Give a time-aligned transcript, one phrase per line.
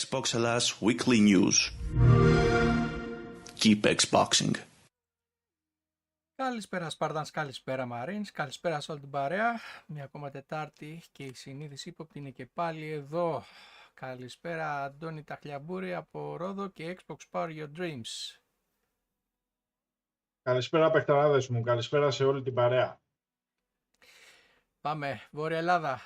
[0.00, 1.56] Xbox Ελλάς Weekly News.
[3.62, 4.54] Keep Xboxing.
[6.34, 9.60] Καλησπέρα Spartans, καλησπέρα Marines, καλησπέρα σε όλη την παρέα.
[9.86, 13.44] Μια ακόμα Τετάρτη και η συνείδηση ύποπτη είναι και πάλι εδώ.
[13.94, 18.38] Καλησπέρα Αντώνη Ταχλιαμπούρη από Ρόδο και Xbox Power Your Dreams.
[20.42, 23.00] Καλησπέρα παιχταράδες μου, καλησπέρα σε όλη την παρέα.
[24.80, 26.00] Πάμε, Βόρεια Ελλάδα.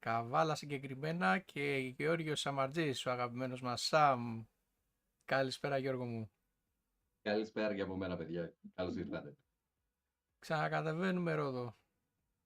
[0.00, 4.44] Καβάλα συγκεκριμένα και Γιώργος Σαμαρτζής, ο αγαπημένος μας Σαμ.
[5.24, 6.30] Καλησπέρα Γιώργο μου.
[7.22, 8.54] Καλησπέρα και από μένα, παιδιά.
[8.74, 9.36] Καλώς ήρθατε.
[10.38, 11.76] Ξανακατεβαίνουμε Ρόδο.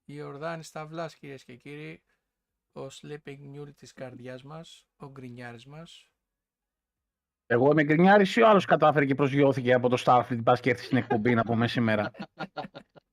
[0.05, 2.03] Η Ορδάνη Σταυλάς κυρίες και κύριοι,
[2.73, 6.11] ο sleeping mule της καρδιάς μας, ο γκρινιάρης μας.
[7.47, 10.85] Εγώ είμαι γκρινιάρης ή ο άλλος κατάφερε και προσγειώθηκε από το Starfleet, πας και έρθει
[10.85, 12.11] στην εκπομπή να πούμε σήμερα.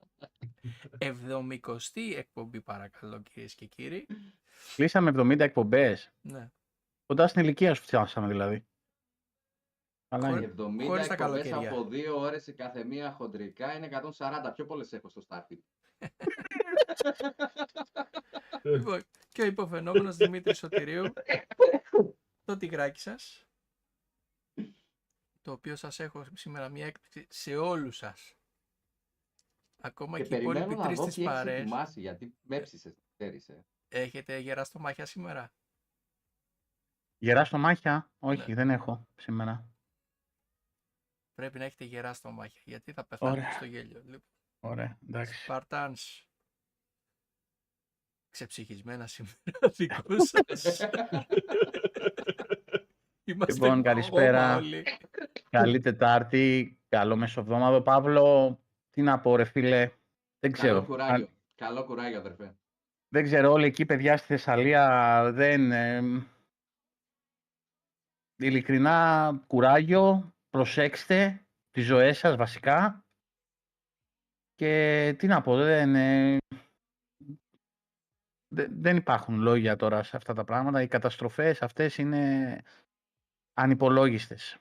[0.97, 4.07] Εβδομικοστή εκπομπή παρακαλώ κυρίες και κύριοι.
[4.75, 6.11] Κλείσαμε 70 εκπομπές.
[6.21, 6.51] Ναι.
[7.05, 8.65] Κοντά στην ηλικία σου φτιάξαμε δηλαδή.
[10.07, 10.51] Αλλά Χωρί- είναι.
[10.51, 11.71] 70 χωρίς τα εκπομπές καλοκαιριά.
[11.71, 14.51] από δύο ώρες η κάθε μία χοντρικά είναι 140.
[14.55, 15.61] Πιο πολλές έχω στο Starfield.
[18.63, 21.13] Λοιπόν, και ο υποφαινόμενος Δημήτρης Σωτηρίου,
[22.43, 23.45] το τυγράκι σας,
[25.41, 28.35] το οποίο σας έχω σήμερα μια έκπληξη σε όλους σας.
[29.81, 31.59] Ακόμα και, και οι υπόλοιποι περιμένω να τρεις δω της τι έχεις παρέες.
[31.59, 33.65] ετοιμάσει, γιατί με έψησες, ξέρεις, ε.
[33.87, 35.53] Έχετε γερά στο μάχια σήμερα;
[37.17, 38.11] Γερά στο μάχια.
[38.19, 38.55] Όχι, Ναι.
[38.55, 39.65] δεν έχω σήμερα.
[41.33, 43.51] Πρέπει να έχετε γερά στο μάχια, γιατί θα πεθάνετε Ωραία.
[43.51, 44.01] στο γέλιο.
[44.05, 44.29] Λοιπόν,
[44.59, 45.43] Ωραία, εντάξει.
[45.43, 46.27] Σπαρτάνς,
[48.29, 49.37] ξεψυχισμένα σήμερα
[49.77, 50.79] δικό σας.
[53.23, 54.55] Είμαστε Λοιπόν, κόμμα καλησπέρα.
[54.55, 54.83] όλοι.
[55.49, 57.81] Καλή Τετάρτη, καλό μεσοβδόμαδο.
[57.81, 58.59] Παύλο,
[58.91, 59.91] τι να πω ρε φίλε.
[60.39, 60.73] Δεν ξέρω.
[60.73, 61.29] Καλό κουράγιο.
[61.55, 62.55] Καλό κουράγιο, αδερφέ.
[63.13, 65.71] Δεν ξέρω, όλοι εκεί παιδιά στη Θεσσαλία δεν...
[65.71, 66.01] ε,
[68.35, 73.05] ειλικρινά, κουράγιο, προσέξτε τις ζωές σας βασικά
[74.55, 76.37] και τι να πω, δεν, ε,
[78.47, 80.81] δε- δεν υπάρχουν λόγια τώρα σε αυτά τα πράγματα.
[80.81, 82.63] Οι καταστροφές αυτές είναι
[83.53, 84.57] ανυπολόγιστες.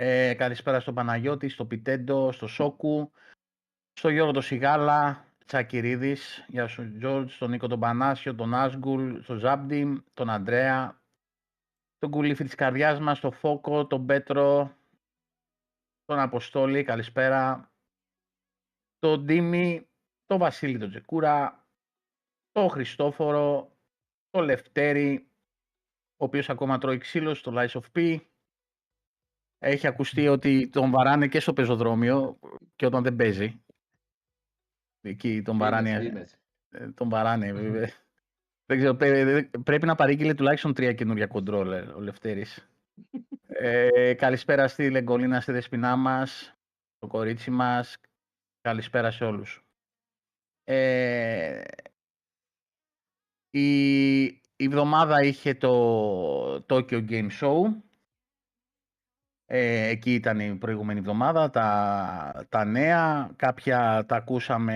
[0.00, 3.12] Ε, καλησπέρα στον Παναγιώτη, στο Πιτέντο, στο Σόκου,
[3.92, 9.38] στο Γιώργο το Σιγάλα, Τσακυρίδης, για σου Τζόρτζ, τον Νίκο τον Πανάσιο, τον Άσγκουλ, τον
[9.38, 11.02] Ζάμπντιμ, τον Αντρέα,
[11.98, 14.76] τον Κουλίφη της καρδιάς μας, τον Φόκο, τον Πέτρο,
[16.04, 17.72] τον Αποστόλη, καλησπέρα,
[18.98, 19.88] τον Ντίμη,
[20.26, 21.66] τον Βασίλη τον Τζεκούρα,
[22.50, 23.76] τον Χριστόφορο,
[24.30, 25.30] τον Λευτέρη,
[26.16, 28.20] ο οποίος ακόμα τρώει ξύλος στο Lies of P.
[29.58, 32.38] Έχει ακουστεί ότι τον βαράνε και στο πεζοδρόμιο
[32.76, 33.62] και όταν δεν παίζει.
[35.00, 35.88] Εκεί τον βαράνε.
[35.90, 36.38] Φήμες, φήμες.
[36.70, 37.52] Ε, τον βαράνε.
[37.52, 37.90] βέβαια.
[38.66, 42.68] Δεν ξέρω, πρέ- πρέπει να παρήγγειλε τουλάχιστον τρία καινούργια κοντρόλερ ο Λευτέρης.
[43.60, 46.54] Ε, καλησπέρα στη Λεγκολίνα, στη Δεσποινά μας,
[46.98, 47.96] το κορίτσι μας.
[48.60, 49.64] Καλησπέρα σε όλους.
[50.64, 51.62] Ε,
[53.50, 57.82] η, η εβδομάδα είχε το Tokyo Game Show.
[59.50, 64.74] Ε, εκεί ήταν η προηγούμενη εβδομάδα, τα, τα νέα, κάποια τα ακούσαμε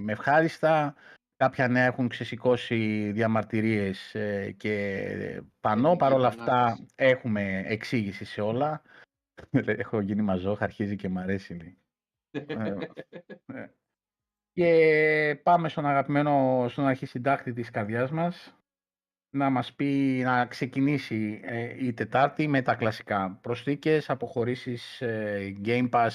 [0.00, 0.94] με ευχάριστα,
[1.36, 6.86] κάποια νέα έχουν ξεσηκώσει διαμαρτυρίες ε, και πανό, Εθνική παρόλα αυτά επανάσταση.
[6.94, 8.82] έχουμε εξήγηση σε όλα.
[9.82, 11.54] Έχω γίνει μαζόχα, αρχίζει και μ' αρέσει.
[11.54, 11.78] λέει.
[12.30, 12.74] Ε,
[14.52, 18.54] Και πάμε στον αγαπημένο, στον αρχισυντάκτη της καρδιάς μας,
[19.34, 25.90] να μας πει να ξεκινήσει ε, η Τετάρτη με τα κλασικά προσθήκες, αποχωρήσεις, ε, Game
[25.90, 26.10] Pass,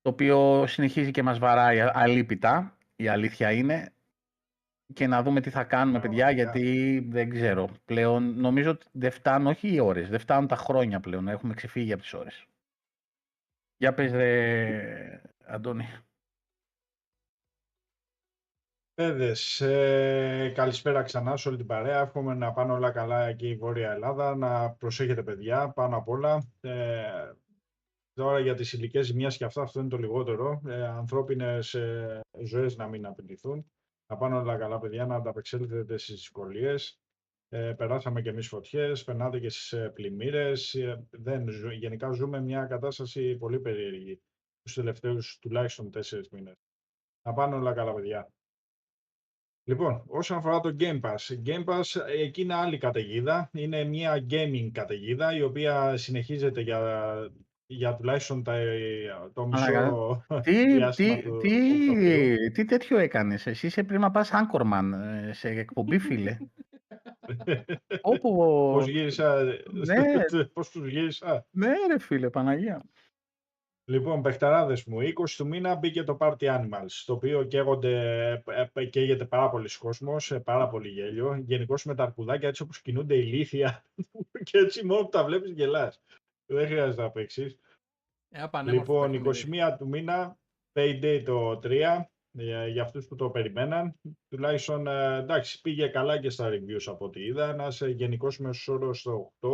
[0.00, 3.92] το οποίο συνεχίζει και μας βαράει α- αλίπητα, η αλήθεια είναι,
[4.92, 6.60] και να δούμε τι θα κάνουμε παιδιά, Πραγματικά.
[6.60, 7.68] γιατί δεν ξέρω.
[7.84, 11.92] Πλέον νομίζω ότι δεν φτάνουν, όχι οι ώρες, δεν φτάνουν τα χρόνια πλέον, έχουμε ξεφύγει
[11.92, 12.46] από τις ώρες.
[13.76, 15.88] Για πες ρε, Αντώνη.
[18.96, 22.00] Παιδες, ε, καλησπέρα ξανά σε όλη την παρέα.
[22.00, 24.36] Εύχομαι να πάνε όλα καλά και η Βόρεια Ελλάδα.
[24.36, 26.52] Να προσέχετε παιδιά πάνω απ' όλα.
[26.60, 27.32] Ε,
[28.12, 30.62] τώρα για τις ηλικές ζημιές και αυτά, αυτό είναι το λιγότερο.
[30.66, 33.70] Ε, ανθρώπινες ε, ζωές να μην απειληθούν.
[34.06, 37.00] Να πάνε όλα καλά παιδιά, να ανταπεξέλθετε στις δυσκολίες.
[37.48, 40.74] Ε, περάσαμε και εμείς φωτιές, περνάτε και στις ε, πλημμύρες.
[40.74, 44.20] Ε, δεν, ζου- γενικά ζούμε μια κατάσταση πολύ περίεργη
[44.62, 46.54] τους τελευταίους τουλάχιστον τέσσερις μήνες.
[47.22, 48.30] Να πάνε όλα καλά παιδιά.
[49.68, 53.50] Λοιπόν, όσον αφορά το Game Pass, Game Pass ε, εκεί είναι άλλη καταιγίδα.
[53.52, 56.80] Είναι μια gaming καταιγίδα η οποία συνεχίζεται για,
[57.66, 58.58] για τουλάχιστον τα,
[59.32, 61.48] το Μαλάκα, μισό Τι, διάστημα τι, του τι,
[61.80, 62.50] οκτωβρίου.
[62.52, 63.46] τι τέτοιο έκανες.
[63.46, 64.90] Εσύ; Είσαι πριν να πας Anchorman
[65.28, 66.36] ε, σε εκπομπή, φίλε.
[68.02, 68.36] Όπου...
[68.72, 69.42] Πώς γύρισα,
[69.72, 69.94] Ναι.
[70.52, 72.82] πώς τους γύρισα; Ναι ρε φίλε, Παναγία.
[73.88, 78.84] Λοιπόν, παιχταράδες μου, 20 του μήνα μπήκε το Party Animals, το οποίο καίγονται, ε, ε,
[78.84, 81.36] καίγεται πάρα πολύς κόσμος, ε, πάρα πολύ γέλιο.
[81.36, 83.84] Γενικώς με τα αρκουδάκια έτσι όπως κινούνται ηλίθια
[84.50, 86.02] και έτσι μόνο που τα βλέπεις γελάς.
[86.46, 87.58] Δεν χρειάζεται να παίξεις.
[88.28, 89.62] Ένα πανέμορφο Λοιπόν, παιχνίδι.
[89.62, 90.38] 21 του μήνα,
[90.72, 94.00] Payday το 3, για, για αυτούς που το περιμέναν.
[94.28, 97.48] Τουλάχιστον, ε, εντάξει, πήγε καλά και στα reviews από ό,τι είδα.
[97.48, 99.48] Ένας ε, γενικός μέσος όρος στο 8.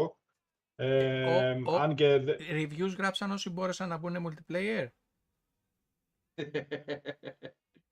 [0.84, 4.86] Ε, ο- ο- αν και δε- Reviews γράψαν όσοι μπόρεσαν να μπουν multiplayer.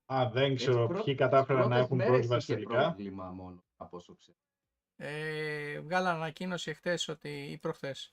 [0.05, 2.83] α, δεν Έτσι, ξέρω πρω- ποιοι τις κατάφεραν να πρώτες έχουν μέρες πρόσβαση είχε τελικά.
[2.85, 4.37] πρόβλημα μόνο, από όσο ξέρω.
[4.97, 8.13] Ε, βγάλαν ανακοίνωση εχθές ότι, ή προχθές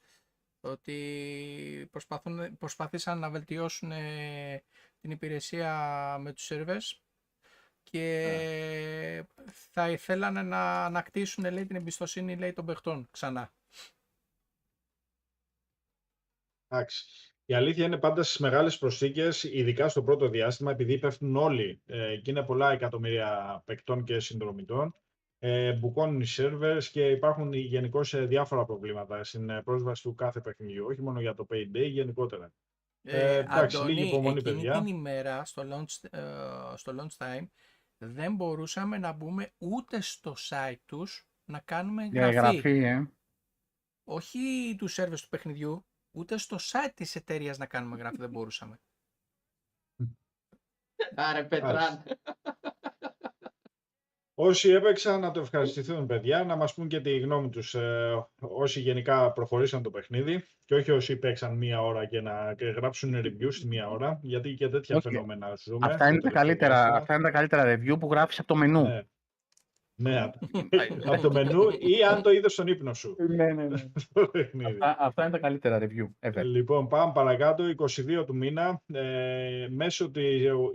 [0.62, 4.64] ότι προσπαθούν, προσπαθήσαν να βελτιώσουν ε,
[5.00, 5.72] την υπηρεσία
[6.20, 7.02] με τους σερβες
[7.84, 9.26] και
[9.72, 13.52] θα ήθελαν να ανακτήσουν λέει, την εμπιστοσύνη λέει, των παιχτών ξανά.
[16.68, 17.06] Εντάξει.
[17.46, 22.16] Η αλήθεια είναι πάντα στις μεγάλες προσθήκες, ειδικά στο πρώτο διάστημα, επειδή πέφτουν όλοι ε,
[22.18, 24.96] και είναι πολλά εκατομμύρια παικτών και συνδρομητών,
[25.40, 30.86] ε, μπουκώνουν οι servers και υπάρχουν γενικώ διάφορα προβλήματα στην ε, πρόσβαση του κάθε παιχνιδιού,
[30.86, 32.52] όχι μόνο για το Payday, γενικότερα.
[33.02, 34.72] Ε, εντάξει, λίγη υπομονή, εκείνη παιδιά.
[34.72, 36.22] την ημέρα στο launch, ε,
[36.76, 37.48] στο launch time
[37.98, 42.56] δεν μπορούσαμε να μπούμε ούτε στο site τους να κάνουμε Για εγγραφή.
[42.56, 43.12] εγγραφή, ε.
[44.04, 45.87] όχι τους σερβες του παιχνιδιού,
[46.18, 48.80] ούτε στο site της εταιρείας να κάνουμε γράφη δεν μπορούσαμε.
[51.16, 52.04] Άρε Πετράν.
[54.40, 58.80] Όσοι έπαιξαν να το ευχαριστηθούν, παιδιά, να μας πούν και τη γνώμη τους ε, όσοι
[58.80, 63.48] γενικά προχωρήσαν το παιχνίδι και όχι όσοι παίξαν μία ώρα και να και γράψουν review
[63.50, 65.08] στη μία ώρα, γιατί και τέτοια Όχι.
[65.08, 65.88] φαινόμενα ζούμε.
[65.88, 66.98] Αυτά είναι, το τα τελευταίο καλύτερα, διάστημα.
[66.98, 68.84] αυτά είναι τα καλύτερα review που γράφεις από το μενού.
[68.84, 69.02] Ναι.
[70.00, 70.34] Ναι, απ'
[71.12, 73.16] από το μενού ή αν το είδες στον ύπνο σου.
[73.30, 73.78] ναι, ναι, ναι.
[74.14, 74.78] το παιχνίδι.
[74.82, 76.44] αυτά, αυτά είναι τα καλύτερα review ever.
[76.44, 77.64] Λοιπόν, πάμε παρακάτω.
[77.78, 80.22] 22 του μήνα, ε, μέσω του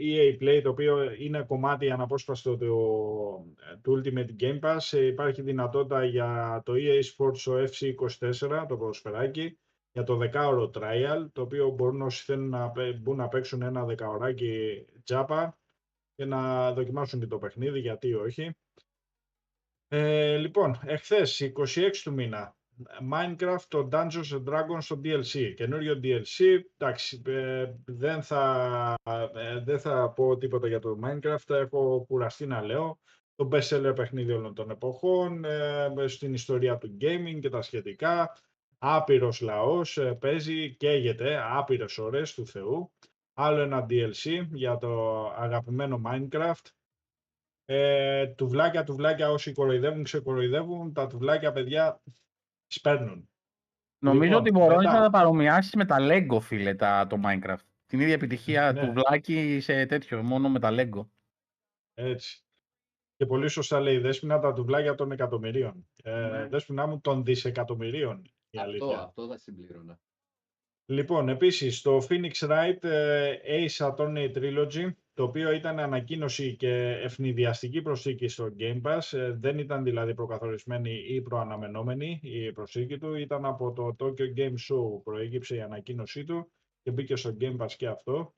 [0.01, 2.77] EA Play, το οποίο είναι κομμάτι αναπόσπαστο του,
[3.83, 9.59] του Ultimate Game Pass, ε, υπάρχει δυνατότητα για το EA Sports στο FC24, το ποδοσφαιράκι,
[9.93, 13.85] για το 10ωρο trial, το οποίο μπορούν όσοι θέλουν να παί- μπουν να παίξουν ένα
[13.85, 15.59] δεκαωράκι τζάπα
[16.15, 18.51] και να δοκιμάσουν και το παιχνίδι, γιατί όχι.
[19.95, 22.57] Ε, λοιπόν, εχθές, 26 του μήνα,
[23.13, 25.53] Minecraft, το Dungeons and Dragons στο DLC.
[25.57, 26.61] Καινούριο DLC.
[26.77, 28.95] Εντάξει, ε, δεν, θα,
[29.35, 31.55] ε, δεν θα πω τίποτα για το Minecraft.
[31.55, 32.99] Έχω κουραστεί να λέω.
[33.35, 38.37] Το best seller παιχνίδι όλων των εποχών, ε, στην ιστορία του gaming και τα σχετικά.
[38.79, 42.93] Άπειρος λαός ε, παίζει, καίγεται άπειρες ώρες του Θεού.
[43.33, 46.67] Άλλο ένα DLC για το αγαπημένο Minecraft.
[47.65, 50.93] Ε, τουβλάκια, τουβλάκια όσοι κοροϊδεύουν, ξεκοροϊδεύουν.
[50.93, 52.03] Τα τουβλάκια, παιδιά,
[52.67, 53.27] σπέρνουν.
[53.99, 54.93] Νομίζω Λοιπόν, ότι μπορώ μετά.
[54.93, 57.65] να τα παρομοιάσεις με τα Lego, φίλε, τα, το Minecraft.
[57.87, 58.81] Την ίδια επιτυχία Ναι.
[58.81, 61.07] του Βλάκη σε τέτοιο, μόνο με τα Lego.
[61.95, 62.45] Έτσι.
[63.17, 65.89] Και πολύ σωστά λέει η Δέσποινα τα τουβλάκια των εκατομμυρίων.
[66.03, 66.47] Ε, Ναι.
[66.49, 69.03] Δέσποινα μου των δισεκατομμυρίων η Αυτό, αλήθεια.
[69.03, 70.01] αυτό θα συμπλήρωνα.
[70.85, 77.83] Λοιπόν, επίσης το Phoenix Wright ε, Ace Attorney Trilogy, το οποίο ήταν ανακοίνωση και ευνηδιαστική
[77.83, 83.45] προσθήκη στο Game Pass, ε, δεν ήταν δηλαδή προκαθορισμένη ή προαναμενόμενη η προσθήκη του, ήταν
[83.45, 86.53] από το Tokyo Game Show που προέκυψε η ανακοίνωσή του
[86.83, 88.35] και μπήκε στο Game Pass και αυτό.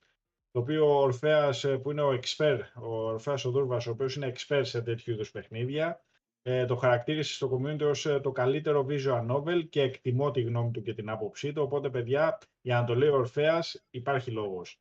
[0.51, 4.17] Το οποίο ο Ορφέας ε, που είναι ο expert, ο Ορφέας ο Δούρβας, ο οποίος
[4.17, 6.05] είναι expert σε τέτοιου είδους παιχνίδια,
[6.43, 10.71] ε, το χαρακτήρισε στο community ως ε, το καλύτερο visual novel και εκτιμώ τη γνώμη
[10.71, 11.63] του και την άποψή του.
[11.63, 14.79] Οπότε, παιδιά, για να το λέει ο Ορφέας, υπάρχει λόγος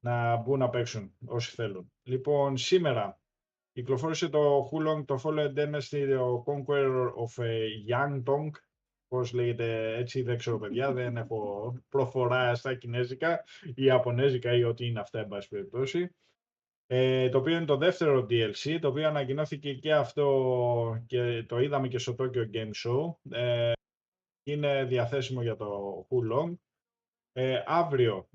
[0.00, 1.92] να μπουν να παίξουν όσοι θέλουν.
[2.02, 3.20] Λοιπόν, σήμερα
[3.72, 8.50] κυκλοφόρησε το Hulong, το Follow Dynasty, το Conqueror of ε, Yang Tong,
[9.08, 14.86] πώς λέγεται έτσι, δεν ξέρω παιδιά, δεν έχω προφορά στα κινέζικα ή ιαπωνέζικα ή ό,τι
[14.86, 16.14] είναι αυτά, εν πάση περιπτώσει.
[16.90, 21.88] Ε, το οποίο είναι το δεύτερο DLC, το οποίο ανακοινώθηκε και αυτό και το είδαμε
[21.88, 23.14] και στο Tokyo Game Show.
[23.30, 23.72] Ε,
[24.42, 26.54] είναι διαθέσιμο για το Hulong.
[27.40, 28.28] Ε, αύριο,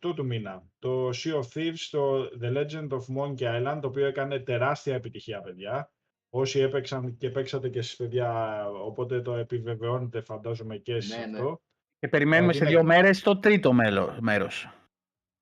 [0.00, 4.06] 28 του μήνα, το Sea of Thieves, το The Legend of Monkey Island, το οποίο
[4.06, 5.90] έκανε τεράστια επιτυχία, παιδιά.
[6.30, 11.38] Όσοι έπαιξαν και παίξατε και εσείς, παιδιά, οπότε το επιβεβαιώνετε, φαντάζομαι, και εσείς Ναι, ναι.
[11.38, 11.60] αυτό.
[11.98, 14.68] Και περιμένουμε Δηλαδή σε είναι- δύο μέρες το τρίτο μέλο- μέρος.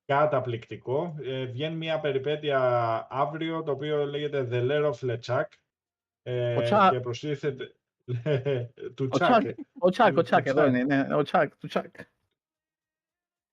[0.05, 1.17] Καταπληκτικό.
[1.23, 2.61] Ε, βγαίνει μια περιπέτεια
[3.11, 5.45] αύριο, το οποίο λέγεται The Lair of LeChuck.
[6.23, 7.75] Ε, Ο Τσα- και προστίθεται...
[8.95, 9.41] του Ο Τσάκ.
[9.41, 10.75] Τσάκ, ο Τσάκ, ο Του Τσάκ, εδώ Τσάκ.
[10.81, 11.95] είναι, ναι, ο Τσάκ, του Τσάκ.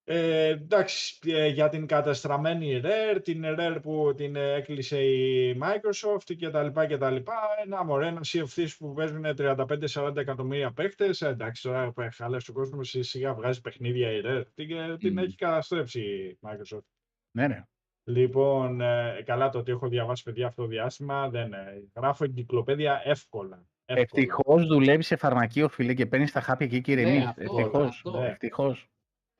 [0.06, 6.36] Ε, εντάξει, ε, για την καταστραμμένη Rare, την Rare που την ε, έκλεισε η Microsoft
[6.38, 7.34] και τα λοιπά και τα λοιπά.
[7.66, 11.22] Ένα μωρέ, ένα CFTs που παίζουν 35-40 εκατομμύρια παίχτες.
[11.22, 14.44] Ε, εντάξει, τώρα χαλάει ο κόσμος, σιγά βγάζει παιχνίδια η Rare.
[14.56, 15.18] Την, ε, την Μμμ.
[15.18, 16.86] έχει καταστρέψει η Microsoft.
[17.32, 17.64] Ναι, ναι.
[18.04, 23.02] Λοιπόν, ε, καλά το ότι έχω διαβάσει παιδιά αυτό το διάστημα, δεν ε, Γράφω εγκυκλοπαίδεια
[23.04, 23.66] εύκολα.
[23.86, 24.02] εύκολα.
[24.02, 27.26] Ευτυχώς δουλεύει σε φαρμακείο, φίλε, και παίρνεις τα χάπια και εκεί Ναι, ηρεμείς.
[27.26, 28.88] αυτό, Ευτυχώς.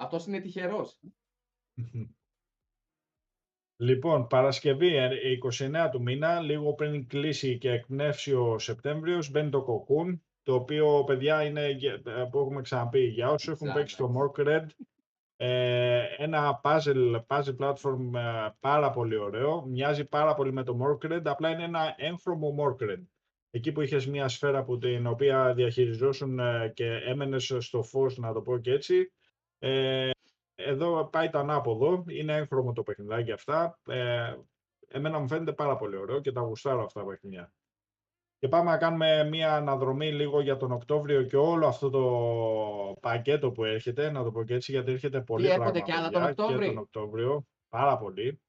[0.04, 0.26] Αυτός.
[0.28, 0.38] Ναι.
[0.38, 0.82] Ευτυχώ.
[0.82, 1.00] Αυτό είναι τυχερός.
[3.76, 9.66] Λοιπόν, Παρασκευή, ε, 29 του μήνα, λίγο πριν κλείσει και εκπνεύσει ο Σεπτέμβριος, μπαίνει το
[9.68, 13.74] Cocoon, το οποίο, παιδιά, είναι, για- ε, που έχουμε ξαναπεί, για όσους έχουν Ξανά.
[13.74, 14.66] παίξει το Mork Red,
[15.36, 21.12] ε, ένα puzzle, puzzle platform ε, πάρα πολύ ωραίο, μοιάζει πάρα πολύ με το Mork
[21.12, 23.02] Red, απλά είναι ένα έμφρομο Mork Red.
[23.50, 28.34] Εκεί που είχες μια σφαίρα που την οποία διαχειριζόσουν ε, και έμενες στο φως, να
[28.34, 29.12] το πω και έτσι,
[29.66, 30.10] ε,
[30.56, 33.80] εδώ πάει το ανάποδο, είναι έγχρωμο το παιχνιδάκι αυτά.
[33.88, 34.36] Ε,
[34.88, 37.54] εμένα μου φαίνεται πάρα πολύ ωραίο και τα γουστάρω αυτά τα παιχνίδια.
[38.40, 42.04] Και πάμε να κάνουμε μία αναδρομή λίγο για τον Οκτώβριο και όλο αυτό το
[43.02, 46.10] πακέτο που έρχεται, να το πω και έτσι, γιατί έρχεται πολύ έρχονται πράγμα, κι άλλα
[46.10, 48.42] τον παιδιά, Οκτώβρη; Και τον Οκτώβριο, πάρα πολύ.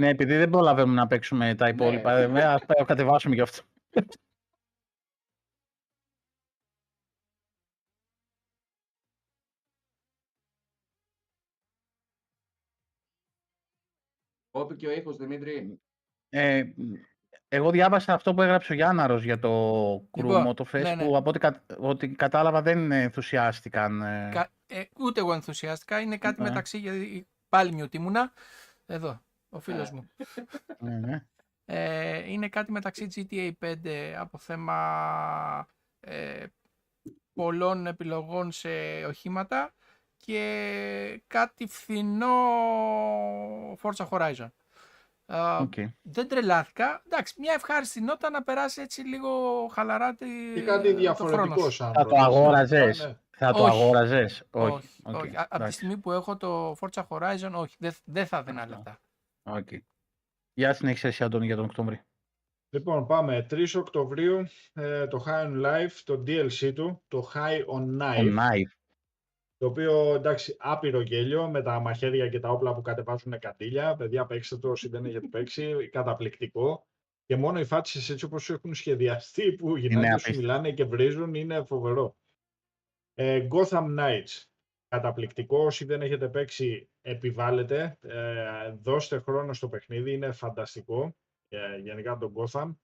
[0.00, 2.40] Ναι, επειδή δεν προλαβαίνουμε να παίξουμε τα υπόλοιπα, Ναι.
[2.40, 3.62] ε, ας τα κατεβάσουμε γι' αυτό.
[14.50, 15.80] Όπου και ο ήχος, Δημήτρη.
[16.28, 16.64] Ε,
[17.48, 21.04] εγώ διάβασα αυτό που έγραψε ο Γιάνναρος για το Crew Λοιπόν, Motofest ναι, ναι.
[21.04, 24.02] που από ό,τι, κα- ό,τι κατάλαβα δεν ενθουσιάστηκαν.
[24.02, 24.30] ε.
[24.32, 26.00] Κα- ε, ούτε εγώ ενθουσιάστηκα.
[26.00, 26.48] Είναι κάτι Ναι.
[26.48, 26.78] μεταξύ.
[26.78, 28.32] Γιατί πάλι μιούτι ήμουνα.
[28.86, 29.92] Εδώ, ο φίλος Ε.
[29.94, 30.10] μου.
[30.78, 31.24] Ναι, ναι.
[31.64, 33.74] Ε, είναι κάτι μεταξύ GTA 5
[34.18, 35.68] από θέμα
[36.00, 36.44] ε,
[37.32, 38.68] πολλών επιλογών σε
[39.06, 39.72] οχήματα
[40.16, 42.34] και κάτι φθηνό
[43.82, 44.48] Forza Horizon.
[45.26, 45.72] Α, Οκ.
[46.02, 47.02] Δεν τρελάθηκα.
[47.06, 51.74] Εντάξει, μια ευχάριστη νότα να περάσει έτσι λίγο χαλαρά τη, Και κάτι το διαφορετικό χρόνος.
[51.74, 52.24] σαν Θα το πρόταση.
[52.36, 53.04] αγόραζες.
[53.04, 53.16] Ναι.
[53.36, 53.80] Θα το Όχι.
[53.82, 54.42] αγόραζες.
[54.50, 54.72] Όχι.
[54.72, 55.36] Όχι, Οκ, όχι.
[55.36, 55.76] Α- Από τη εντάξει.
[55.76, 58.82] στιγμή που έχω το Forza Horizon, όχι, δεν, δεν θα έδινα Αυτό.
[59.54, 59.74] Λεφτά.
[59.76, 59.82] Οκ.
[60.52, 62.00] Για συνέχισε εσύ, Αντώνη, για τον Οκτώβρη.
[62.70, 63.46] Λοιπόν, πάμε.
[63.50, 68.38] 3 Οκτωβρίου, ε, το High on Life, το DLC του, το High on Ο Knife.
[68.38, 68.72] Knife.
[69.56, 73.96] Το οποίο εντάξει, άπειρο γέλιο με τα μαχαίρια και τα όπλα που κατεβάζουν καντήλια.
[73.96, 75.88] Παιδιά, παίξτε το όσοι δεν έχετε παίξει.
[75.92, 76.86] Καταπληκτικό.
[77.26, 80.40] Και μόνο οι φάτσε έτσι όπως έχουν σχεδιαστεί, που οι γυναίκες σου απίστευτο.
[80.40, 82.16] μιλάνε και βρίζουν, είναι φοβερό.
[83.14, 84.44] Ε, Gotham Knights.
[84.88, 85.64] Καταπληκτικό.
[85.64, 87.98] Όσοι δεν έχετε παίξει, επιβάλλετε.
[88.00, 90.12] Ε, δώστε χρόνο στο παιχνίδι.
[90.12, 91.16] Είναι φανταστικό.
[91.48, 92.74] Ε, γενικά το Gotham.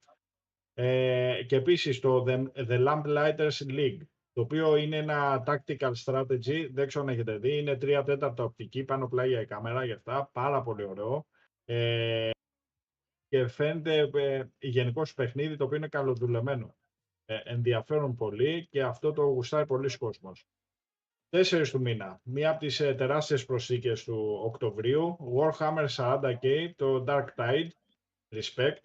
[0.74, 4.00] Ε, και επίσης το The, The Lamplighters League
[4.36, 8.84] το οποίο είναι ένα tactical strategy, δεν ξέρω αν έχετε δει, είναι 3 τέταρτα οπτική,
[8.84, 11.26] πάνω πλάγια η κάμερα για αυτά, πάρα πολύ ωραίο.
[11.64, 12.30] Ε,
[13.28, 16.76] και φαίνεται ε, γενικώ παιχνίδι το οποίο είναι καλοδουλεμένο.
[17.24, 20.46] Ε, ενδιαφέρον πολύ και αυτό το γουστάει πολλοί κόσμος.
[21.30, 27.24] 4 του μήνα, μία από τις ε, τεράστιες προσθήκες του Οκτωβρίου, Warhammer 40k, το Dark
[27.36, 27.68] Tide,
[28.34, 28.76] Respect,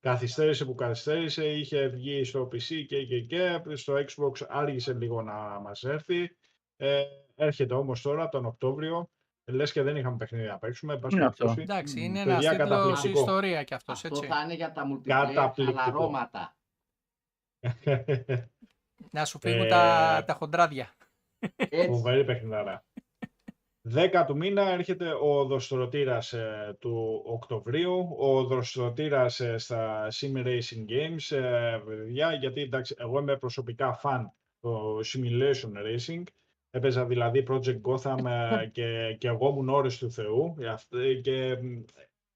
[0.00, 5.34] καθυστέρησε που καθυστέρησε, είχε βγει στο PC και, και, και στο Xbox άργησε λίγο να
[5.60, 6.36] μας έρθει.
[6.76, 7.02] Ε,
[7.34, 9.10] έρχεται όμως τώρα τον Οκτώβριο,
[9.44, 10.92] λες και δεν είχαμε παιχνίδι να παίξουμε.
[10.92, 11.44] εν πάση Είναι αυτό.
[11.44, 11.72] περιπτώσει.
[11.78, 12.02] Εντάξει, Μμ.
[12.04, 13.18] είναι Παιδιά, ένα τίτλο καταπληκτικό.
[13.20, 14.26] ιστορία κι αυτός, Αυτό έτσι.
[14.26, 15.78] θα είναι για τα multiplayer Καταπληκτικό.
[15.80, 16.56] χαλαρώματα.
[19.10, 20.94] Να σου φύγουν Ε, τα, τα χοντράδια.
[21.56, 21.86] Έτσι.
[21.86, 22.84] Φοβερή παιχνιδάρα.
[23.94, 30.84] 10 του μήνα έρχεται ο δοστρωτήρας ε, του Οκτωβρίου, ο δοστρωτήρας ε, στα Sim Racing
[30.90, 36.22] Games, ε, παιδιά, γιατί εντάξει, εγώ είμαι προσωπικά φαν το Simulation Racing,
[36.70, 41.14] έπαιζα δηλαδή Project Gotham ε, και, και εγώ ήμουν ώρες του Θεού ε, αυτ- ε,
[41.14, 41.82] και μ,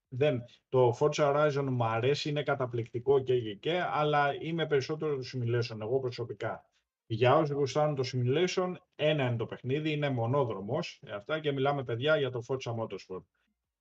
[0.08, 5.24] δεν, το Forza Horizon μου αρέσει, είναι καταπληκτικό και, και, και αλλά είμαι περισσότερο του
[5.24, 6.67] Simulation, εγώ προσωπικά.
[7.10, 11.00] Για όσους γουστάρουν το simulation, ένα είναι το παιχνίδι, είναι μονόδρομος.
[11.06, 13.22] ε, Αυτά και μιλάμε, παιδιά, για το Forza Motorsport.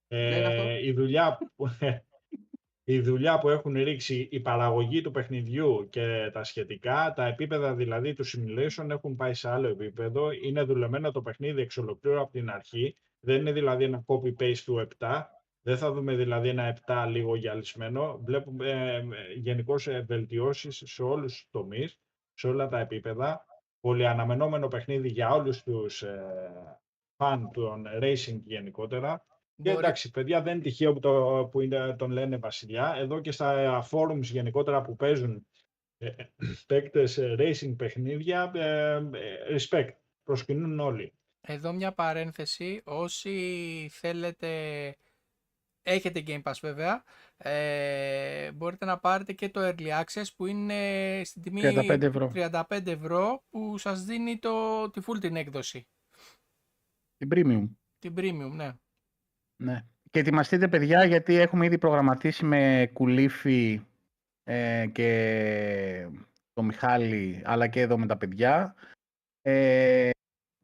[0.08, 1.68] είναι αυτό; Ε, η, δουλειά που,
[2.84, 8.14] η δουλειά που έχουν ρίξει η παραγωγή του παιχνιδιού και τα σχετικά, τα επίπεδα δηλαδή
[8.14, 10.32] του simulation έχουν πάει σε άλλο επίπεδο.
[10.32, 12.98] Είναι δουλεμένο το παιχνίδι εξ ολοκλήρου από την αρχή.
[13.20, 15.22] Δεν είναι δηλαδή ένα copy-paste του 7.
[15.62, 18.20] Δεν θα δούμε δηλαδή ένα 7 λίγο γυαλισμένο.
[18.24, 22.00] Βλέπουμε ε, γενικώς βελτιώσεις σε όλους τους τομείς
[22.38, 23.46] σε όλα τα επίπεδα.
[23.80, 26.80] Πολυαναμενόμενο παιχνίδι για όλους τους ε,
[27.16, 29.26] φαν των racing γενικότερα.
[29.64, 32.94] Και Μπορεί- εντάξει, παιδιά, δεν είναι τυχαίο που, το, που είναι, τον λένε Βασιλιά.
[32.98, 35.48] Εδώ και στα forums γενικότερα που παίζουν
[35.98, 36.10] ε,
[36.68, 39.92] παίκτες ε, racing παιχνίδια, ε, ε, respect,
[40.24, 41.14] προσκυνούν όλοι.
[41.42, 44.50] Εδώ μια παρένθεση, όσοι θέλετε,
[45.82, 47.04] έχετε Game Pass βέβαια,
[47.38, 52.32] ε, μπορείτε να πάρετε και το Early Access που είναι στην τιμή 35 ευρώ.
[52.36, 55.88] 35 ευρώ που σας δίνει το, τη full την έκδοση,
[57.18, 57.70] Την premium.
[58.00, 58.74] την premium, ναι.
[59.64, 59.86] Ναι.
[60.12, 63.86] Και ετοιμαστείτε παιδιά γιατί έχουμε ήδη προγραμματίσει με Κουλήφι
[64.44, 66.10] ε, και
[66.54, 68.76] το Μιχάλη αλλά και εδώ με τα παιδιά
[69.42, 70.10] ε,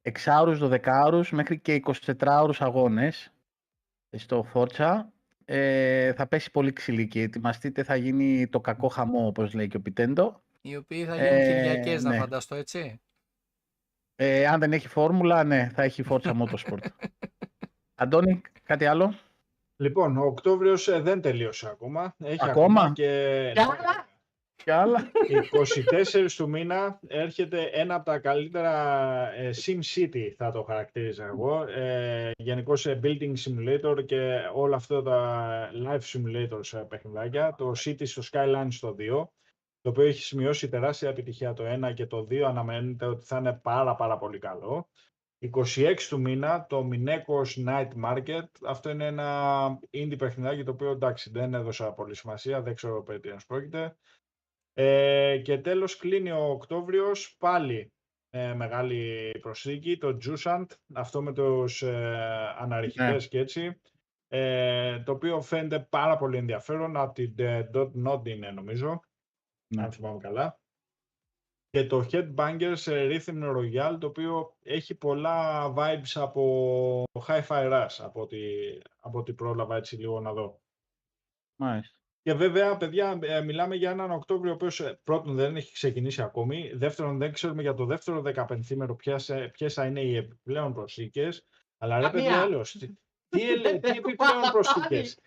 [0.02, 3.34] εξάωρους, δωδεκάωρους μέχρι και 24ωρους αγώνες
[4.18, 5.13] στο Φόρτσα.
[5.46, 9.78] Ε, θα πέσει πολύ ξυλί και ετοιμαστείτε θα γίνει το κακό χαμό όπως λέει και
[9.78, 10.42] ο Πιτέντο.
[10.62, 12.18] Οι οποίοι θα γίνουν Ε, Κυριακές να ναι.
[12.18, 13.02] φανταστώ, έτσι.
[14.16, 16.86] Ε, αν δεν έχει φόρμουλα, ναι, θα έχει Φόρτσα Motorsport.
[17.96, 19.16] Αντώνη, κάτι άλλο;
[19.76, 22.16] Λοιπόν, ο Οκτώβριος ε, δεν τελείωσε ακόμα.
[22.24, 23.52] Έχει Ακόμα; και...
[23.54, 23.60] Κι
[24.72, 25.48] άλλα; Κι άλλα.
[26.24, 31.64] 24 του μήνα έρχεται ένα από τα καλύτερα ε, Sim City θα το χαρακτήριζα εγώ.
[31.64, 37.56] Ε, Γενικώ Building Simulator και όλα αυτά τα Life Simulators ε, παιχνιδάκια.
[37.58, 39.28] Το City στο Skyline στο 2,
[39.82, 43.60] το οποίο έχει σημειώσει τεράστια επιτυχία το 1 και το 2 αναμένεται ότι θα είναι
[43.64, 44.88] πάρα πάρα πολύ καλό.
[45.52, 48.48] 26 του μήνα το Minecos Night Market.
[48.68, 53.20] Αυτό είναι ένα indie παιχνιδάκι το οποίο εντάξει δεν έδωσα πολύ σημασία, δεν ξέρω περί
[53.20, 53.96] τίνος πρόκειται.
[54.74, 57.94] Ε, και τέλος κλείνει ο Οκτώβριος πάλι
[58.30, 63.82] ε, μεγάλη προσθήκη, το Jusant, αυτό με τους ε, αναρριχητές και έτσι,
[64.28, 69.00] ε, το οποίο φαίνεται πάρα πολύ ενδιαφέρον, από την ε, Dot Node είναι νομίζω,
[69.76, 69.84] Ναι.
[69.84, 70.58] αν θυμάμαι καλά.
[71.70, 78.22] Και το Headbangers ε, Rhythm Royale, το οποίο έχει πολλά vibes από Hi-Fi Rush, από
[78.22, 78.38] ό,τι,
[79.00, 80.62] από ό,τι πρόλαβα έτσι λίγο να δω.
[81.56, 81.98] Μάλιστα.
[82.24, 86.22] Και βέβαια, παιδιά, ε, μιλάμε για έναν Οκτώβριο ο οποίος ε, πρώτον δεν έχει ξεκινήσει
[86.22, 86.72] ακόμη.
[86.76, 88.96] Δεύτερον, δεν ξέρουμε για το δεύτερο δεκαπενθήμερο
[89.52, 91.46] ποιες θα είναι οι επιπλέον προσθήκες.
[91.78, 92.24] Αλλά ρε Καμία.
[92.24, 92.88] παιδιά, έλεος, τι,
[93.30, 95.20] τι, ελε- τι επιπλέον προσθήκες.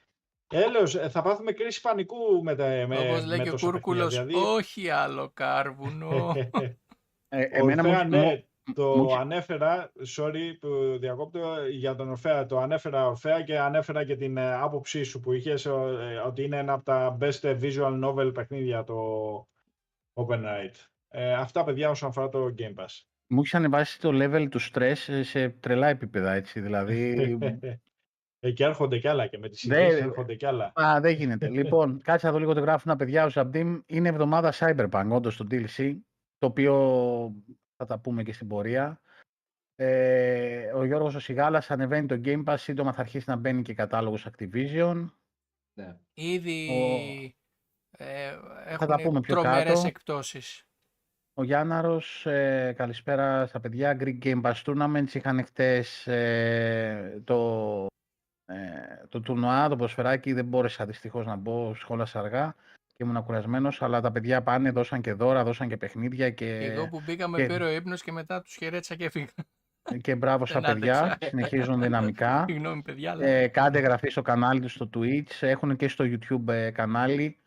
[0.48, 3.66] Έλεος, ε, θα πάθουμε κρίση πανικού με, τα, με, Όπως λέει με και ο τόσα
[3.66, 4.35] παιχνίδια, Κούρκουλος, δηλαδή.
[4.35, 6.32] όχι άλλο κάρβουνο.
[7.28, 11.94] Ε, Ο εμένα μου, Ορφέα, μου- ναι, το μου έχει- ανέφερα, sorry που διακόπτω για
[11.94, 15.70] τον Ορφέα, το ανέφερα Ορφέα και ανέφερα και την ε, άποψή σου που είχες ε,
[16.26, 18.96] ότι είναι ένα από τα best visual novel παιχνίδια το
[20.14, 20.74] Open Night.
[21.09, 23.00] Ε, αυτά παιδιά όσον αφορά το Game Pass.
[23.26, 27.38] μου έχεις ανεβάσει το level του stress σε τρελά επίπεδα, έτσι, δηλαδή...
[28.40, 30.05] ε, και έρχονται κι άλλα και με τις Ναι, ειδήσεις ρε.
[30.05, 30.72] έρχονται κι άλλα.
[30.74, 31.48] Α, δεν γίνεται.
[31.48, 33.24] λοιπόν, κάτσε να δω λίγο το γράφουν παιδιά.
[33.24, 35.94] Ο Ζαμπτίμ είναι εβδομάδα Cyberpunk, όντως το DLC,
[36.38, 36.74] το οποίο
[37.76, 39.00] θα τα πούμε και στην πορεία.
[39.74, 43.74] Ε, ο Γιώργος ο Σιγάλας ανεβαίνει το Game Pass, σύντομα θα αρχίσει να μπαίνει και
[43.74, 45.10] κατάλογος Activision.
[45.78, 45.96] Ναι.
[46.14, 49.86] Ήδη Ο- ε, τα έχουν πούμε πιο τρομερές κάτω.
[49.86, 50.66] εκπτώσεις.
[51.38, 53.96] Ο Γιάνναρος, ε, καλησπέρα στα παιδιά.
[54.00, 57.86] Greek Game Pass Tournaments είχαν χτες ε, το,
[58.44, 60.32] ε, το τουρνουά, το προσφεράκι.
[60.32, 62.54] Δεν μπόρεσα δυστυχώς να μπω, σχόλασα αργά
[62.96, 66.88] και ήμουν κουρασμένος, αλλά τα παιδιά πάνε, δώσαν και δώρα, δώσαν και παιχνίδια και, Εγώ
[66.88, 69.26] που μπήκα με και- πήρε ο ύπνος και μετά τους χαιρέτησα και έφυγα.
[70.00, 71.00] και μπράβο στα Δεν παιδιά.
[71.00, 71.28] άντεξα.
[71.28, 72.44] Συνεχίζουν δυναμικά.
[72.48, 76.48] Συγγνώμη παιδιά, αλλά Ε, κάντε εγγραφή στο κανάλι τους στο Twitch, έχουν και στο YouTube
[76.48, 77.38] ε, κανάλι.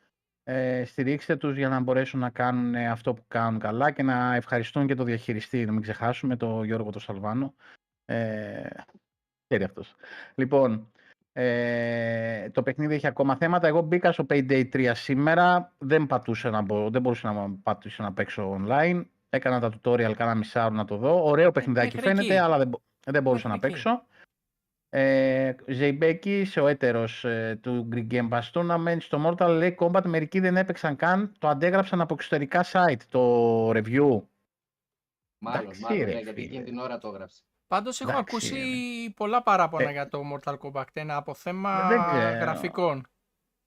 [0.44, 4.36] Ε, στηρίξτε τους για να μπορέσουν να κάνουν ε, αυτό που κάνουν καλά και να
[4.36, 7.54] ευχαριστούν και το διαχειριστή, να μην ξεχάσουμε, το Γιώργο το Σαλβάνο.
[8.06, 8.68] Ε,
[9.48, 9.96] ξέρει αυτός.
[10.36, 10.92] Λοιπόν,
[11.34, 13.68] ε, το παιχνίδι έχει ακόμα θέματα.
[13.68, 18.14] Εγώ μπήκα στο Payday 3 σήμερα, δεν, πατούσε να μπω, δεν μπορούσα να πατήσω να
[18.14, 19.06] παίξω online.
[19.30, 21.24] Έκανα τα tutorial, κάνα μισάωρο να το δω.
[21.24, 22.44] Ωραίο παιχνιδάκι μέχρι φαίνεται, εκεί.
[22.44, 23.82] αλλά δεν, μπο- δεν μπορούσα να Μέχρι εκεί.
[23.84, 24.04] παίξω.
[24.92, 30.58] Ε, Ζεϊμπέκης, ο έτερος ε, του Greek Game Pass Tournament, στο Mortal Kombat μερικοί δεν
[30.58, 34.22] έπαιξαν καν, το αντέγραψαν από εξωτερικά site, το review.
[35.42, 36.46] Μάλλον, Εντάξει, μάλλον, ρε, ναι, γιατί φίλε.
[36.46, 37.44] εκείνη την ώρα το έγραψε.
[37.70, 39.14] Πάντως έχω εντάξει, ακούσει ρε.
[39.16, 42.40] πολλά παράπονα Ε, για το Mortal Kombat 1 από θέμα δεν ξέρω.
[42.40, 43.08] γραφικών.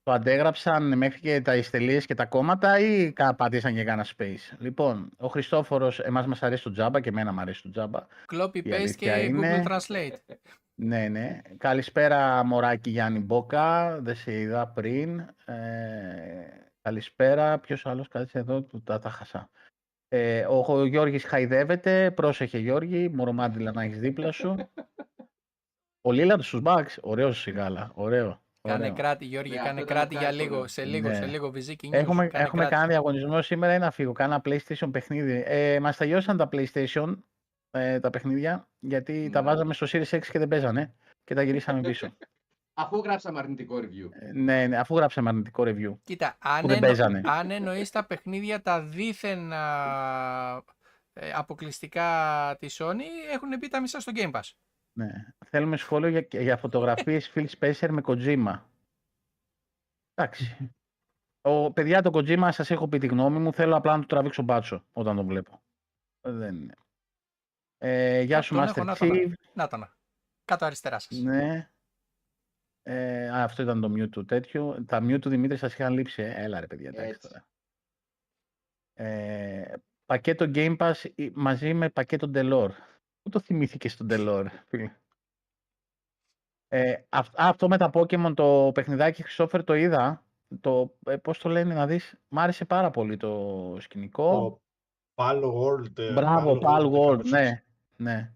[0.02, 4.56] Το αντέγραψαν μέχρι και τα ιστελίες και τα κόμματα ή κα- πατήσαν και κάνα space.
[4.58, 8.00] Λοιπόν, ο Χριστόφορος, εμάς μας αρέσει το Java και εμένα μου αρέσει το Java.
[8.40, 10.16] Copy Η paste και αλήθεια είναι- Google Translate.
[10.74, 11.40] Ναι, ναι.
[11.58, 15.18] Καλησπέρα Μωράκι Γιάννη Μπόκα, δεν σε είδα πριν.
[15.44, 15.54] Ε,
[16.82, 19.50] καλησπέρα, ποιος άλλος κάτσε εδώ, του τα, τα χασά.
[20.14, 24.56] Ε, ο, ο Γιώργης χαϊδεύεται, πρόσεχε Γιώργη, μωρομάντιλα να έχεις δίπλα σου.
[26.08, 28.40] ο Λίλαντ στους Bucks, ωραίος σιγάλα, ωραίο.
[28.68, 28.94] Κάνε ωραίο.
[28.94, 30.68] κράτη Γιώργη, Ναι, κάνε αυτό ήταν κράτη για ευχάριστο, λίγο, ναι.
[30.68, 31.14] σε λίγο, Ναι.
[31.14, 32.74] σε λίγο βυζίκι news, Έχουμε, κάνε έχουμε κράτη.
[32.76, 35.42] κάνει διαγωνισμό σήμερα ή να φύγω; Κάνα PlayStation παιχνίδι.
[35.46, 37.16] Ε, Μας τελειώσαν τα PlayStation
[37.70, 39.46] ε, τα παιχνίδια γιατί τα Ναι.
[39.46, 40.94] βάζαμε στο Series X και δεν παίζανε
[41.24, 42.16] και τα γυρίσαμε πίσω.
[42.74, 44.08] Αφού γράψαμε αρνητικό review.
[44.12, 45.94] Ε, Ναι, ναι, αφού γράψαμε αρνητικό review.
[46.02, 46.86] Κοίτα, αν, Που δεν εννο...
[46.86, 47.20] παίζανε.
[47.24, 50.62] αν εννοείς τα παιχνίδια τα δίθεν α,
[51.12, 54.50] ε, αποκλειστικά της Sony, έχουν μπει τα μισά στο Game Pass.
[54.92, 55.10] Ναι.
[55.46, 58.60] Θέλουμε σχόλιο για, για φωτογραφίες Phil Spencer με Kojima.
[60.14, 60.72] Εντάξει.
[61.40, 63.52] Ο, παιδιά, το Kojima σας έχω πει τη γνώμη μου.
[63.52, 65.62] Θέλω απλά να του τραβήξω μπάτσο όταν τον βλέπω.
[66.20, 66.74] Δεν είναι.
[67.78, 69.32] Ε, γεια Α, σου, τον έχω, Master να τον Chief.
[69.54, 69.92] Να το να.
[70.44, 71.18] Κάτω αριστερά σας.
[71.18, 71.70] Ναι.
[72.82, 74.84] Ε, α, αυτό ήταν το mute του τέτοιο.
[74.86, 76.22] Τα mute του Δημήτρη σας είχαν λείψει.
[76.22, 76.42] ε.
[76.44, 77.28] Έλα ρε παιδιά, εντάξει Έτσι.
[77.28, 77.46] τώρα.
[78.94, 79.74] Ε,
[80.06, 82.68] πακέτο Game Pass ή- μαζί με πακέτο Delor.
[83.22, 84.96] Πού το θυμήθηκε στον Delor, φίλε;
[86.68, 90.24] Ε, αυ- α, αυτό με τα Pokemon, το παιχνιδάκι Χριστόφερ το είδα.
[90.60, 92.14] Το, ε, πώς το λένε να δεις.
[92.28, 94.30] Μ' άρεσε πάρα πολύ το σκηνικό.
[94.30, 94.60] Το
[95.14, 95.98] Pal World.
[95.98, 97.64] ε, Μπράβο, Pal World, κάπως ναι, έτσι.
[97.96, 98.32] ναι.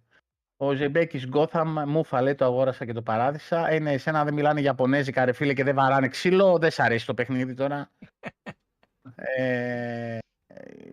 [0.57, 3.69] Ο Ζεμπέκης Gotham, μούφα λέει το αγόρασα και το παράδεισα.
[3.69, 7.07] Ε, ναι, εσένα δεν μιλάνε Ιαπωνέζικα ρε φίλε και δεν βαράνε ξύλο, δεν σ' αρέσει
[7.07, 7.91] το παιχνίδι τώρα.
[9.15, 10.19] ε,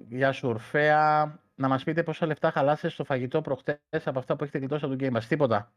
[0.10, 1.38] γεια σου Ορφέα.
[1.56, 4.96] Να μας πείτε πόσα λεφτά χαλάσετε στο φαγητό προχτές από αυτά που έχετε γλιτώσει από
[4.96, 5.24] το Game Pass.
[5.24, 5.74] Τίποτα.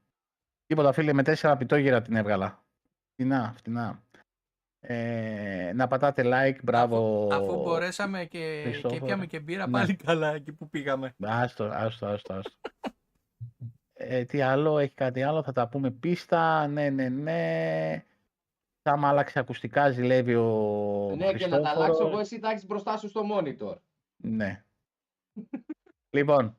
[0.67, 2.65] Τίποτα φίλε, με τέσσερα πιτόγυρα την έβγαλα.
[3.13, 4.03] Φτηνά, φτηνά.
[4.81, 7.29] Ε, να πατάτε like, μπράβο.
[7.33, 9.01] Αφού μπορέσαμε και, και Χριστόφορε.
[9.01, 9.73] πιάμε και μπύρα, Ναι.
[9.73, 11.15] πάλι καλά εκεί που πήγαμε.
[11.23, 12.57] Άστο, άστο, άστο, άστο.
[14.09, 18.05] Ε, τι άλλο, έχει κάτι άλλο, θα τα πούμε πίστα, ναι, ναι, ναι.
[18.83, 22.11] Θα μ' άλλαξε ακουστικά, ζηλεύει ο ναι, και να τα αλλάξω Χριστόφορος.
[22.11, 23.77] εγώ, εσύ τα έχεις μπροστά σου στο monitor.
[24.17, 24.65] Ναι.
[26.11, 26.59] λοιπόν,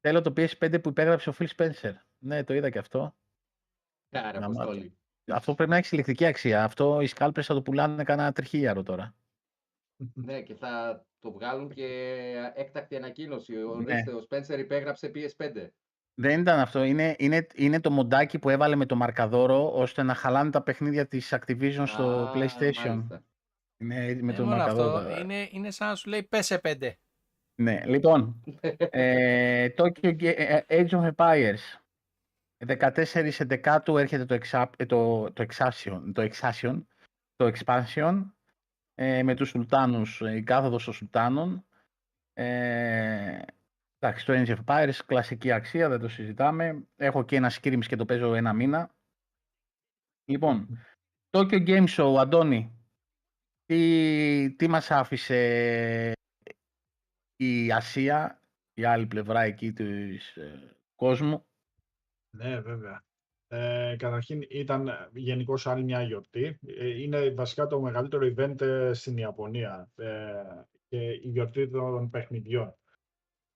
[0.00, 1.92] θέλω το PS5 που υπέγραψε ο Phil Spencer.
[2.18, 3.14] Ναι, το είδα και αυτό.
[4.08, 4.94] Κάρα, Να Αποστόλη.
[5.26, 6.64] Αυτό πρέπει να έχεις συλλεκτική αξία.
[6.64, 9.14] Αυτό οι σκάλπρες θα το πουλάνε κανένα τριχίλιαρο τώρα.
[10.14, 13.52] Ναι, και θα το βγάλουν και έκτακτη ανακοίνωση.
[13.52, 13.62] Ναι.
[13.62, 15.68] Ορίστε, ο Spencer υπέγραψε PS5.
[16.14, 16.82] Δεν ήταν αυτό.
[16.84, 21.06] Είναι, είναι, είναι το μοντάκι που έβαλε με το μαρκαδόρο ώστε να χαλάνε τα παιχνίδια
[21.08, 22.86] της Activision στο Α, PlayStation.
[22.86, 23.24] μάλιστα.
[23.82, 24.96] Ναι, με Ε, το μόνο μαρκαδόρο.
[24.96, 26.98] αυτό είναι, είναι σαν να σου λέει πέσε πέντε.
[27.62, 28.42] Ναι, λοιπόν,
[28.90, 31.58] ε, Tokyo Ga- ε, Age of Empires.
[32.66, 36.82] 14 Εντεκάτου έρχεται το, εξα, ε, το, το, Exaction, το Exaction,
[37.36, 38.24] το Expansion,
[38.94, 41.64] ε, με τους Σουλτάνους, ε, η κάθοδος των Σουλτάνων.
[42.32, 43.38] Ε,
[44.00, 46.88] εντάξει, το Age of Empires, κλασική αξία, δεν το συζητάμε.
[46.96, 48.94] Έχω και ένα Scrims και το παίζω ένα μήνα.
[50.24, 50.78] Λοιπόν,
[51.30, 52.80] Tokyo Game Show, Αντώνη,
[53.64, 56.12] τι, τι μας άφησε
[57.36, 58.42] η Ασία,
[58.74, 59.84] η άλλη πλευρά εκεί του
[60.94, 61.46] κόσμου;
[62.36, 63.04] Ναι, βέβαια.
[63.52, 66.58] Ε, καταρχήν ήταν γενικώς άλλη μια γιορτή.
[66.66, 70.32] Ε, είναι βασικά το μεγαλύτερο event ε, στην Ιαπωνία ε,
[70.88, 72.74] και η γιορτή των παιχνιδιών.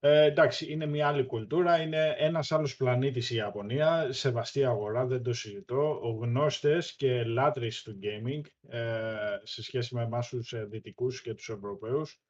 [0.06, 5.22] Ε, εντάξει, είναι μια άλλη κουλτούρα, είναι ένας άλλος πλανήτης η Ιαπωνία, σεβαστή αγορά, δεν
[5.22, 10.64] το συζητώ, ο γνώστες και λάτρεις του gaming ε, σε σχέση με εμάς τους ε,
[10.64, 12.20] δυτικούς και τους Ευρωπαίους.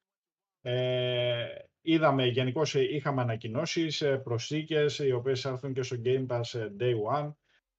[0.63, 1.47] Ε,
[1.81, 6.69] είδαμε, γενικώ είχαμε ανακοινώσεις, ε, προσθήκες οι οποίες θα έρθουν και στο Game Pass ε,
[6.81, 7.33] Day One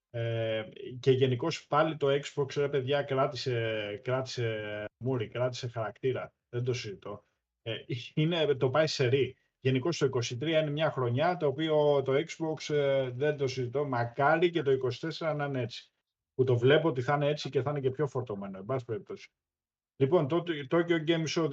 [0.10, 0.64] ε,
[1.00, 7.26] και γενικώ πάλι το Xbox, ρε παιδιά, κράτησε, κράτησε μούρι, κράτησε χαρακτήρα, δεν το συζητώ.
[7.62, 7.76] Ε,
[8.14, 9.36] είναι, το πάει σε ρί.
[9.66, 13.86] Γενικώ το 23 είναι μια χρονιά το οποίο το Xbox ε, δεν το συζητώ.
[13.86, 14.72] Μακάρι και το
[15.20, 15.92] 24 να είναι έτσι.
[16.34, 18.86] Που το βλέπω ότι θα είναι έτσι και θα είναι και πιο φορτωμένο, εν πάση
[18.86, 19.30] περιπτώσει.
[19.96, 21.48] Λοιπόν, το Tokyo Game Show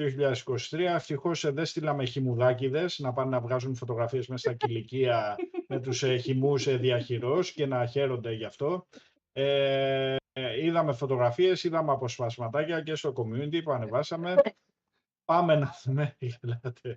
[0.71, 5.37] 2023, ευτυχώς δεν στείλαμε χιμουδάκιδε να πάνε να βγάζουν φωτογραφίες μέσα στα κηλικία
[5.69, 8.87] με τους ε, χυμούς ε, διαχειρός και να χαίρονται γι' αυτό.
[9.33, 14.35] Ε, ε, είδαμε φωτογραφίες, είδαμε αποσπασματάκια και στο community που ανεβάσαμε.
[15.25, 16.81] Πάμε να δούμε, γελάτε.
[16.91, 16.95] Ε,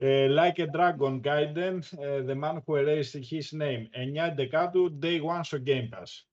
[0.00, 3.88] like a Dragon Gaiden, ε, The Man Who Erased His Name.
[3.90, 6.24] 9 Δεκάτου, Day One στο Game Pass.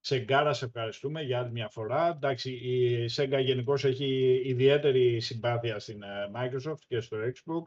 [0.00, 2.08] Σεγκάρα, σε ευχαριστούμε για άλλη μια φορά.
[2.08, 7.62] Εντάξει, η Sega γενικώ έχει ιδιαίτερη συμπάθεια στην ε, Microsoft και στο Xbox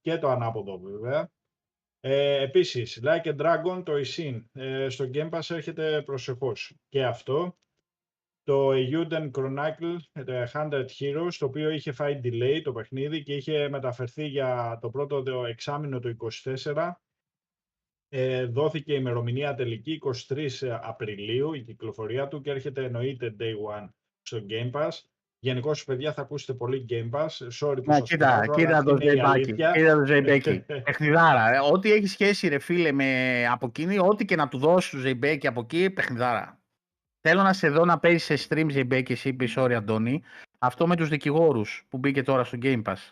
[0.00, 1.30] και το ανάποδο βέβαια.
[2.00, 7.58] Ε, επίσης, Like a Dragon, το Isin, ε, στο Game Pass έρχεται προσεχώς και αυτό.
[8.50, 13.68] Το Euden Chronicle, το 100 Heroes, το οποίο είχε φάει delay το παιχνίδι και είχε
[13.68, 16.16] μεταφερθεί για το πρώτο το εξάμηνο του
[16.64, 16.90] 24.
[18.08, 20.48] Ε, δόθηκε η ημερομηνία τελική 23
[20.82, 23.88] Απριλίου η κυκλοφορία του και έρχεται εννοείται Day One
[24.22, 24.90] στο Game Pass.
[25.38, 27.28] Γενικώς, παιδιά, θα ακούσετε πολύ Game Pass.
[27.60, 29.40] Sorry που Να, σας κοίτα, κουράζω, κοίτα αλλά το αυτή είναι η Ζεϊμπάκι.
[29.40, 29.72] αλήθεια.
[29.72, 30.64] Κοίτα το Ζεϊμπέκι.
[30.84, 31.54] παιχνιδάρα.
[31.54, 34.98] Ε, Ό,τι έχει σχέση, ρε φίλε, με από εκείνη, ό,τι και να του δώσεις του
[34.98, 36.59] Ζεϊμπέκι από εκεί, παιχνιδάρα.
[37.20, 40.22] Θέλω να σε δω να παίζεις σε stream Ζεϊμπέκι, εσύ είπε, sorry, Αντώνη.
[40.58, 43.10] Αυτό με τους δικηγόρους που μπήκε τώρα στο Game Pass.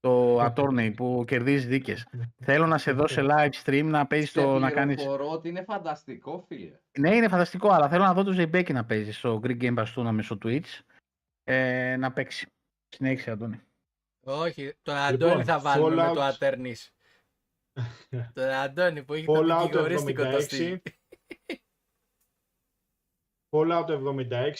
[0.00, 2.06] Το attorney που κερδίζει δίκες.
[2.44, 4.94] Θέλω να σε δω σε live stream να παίζεις Σε το να κάνεις...
[4.96, 6.78] πληροφορώ ότι είναι φανταστικό, φίλε.
[6.98, 9.86] Ναι, είναι φανταστικό, αλλά θέλω να δω το Ζεϊμπέκη να παίζεις στο Greek Game Pass
[9.96, 10.80] Tournament στο Twitch.
[11.44, 12.46] Ε, να παίξει.
[12.88, 13.60] Συνέχισε, Αντώνη.
[14.24, 16.92] Όχι, τον Λοιπόν, Αντώνη θα βάλουμε με το Fallout- Ατέρνης.
[18.34, 20.42] τον Αντώνη που έχει το Fallout δικηγορίστικο το 76.
[20.42, 20.80] στυλ.
[23.56, 23.88] Fallout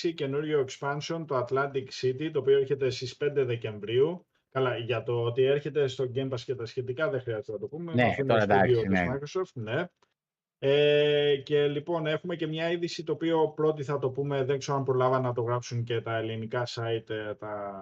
[0.05, 4.27] 76, καινούριο expansion, το Atlantic City, το οποίο έρχεται στις 5 Δεκεμβρίου.
[4.51, 7.67] Καλά, για το ότι έρχεται στο Game Pass και τα σχετικά δεν χρειάζεται να το
[7.67, 7.95] πούμε.
[7.95, 9.43] Ναι, αφού είναι τώρα στο στούντιο εντάξει, της ναι.
[9.43, 9.85] Microsoft, ναι.
[10.59, 14.77] Ε, και λοιπόν έχουμε και μια είδηση το οποίο πρώτη θα το πούμε, δεν ξέρω
[14.77, 17.81] αν προλάβα να το γράψουν και τα ελληνικά site, ε, τα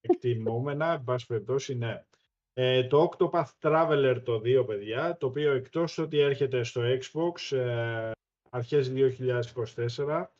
[0.00, 2.04] εκτιμόμενα, εν πάση περιπτώσει, ναι.
[2.52, 8.10] Ε, το Octopath Traveler το 2, παιδιά, το οποίο εκτός ότι έρχεται στο Xbox ε,
[8.56, 10.30] αρχές 2024,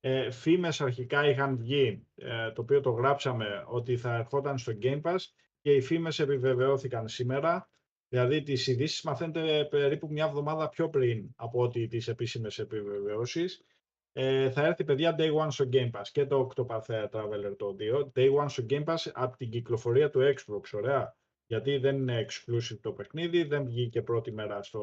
[0.00, 5.00] ε, φήμες αρχικά είχαν βγει, ε, το οποίο το γράψαμε ότι θα ερχόταν στο Game
[5.00, 5.16] Pass
[5.60, 7.68] και οι φήμες επιβεβαιώθηκαν σήμερα.
[8.08, 13.64] Δηλαδή τις ειδήσεις μαθαίνετε περίπου μια εβδομάδα πιο πριν από ότι τις επίσημες επιβεβαιώσεις.
[14.12, 18.12] Ε, θα έρθει παιδιά Day One στο Game Pass και το Octopath Traveler το 2.
[18.14, 21.16] Day One στο Game Pass από την κυκλοφορία του Xbox, ωραία.
[21.46, 24.80] Γιατί δεν είναι exclusive το παιχνίδι, δεν βγήκε πρώτη μέρα στο,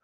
[0.00, 0.03] ε,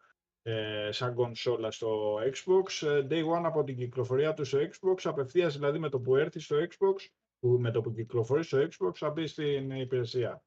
[0.89, 2.87] σαν κονσόλα στο Xbox.
[2.87, 6.39] Ε, Day One από την κυκλοφορία του στο Xbox, απευθείας δηλαδή με το που έρθει
[6.39, 7.07] στο Xbox,
[7.39, 10.43] που, με το που κυκλοφορεί στο Xbox θα μπει στην υπηρεσία.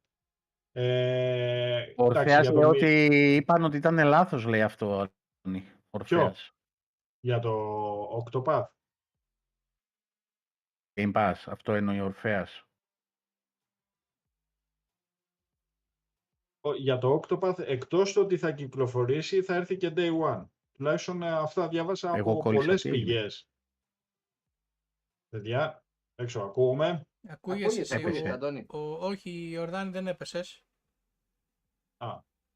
[0.73, 5.11] Ε, Ο εντάξει, Ορφέας για λέει το, ότι είπαν ότι ήταν λάθος, λέει αυτό.
[5.43, 5.69] Αντώνη.
[5.91, 6.53] Ορφέας.
[7.21, 8.67] για το Octopath.
[11.01, 12.64] Game Pass, αυτό εννοεί ο Ορφέας.
[16.73, 20.49] Για το Octopath, εκτός το ότι θα κυκλοφορήσει, θα έρθει και Day One.
[20.73, 23.49] Τουλάχιστον ε, αυτά διάβασα Εγώ από κόλλησα, πολλές τι έγινε; πηγές.
[25.29, 27.07] Παιδιά, έξω ακούγουμε.
[27.29, 27.95] Ακούγεσαι Ακούγεται, εσύ.
[28.07, 28.67] ακούγεται, ο- Αντώνη.
[28.69, 30.65] ο- όχι, η Ιορδάνη δεν έπεσες.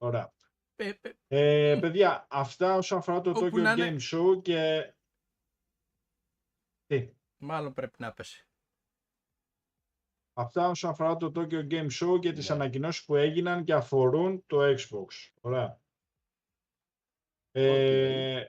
[0.00, 0.32] Ωραία.
[0.76, 0.92] Ε,
[1.26, 3.96] ε, Ε, παιδιά, αυτά όσον αφορά το Όπου Tokyo να είναι.
[3.98, 4.92] Game Show και...
[6.86, 8.47] Τι; μάλλον πρέπει να έπεσε.
[10.38, 12.54] Αυτά όσον αφορά το Tokyo Game Show και τις Ναι.
[12.54, 15.30] ανακοινώσεις που έγιναν και αφορούν το Xbox.
[15.40, 15.80] Ωραία.
[17.50, 18.44] Ε,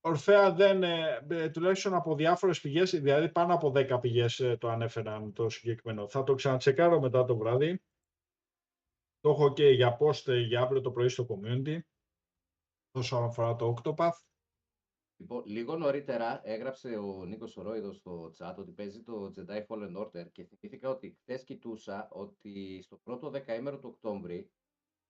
[0.00, 4.68] Ορφέα δεν, ε, ε, τουλάχιστον από διάφορες πηγές, δηλαδή πάνω από 10 πηγές ε, το
[4.68, 6.08] ανέφεραν το συγκεκριμένο.
[6.08, 7.82] Θα το ξανατσεκάρω μετά το βράδυ.
[9.20, 11.78] Το έχω και για post ε, για αύριο το πρωί στο community.
[12.90, 14.18] Όσον αφορά το Octopath.
[15.18, 20.32] Λοιπόν, λίγο νωρίτερα έγραψε ο Νίκος Ρόιδος στο chat ότι παίζει το Jedi Fallen Order
[20.32, 24.50] και θυμήθηκα ότι χθες κοιτούσα ότι στο πρώτο δεκαήμερο του Οκτώβρη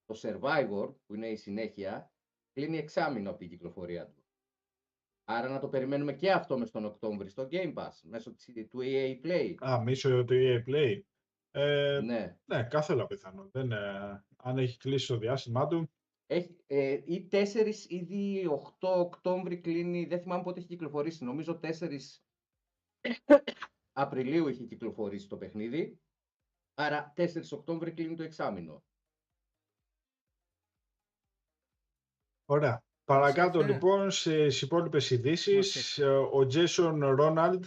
[0.05, 2.13] το Survivor, που είναι η συνέχεια,
[2.53, 4.25] κλείνει εξάμεινο από την κυκλοφορία του.
[5.25, 8.79] Άρα να το περιμένουμε και αυτό μες τον Οκτώβρη στο Game Pass, μέσω της- του
[8.83, 9.55] EA Play.
[9.69, 11.01] Α, μίσο το EA Play.
[11.51, 12.39] Ε, Ναι.
[12.45, 13.49] ναι, κάθελα πιθανό.
[13.53, 15.91] Δεν, ε, αν έχει κλείσει το διάστημά του.
[16.27, 18.47] Έχει, ε, ή 4 ήδη
[18.81, 21.99] 8 Οκτώβρη κλείνει, δεν θυμάμαι πότε έχει κυκλοφορήσει, νομίζω 4
[23.93, 26.01] Απριλίου είχε κυκλοφορήσει το παιχνίδι,
[26.75, 28.85] άρα 4 Οκτώβρη κλείνει το εξάμηνο.
[32.45, 32.85] Ωραία.
[33.05, 33.73] Παρακάτω έφερε.
[33.73, 35.99] λοιπόν στις υπόλοιπες ειδήσεις, Μας
[36.33, 37.65] ο Jason Ρόναλντ,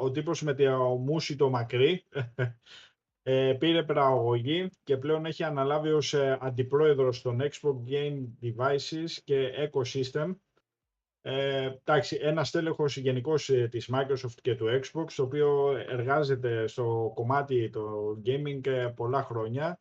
[0.00, 2.06] ο τύπος με το μουσι το μακρύ,
[3.26, 9.70] ε, πήρε παραγωγή και πλέον έχει αναλάβει ως ε, αντιπρόεδρος των Xbox Game Devices και
[9.70, 10.34] Ecosystem.
[11.20, 17.12] Ε, εντάξει, ένας τέλεχος γενικός ε, της Microsoft και του Xbox, το οποίο εργάζεται στο
[17.14, 19.80] κομμάτι το gaming ε, πολλά χρόνια.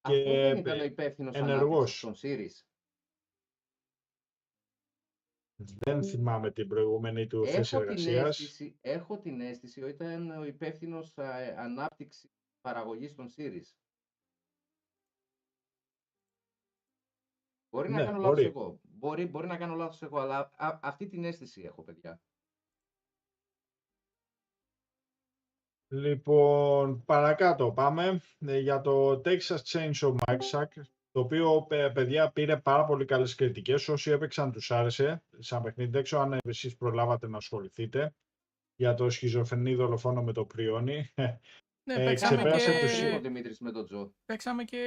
[0.00, 2.00] Αυτό δεν Και, ήταν ο ε, υπεύθυνος ενεργός.
[2.00, 2.62] των Series.
[5.54, 8.28] Δεν θυμάμαι την προηγούμενη του θέση Έχω την, εργασίας.
[8.40, 11.12] αίσθηση, έχω την αίσθηση ότι ήταν ο υπεύθυνος
[11.56, 12.30] ανάπτυξης
[12.62, 13.74] παραγωγής των Series.
[17.70, 18.42] Μπορεί να Ναι, κάνω μπορεί.
[18.42, 18.80] λάθος εγώ.
[18.82, 22.20] Μπορεί, μπορεί να κάνω λάθος εγώ, αλλά α- αυτή την αίσθηση έχω, παιδιά.
[25.88, 32.84] Λοιπόν, παρακάτω πάμε ε, για το Texas Chainsaw Massacre, το οποίο παι- παιδιά πήρε πάρα
[32.84, 33.88] πολύ καλές κριτικές.
[33.88, 35.90] Όσοι έπαιξαν τους άρεσε σαν παιχνίδι.
[35.90, 38.14] Δεν ξέρω αν εσείς προλάβατε να ασχοληθείτε
[38.74, 41.12] για το σχιζοφρενή δολοφόνο με το πριόνι.
[41.84, 42.78] Ναι, Ε, παίξαμε, ξεπέρασε και...
[42.78, 43.20] το ο σίγουρο.
[43.20, 44.12] Δημήτρης με τον Τζο.
[44.24, 44.78] παίξαμε και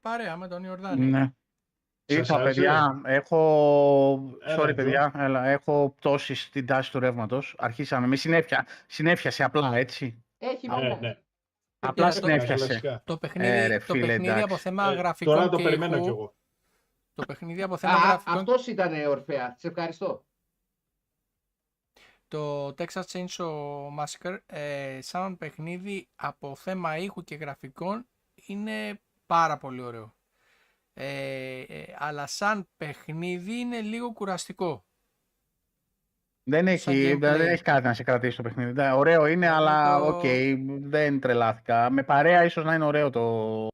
[0.00, 1.04] παρέα με τον Ιορδάνη.
[1.06, 1.32] Ναι.
[2.04, 3.00] Σας Ήρθα, άρεσε; παιδιά.
[3.04, 3.38] Έχω.
[4.44, 4.74] Έλα, Sorry, Τζο.
[4.74, 5.12] παιδιά.
[5.16, 7.54] Έλα, έχω πτώσεις στην τάση του ρεύματος.
[7.58, 8.66] Αρχίσαμε με συνέφεια.
[8.86, 10.24] Συνέφιασε απλά, έτσι.
[10.38, 10.98] Έχει Α, Ναι, μόνο.
[11.00, 11.18] ναι.
[11.78, 12.66] Απλά το- συνέφιασε.
[12.66, 13.02] Κλασικά.
[13.04, 14.42] Το παιχνίδι, Ε, ρε, το φίλε, παιχνίδι εντάξει.
[14.44, 16.34] από θέμα Ε, γραφικών Τώρα το και περιμένω ήχου, κι εγώ.
[17.14, 19.54] το παιχνίδι από θέμα Α, γραφικών αυτός ήταν Ορφέα.
[19.58, 20.24] Σε ευχαριστώ.
[22.32, 23.52] Το Texas Chainsaw
[23.98, 30.16] Massacre ε, σαν παιχνίδι από θέμα ήχου και γραφικών είναι πάρα πολύ ωραίο.
[30.94, 34.84] Ε, ε, αλλά σαν παιχνίδι είναι λίγο κουραστικό.
[36.50, 37.40] Δεν έχει, Σαν δεν gameplay.
[37.46, 38.72] έχει κάτι να σε κρατήσει το παιχνίδι.
[38.72, 40.22] Ναι, Ωραίο είναι, Εγώ αλλά το- οκ,
[40.80, 41.90] δεν τρελάθηκα.
[41.90, 43.66] Με παρέα ίσως να είναι ωραίο το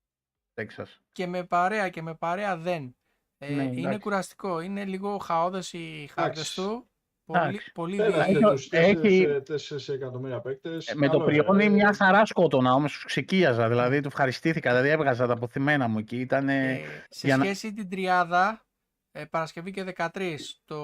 [0.54, 0.86] Texas.
[1.12, 2.96] Και με παρέα και με παρέα δεν.
[3.38, 3.98] Ε, Ναι, είναι εντάξει.
[3.98, 4.60] κουραστικό.
[4.60, 6.54] Είναι λίγο χαώδεις οι χάρτες Εντάξει.
[6.54, 6.90] του.
[7.28, 7.72] Πολύ, Εντάξει.
[7.72, 8.54] πολύ Πέρασε Έχει- δύσκολο.
[8.54, 10.86] τους έχει- 4 εκατομμύρια παίκτες.
[10.86, 11.42] Ε, Με το καλό είναι.
[11.42, 15.88] πριόνι Ε, μια χαρά σκότωνα, όμως τους ξέσκιζα, δηλαδή του ευχαριστήθηκα, δηλαδή έβγαζα τα απωθημένα
[15.88, 16.16] μου εκεί.
[16.16, 18.66] Ήταν, Ε, σε για να- σχέση την τριάδα,
[19.12, 20.78] ε, Παρασκευή και 13, το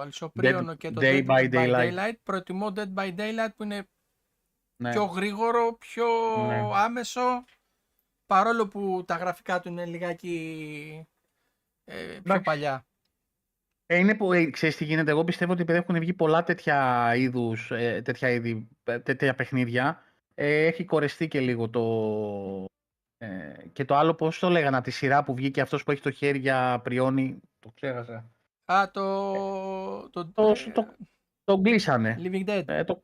[0.00, 1.92] Αλσοπρίωνο και το Day Dead by by Daylight.
[1.94, 3.88] Daylight, προτιμώ Dead by Daylight που είναι
[4.82, 4.90] ναι.
[4.90, 6.06] πιο γρήγορο, πιο
[6.46, 6.62] Ναι.
[6.74, 7.44] άμεσο,
[8.26, 11.06] παρόλο που τα γραφικά του είναι λιγάκι
[11.84, 12.42] ε, πιο Εντάξει.
[12.42, 12.84] παλιά.
[13.92, 17.10] Ε, είναι που, ε, ξέρεις τι γίνεται, εγώ πιστεύω ότι επειδή έχουν βγει πολλά τέτοια
[17.16, 20.02] είδους, ε, τέτοια, είδη, ε, τέτοια παιχνίδια,
[20.34, 22.64] ε, έχει κορεστεί και λίγο το...
[23.18, 26.02] Ε, και το άλλο, πώς το λέγανε, από τη σειρά που βγήκε αυτός που έχει
[26.02, 28.30] το χέρι για πριόνι, το ξέχασα.
[28.64, 30.96] Α, το, το, Το, ε, το,
[31.44, 32.16] το κλείσανε.
[32.18, 32.64] Living Dead.
[32.68, 33.02] Ε, το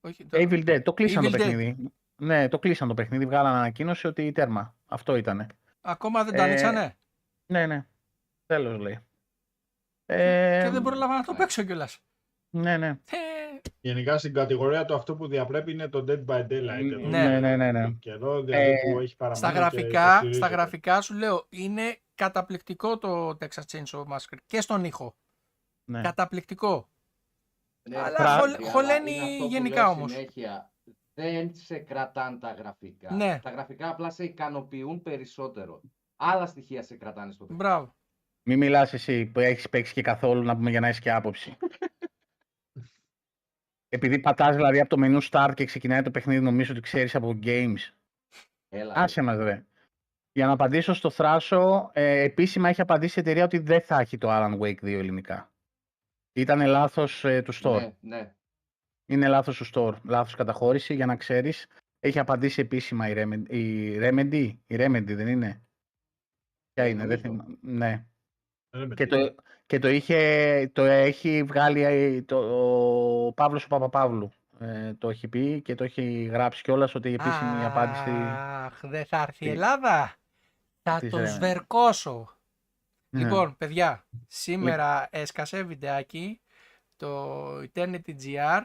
[0.00, 1.38] Όχι, το- Evil Dead, το κλείσαν το Evil Dead.
[1.38, 1.76] παιχνίδι.
[2.22, 4.76] Ναι, το κλείσαν το παιχνίδι, βγάλαν ανακοίνωση ότι τέρμα.
[4.86, 5.46] Αυτό ήτανε.
[5.80, 6.96] Ακόμα δεν τα Ε, ανοίξανε;
[7.52, 7.86] Ναι, ναι.
[8.46, 8.98] Τέλος λέει.
[10.06, 11.98] Ε, και δεν πρόλαβα να το παίξω κιόλας.
[12.50, 12.86] Ναι, ναι.
[12.88, 13.16] Ε,
[13.80, 16.90] Γενικά στην κατηγορία του αυτό που διαπρέπει είναι το Dead by Daylight.
[16.92, 17.22] εδώ Ναι.
[17.22, 17.90] και Ναι, ναι, ναι.
[17.90, 20.46] Καιρό, δηλαδή Ε, που έχει παραμείνει στα, και γραφικά, υποστηρίζεται.
[20.46, 25.16] στα γραφικά σου λέω είναι καταπληκτικό το Texas Chainsaw Massacre και στον ήχο.
[25.84, 26.00] ναι.
[26.02, 26.88] Καταπληκτικό.
[27.88, 30.10] Ναι, Αλλά ρε, χολ- αλλά χωλαίνει είναι αυτό που γενικά λέω όμως.
[30.12, 30.70] Συνέχεια,
[31.14, 33.12] δεν σε κρατάνε τα γραφικά.
[33.14, 33.38] Ναι.
[33.42, 35.80] Τα γραφικά απλά σε ικανοποιούν περισσότερο.
[36.16, 37.68] Άλλα στοιχεία σε κρατάνε στο παιχνίδι.
[37.68, 37.94] Μπράβο.
[38.48, 41.56] Μην μιλάς εσύ που έχεις παίξει και καθόλου να πούμε για να έχεις και άποψη.
[43.88, 47.38] Επειδή πατάς δηλαδή από το μενού start και ξεκινάει το παιχνίδι νομίζω ότι ξέρεις από
[47.42, 47.78] games.
[48.68, 49.66] Έλα, Άσε μας ρε.
[50.32, 54.18] Για να απαντήσω στο Θράσο, ε, επίσημα έχει απαντήσει η εταιρεία ότι δεν θα έχει
[54.18, 55.52] το Alan Wake 2 ελληνικά.
[56.32, 57.80] Ήταν λάθος ε, του store.
[57.80, 58.34] Ναι, ναι.
[59.06, 60.00] Είναι λάθος του store.
[60.04, 61.66] Λάθος καταχώρηση για να ξέρεις.
[62.00, 63.48] Έχει απαντήσει επίσημα η Remedy.
[63.48, 65.62] Η Remedy, η Remedy δεν είναι;
[66.72, 67.42] Ποια Ε, είναι, δεν νομίζω.
[67.44, 67.58] θυμάμαι.
[67.60, 68.06] Ναι.
[68.70, 69.10] Ε, με Και τι.
[69.10, 69.34] το,
[69.66, 72.36] και το, είχε, το έχει βγάλει ε, το,
[73.26, 74.32] ο Παύλος ο Παπαπαύλου.
[74.58, 78.10] Ε, το έχει πει και το έχει γράψει κιόλας ότι η επίσημη απάντηση...
[78.10, 80.14] Αχ, δεν θα έρθει η Τι- Ελλάδα.
[80.82, 82.38] Θα Τι το σε- σβερκώσω.
[83.08, 83.22] Ναι.
[83.22, 86.40] Λοιπόν, παιδιά, σήμερα έσκασε βιντεάκι
[86.96, 88.62] το Eternity GR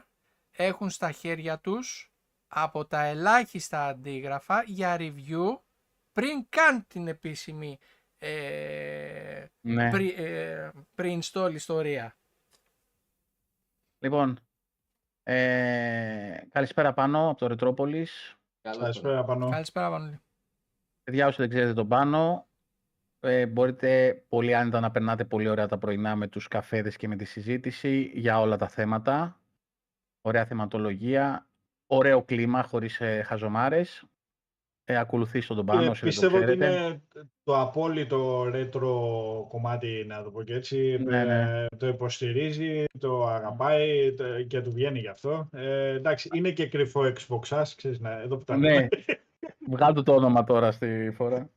[0.52, 2.12] έχουν στα χέρια τους
[2.48, 5.60] από τα ελάχιστα αντίγραφα για review
[6.12, 7.78] πριν καν την επίσημη
[8.24, 9.90] ε, ναι.
[9.90, 12.16] πρι, ε, pre-install ιστορία.
[14.04, 14.40] Λοιπόν,
[15.24, 18.36] ε, καλησπέρα πάνω από το Ρετρόπολης.
[18.62, 18.82] Καλό το.
[18.82, 19.50] Καλησπέρα πάνω.
[19.50, 20.22] Καλησπέρα Πανολή.
[21.04, 22.48] Παιδιά, όσοι δεν ξέρετε τον πάνω,
[23.20, 27.16] ε, μπορείτε πολύ άνετα να περνάτε πολύ ωραία τα πρωινά με τους καφέδες και με
[27.16, 29.42] τη συζήτηση για όλα τα θέματα.
[30.22, 31.50] Ωραία θεματολογία,
[31.86, 34.06] ωραίο κλίμα χωρίς ε, χαζομάρες.
[34.92, 36.66] Ε, ακολουθήστε τον πάνω Ε, όσοι δεν το πιστεύω ότι ξέρετε.
[36.86, 37.02] είναι
[37.44, 38.92] το απόλυτο ρέτρο
[39.50, 40.98] κομμάτι, να το πω και έτσι.
[41.04, 41.66] Ναι, ναι.
[41.72, 45.50] Ε, το υποστηρίζει, το αγαπάει το- και του βγαίνει γι' αυτό.
[45.54, 48.70] Ε, εντάξει, είναι και κρυφό Xbox σας, ξέρεις, να, εδώ που τα Ναι.
[48.74, 48.88] λέμε.
[49.70, 51.50] Βγάλω το όνομα τώρα στη φορά.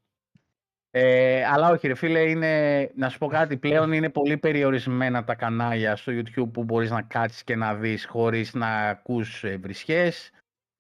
[0.97, 5.35] Ε, αλλά όχι ρε φίλε, είναι, να σου πω κάτι, πλέον είναι πολύ περιορισμένα τα
[5.35, 10.31] κανάλια στο YouTube που μπορείς να κάτσεις και να δεις χωρίς να ακούς ε, βρισιές,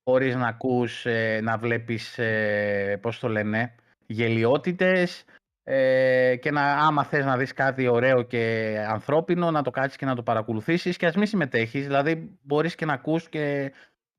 [0.05, 3.75] χωρίς να ακούς, ε, να βλέπεις, ε, πώς το λένε,
[4.07, 5.25] γελιότητες
[5.63, 10.05] ε, και να, άμα θες να δεις κάτι ωραίο και ανθρώπινο, να το κάτσεις και
[10.07, 13.73] να το παρακολουθήσεις και ας μην συμμετέχεις, δηλαδή μπορείς και να ακούς και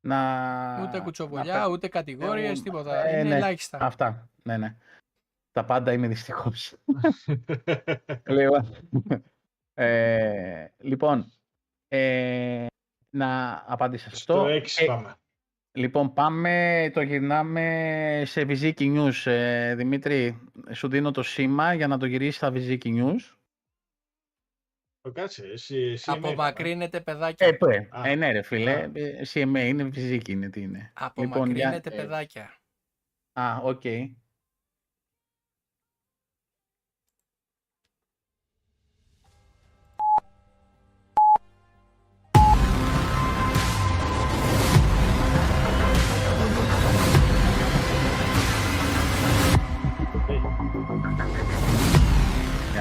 [0.08, 0.18] να...
[0.84, 3.06] Ούτε να κουτσοβολιά, πε- ούτε κατηγορίες, Ε, τίποτα.
[3.08, 3.36] ε, Είναι ναι.
[3.36, 3.78] ελάχιστα.
[3.82, 4.76] Αυτά, ναι, ναι.
[5.52, 6.76] Τα πάντα είμαι δυστυχώς.
[8.28, 8.76] λοιπόν,
[9.74, 11.32] ε, λοιπόν
[11.88, 12.66] ε,
[13.10, 14.46] να απαντήσω σε Στο αυτό.
[14.54, 15.16] 6 Ε, πάμε.
[15.76, 19.26] Λοιπόν, πάμε, το γυρνάμε σε Viziki News.
[19.32, 23.38] Ε, Δημήτρη, σου δίνω το σήμα για να το γυρίσεις στα Viziki News.
[25.02, 27.48] Το κάτσε, εσύ, εσύ είμαι, Απομακρύνεται παιδάκια.
[27.48, 28.10] Ε, παι, Α.
[28.10, 28.92] ε, ναι ρε φίλε, Α.
[28.94, 30.78] ε, CMA είναι Viziki είναι τι είναι.
[30.78, 32.56] για- Απομακρύνεται ε, παιδάκια.
[33.34, 33.84] Α, οκ.
[33.84, 34.25] Για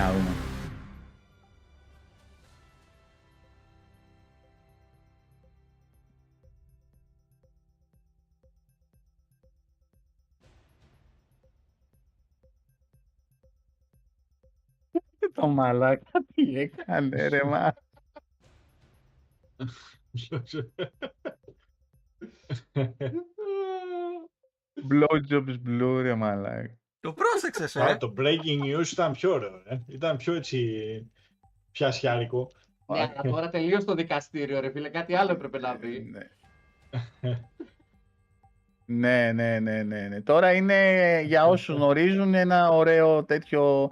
[0.05, 0.33] calma.
[15.35, 17.45] Tomala, cadê, galera?
[17.47, 17.75] Mas...
[24.85, 26.77] Blowjobs blurry, malaga.
[27.05, 27.97] Το πρόσεξες, Α, ε!
[27.97, 29.79] το breaking news ήταν πιο ωραίο, ε.
[29.87, 31.11] Ήταν πιο έτσι
[31.73, 32.51] πιασιάρικο.
[32.87, 34.89] Ναι, αλλά τώρα τελείω το δικαστήριο, ρε φίλε.
[34.89, 36.11] Κάτι άλλο έπρεπε να δει.
[36.11, 36.29] Ναι.
[38.85, 40.21] ναι, ναι, ναι, ναι, ναι.
[40.21, 43.91] Τώρα είναι για όσους γνωρίζουν ένα ωραίο τέτοιο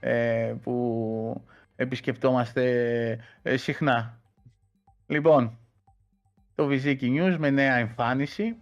[0.00, 1.42] ε, που
[1.76, 2.64] επισκεπτόμαστε
[3.42, 4.20] ε, συχνά.
[5.06, 5.58] Λοιπόν,
[6.54, 8.56] το Viziki News με νέα εμφάνιση.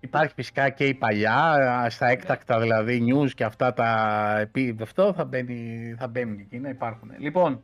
[0.00, 5.24] Υπάρχει φυσικά και η παλιά, στα έκτακτα δηλαδή news και αυτά τα επί αυτό θα,
[5.24, 7.10] μπαίνει, θα μπαίνουν και εκεί να υπάρχουν.
[7.18, 7.62] Λοιπόν,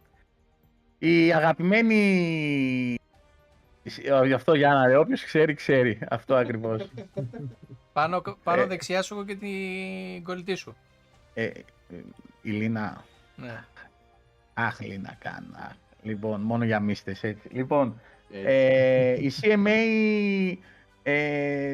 [0.98, 2.96] η αγαπημένη...
[4.24, 5.98] Γι' αυτό Γιάννα, ρε, όποιος ξέρει, ξέρει.
[6.08, 6.90] Αυτό ακριβώς.
[7.92, 8.66] Πάνω, πάνω Ε.
[8.66, 10.76] δεξιά σου έχω και την κολλητή σου.
[11.34, 11.54] Ε, ε,
[12.42, 13.04] η Λίνα,
[13.36, 13.64] Ναι.
[14.54, 15.76] αχ Λίνα κάνα.
[16.02, 17.48] Λοιπόν, μόνο για μίστες έτσι.
[17.52, 18.46] Λοιπόν, Έτσι.
[18.46, 20.56] ε, η CMA
[21.02, 21.70] ε,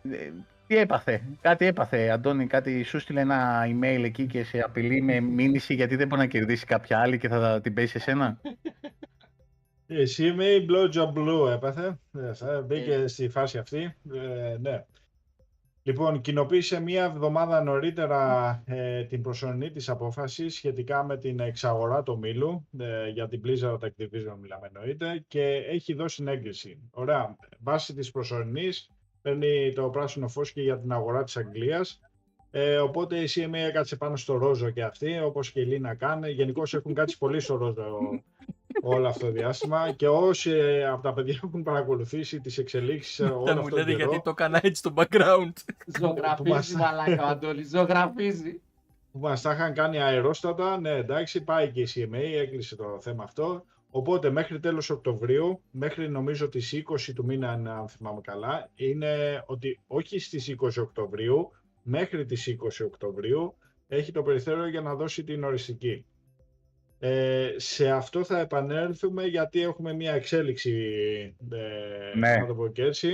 [0.70, 5.20] τι έπαθε, κάτι έπαθε Αντώνη, κάτι σου στείλε ένα email εκεί και σε απειλεί με
[5.20, 8.40] μήνυση γιατί δεν μπορεί να κερδίσει κάποια άλλη και θα την πέσει εσένα.
[9.86, 11.98] Η CMA Blowjob Blue έπαθε.
[12.12, 13.06] Ε, θα Μπήκε Ε.
[13.06, 13.94] στη φάση αυτή.
[14.14, 14.84] Ε, ναι.
[15.82, 22.18] Λοιπόν, κοινοποίησε μία εβδομάδα νωρίτερα ε, την προσωρινή της απόφαση σχετικά με την εξαγορά του
[22.18, 26.78] Μήλου, ε, για την Blizzard Activision μιλάμε εννοείται, και έχει δώσει την έγκριση.
[26.90, 28.90] Ωραία, βάσει της προσωρινής
[29.22, 32.00] παίρνει το πράσινο φως και για την αγορά της Αγγλίας,
[32.50, 36.30] ε, οπότε η CMA έκατσε πάνω στο ρόζο και αυτή, όπως και η Λίνα κάνει.
[36.30, 37.84] Γενικώ έχουν κάτσει πολύ στο ρόζο
[38.82, 43.24] όλο αυτό το διάστημα και όσοι ε, από τα παιδιά έχουν παρακολουθήσει τις εξελίξεις ε,
[43.24, 45.52] όλο Δεν μου αυτό το λέτε καιρό, γιατί το έκανα έτσι στο background.
[45.84, 48.60] που μας- Ζωγραφίζει, μαλάκα ο Αντώνης, ζωγραφίζει.
[49.12, 53.24] που μας τα είχαν κάνει αερόστατα, ναι εντάξει πάει και η CMA, έκλεισε το θέμα
[53.24, 53.64] αυτό.
[53.91, 59.43] Οπότε μέχρι τέλος Οκτωβρίου, μέχρι νομίζω τις 20 του μήνα αν- αν θυμάμαι καλά, είναι
[59.47, 61.51] ότι όχι στις 20 Οκτωβρίου,
[61.82, 63.57] μέχρι τις 20 Οκτωβρίου
[63.88, 66.05] έχει το περιθώριο για να δώσει την οριστική.
[66.99, 70.72] Ε, σε αυτό θα επανέλθουμε γιατί έχουμε μια εξέλιξη,
[71.51, 72.36] ε, Ναι.
[72.36, 73.11] να το πω και έτσι,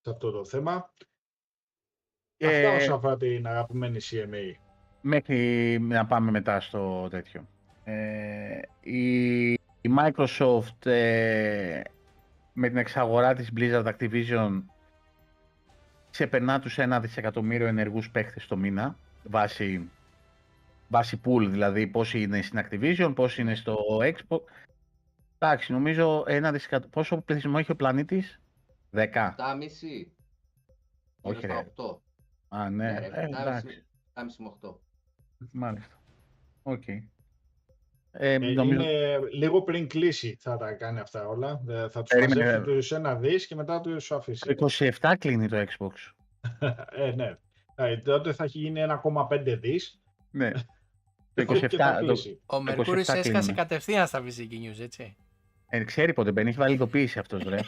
[0.00, 0.92] σε αυτό το θέμα.
[2.36, 4.56] Ε, Αυτά όσον αφορά την αγαπημένη CMA.
[5.00, 7.48] μέχρι να πάμε μετά στο τέτοιο.
[7.84, 11.80] Ε, η, η Microsoft ε,
[12.52, 14.62] με την εξαγορά της Blizzard Activision
[16.10, 19.90] ξεπερνά τους ένα δισεκατομμύριο ενεργούς παίχτες το μήνα βάσει,
[20.88, 24.40] βάσει pool δηλαδή πόσοι είναι στην Activision, πόσοι είναι στο Xbox.
[25.38, 26.90] Εντάξει, νομίζω ένα δισεκατομμύριο.
[27.02, 28.40] Πόσο πληθυσμό έχει ο πλανήτης;
[28.90, 29.34] 10.
[29.36, 30.12] 7,5.
[31.20, 31.70] Όχι, Γύρω ρε.
[31.72, 31.98] στα 8.
[32.48, 32.92] Α, ναι.
[32.92, 33.86] Ναι, ρε, Ε, 7,5 εντάξει.
[34.14, 34.80] 7,5 με 8.
[35.52, 36.02] Μάλιστα.
[36.62, 36.88] Οκ.
[36.88, 37.02] Ε,
[38.14, 38.82] Ε, νομίζω...
[38.82, 41.62] Είναι λίγο πριν κλείσει θα τα κάνει αυτά όλα.
[41.68, 42.74] Ε, Θα τους Περίμενε, μαζέψει βέβαια.
[42.74, 44.54] τους ένα δις και μετά τους αφήσει.
[44.54, 44.68] Το
[45.00, 45.92] 27 κλείνει το Xbox.
[47.06, 47.36] ε, ναι.
[47.74, 48.80] Ε, τότε θα έχει γίνει
[49.28, 50.00] 1,5 δις
[50.30, 50.50] Ναι.
[51.34, 52.40] Το και 27, θα το, κλείσει.
[52.46, 53.52] Ο Μερκούρης 27 έσκασε κλείνουμε.
[53.52, 55.16] κατευθείαν στα Viziki News, έτσι.
[55.68, 57.58] ε, ξέρει πότε μπαίνει, έχει βάλει ειδοποίηση αυτός, ρε.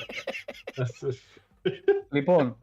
[2.12, 2.58] λοιπόν,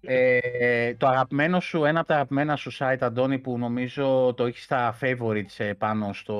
[0.00, 4.62] ε, το αγαπημένο σου, ένα από τα αγαπημένα σου site, Αντώνη, που νομίζω το έχεις
[4.64, 6.38] στα favorites ε, πάνω στο,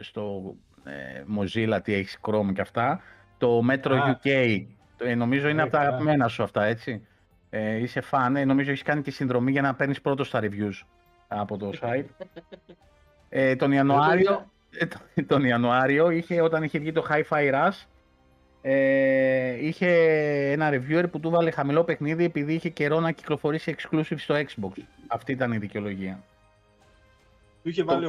[0.00, 0.54] στο
[0.84, 3.00] ε, Mozilla, τι έχεις Chrome και αυτά,
[3.38, 4.16] το Metro Α.
[4.22, 4.64] UK.
[4.96, 5.88] Το, ε, νομίζω είναι Ε, από τα καλά.
[5.90, 7.06] αγαπημένα σου αυτά, έτσι.
[7.50, 10.82] Ε, είσαι fan, ε, νομίζω έχεις κάνει και συνδρομή για να παίρνεις πρώτος στα reviews
[11.28, 12.04] από το site.
[13.28, 17.84] Ε, τον Ιανουάριο, ε, τον- τον Ιανουάριο είχε, όταν είχε βγει το Hi-Fi Rush,
[18.66, 19.88] ε, είχε
[20.52, 24.82] ένα reviewer που του βάλε χαμηλό παιχνίδι επειδή είχε καιρό να κυκλοφορήσει exclusive στο Xbox.
[25.06, 26.22] Αυτή ήταν η δικαιολογία.
[27.62, 28.06] Του είχε βάλει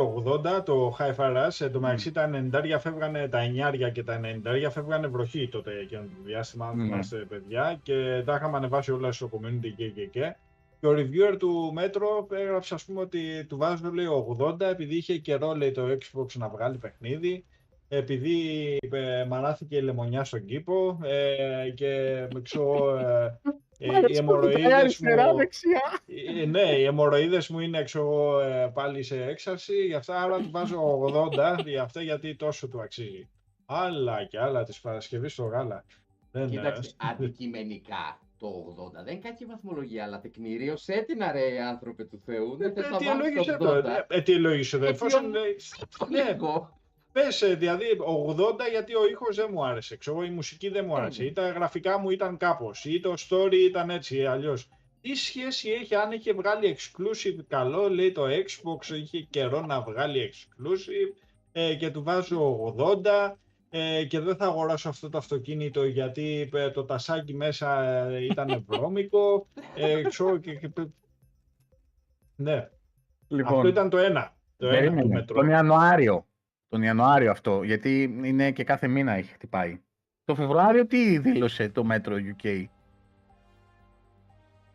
[0.57, 1.65] 80 το High Fire Rush.
[1.65, 3.39] Εν τω μεταξύ τα 90 φεύγανε τα
[3.87, 6.83] 9 και τα 90 φεύγανε βροχή τότε εκείνο το διάστημα, αν Ναι.
[6.83, 7.79] θυμάστε παιδιά.
[7.83, 10.35] Και τα είχαμε ανεβάσει όλα στο community και και και.
[10.79, 14.07] Και ο reviewer του Metro έγραψε ας πούμε ότι του βάζω λέει
[14.39, 17.45] 80 επειδή είχε καιρό λέει το Xbox να βγάλει παιχνίδι.
[17.97, 23.39] Επειδή ε, μαράθηκε η λεμονιά στον κήπο ε, και ξέρω, ε,
[23.79, 25.09] ε, οι αιμορροίδες μου...
[26.41, 30.37] Ε, ναι, οι αιμορροίδες μου είναι ξέρω, εγώ, ε, πάλι σε έξαρση, γι' αυτά άρα
[30.37, 30.99] του βάζω
[31.57, 33.29] 80, γι' αυτά γιατί τόσο του αξίζει.
[33.65, 35.85] Άλλα και άλλα της Παρασκευής στο γάλα.
[36.31, 42.05] Δεν, Κοίταξε, ε, αντικειμενικά το 80 δεν είναι κακή βαθμολογία, αλλά τεκμηρίωσέ την ρε άνθρωποι
[42.05, 42.55] του Θεού.
[42.57, 43.83] Δεν θες ε, να τι βάλεις ελόγησε το το, 80.
[44.07, 45.55] ε, τι ελόγησε το, Έτσι, εφόσον ο- λέει,
[45.97, 46.37] Το ναι.
[47.15, 47.27] Λίγο.
[47.27, 47.85] πες ε, δηλαδή
[48.35, 51.27] 80 γιατί ο ήχος δεν μου άρεσε, ξέρω, η μουσική δεν μου άρεσε, Ναι.
[51.27, 54.69] ή τα γραφικά μου ήταν κάπως, ή το story ήταν έτσι αλλιώς.
[55.01, 60.33] Τι σχέση έχει αν είχε βγάλει exclusive καλό, λέει το Xbox, είχε καιρό να βγάλει
[60.33, 63.33] exclusive ε, και του βάζω 80
[63.69, 68.63] ε, και δεν θα αγοράσω αυτό το αυτοκίνητο γιατί ε, το τασάκι μέσα ε, ήταν
[68.67, 69.47] βρώμικο.
[69.75, 70.69] Ε, ξέρω, και, και,
[72.35, 72.69] ναι,
[73.27, 74.35] Λοιπόν, αυτό ήταν το ένα.
[74.57, 75.01] Το ένα περίμενε.
[75.01, 75.35] του μετρό.
[75.35, 76.25] Τον Ιανουάριο.
[76.69, 79.81] Τον Ιανουάριο αυτό, γιατί είναι και κάθε μήνα έχει χτυπάει.
[80.25, 82.65] Το Φεβρουάριο τι δήλωσε το μέτρο UK.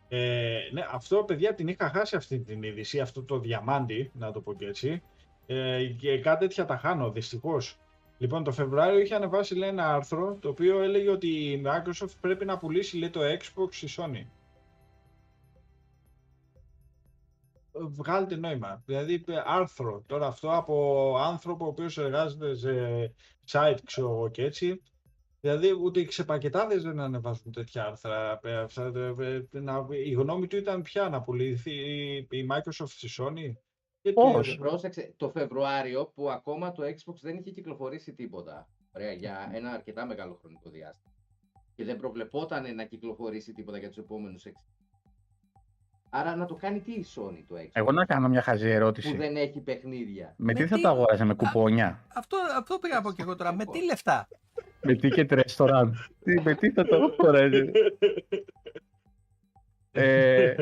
[0.07, 4.41] Ε, ναι, αυτό παιδιά την είχα χάσει αυτή την είδηση, αυτό το διαμάντι, να το
[4.41, 5.01] πω και έτσι.
[5.45, 7.79] Ε, και κάτι τέτοια τα χάνω, δυστυχώς.
[8.17, 12.45] Λοιπόν, το Φεβρουάριο είχε ανεβάσει λέει, ένα άρθρο το οποίο έλεγε ότι η Microsoft πρέπει
[12.45, 14.25] να πουλήσει λέει, το Xbox στη Sony.
[17.81, 18.83] Ε, Βγάλτε νόημα.
[18.85, 20.03] Δηλαδή ε, άρθρο.
[20.07, 23.13] Τώρα αυτό από άνθρωπο ο οποίος εργάζεται σε
[23.51, 24.81] site ξέρω εγώ και έτσι.
[25.39, 28.39] Δηλαδή ούτε οι ξεπακετάδες δεν ανεβάζουν τέτοια άρθρα.
[28.43, 31.71] Ε, αυτά, ε, ε, να- η γνώμη του ήταν πια να πουληθεί
[32.29, 33.51] η Microsoft στη Sony.
[34.01, 38.69] Γιατί, Πώς; ε, Πρόσεξε, το Φεβρουάριο που ακόμα το Xbox δεν είχε κυκλοφορήσει τίποτα.
[38.95, 41.13] Ωραία, για ένα αρκετά μεγάλο χρονικό διάστημα.
[41.75, 44.51] Και δεν προβλεπόταν να κυκλοφορήσει τίποτα για τους επόμενους 6.
[46.13, 48.71] Άρα να το κάνει τι η Sony το Xbox, Εγώ να κάνω μια χαζή που
[48.73, 49.15] ερώτηση.
[49.17, 50.33] δεν έχει παιχνίδια.
[50.37, 53.21] Με τι Με θα τι- το αγόραζε, με κουπόνια; Αυτό, αυτό πήγα να πω και
[53.21, 53.53] εγώ τώρα.
[53.53, 54.27] Με τι λεφτά;
[54.81, 55.91] με ticket restaurant.
[56.23, 57.71] τι, με τι θα το αγόραζε;
[59.91, 60.55] ε,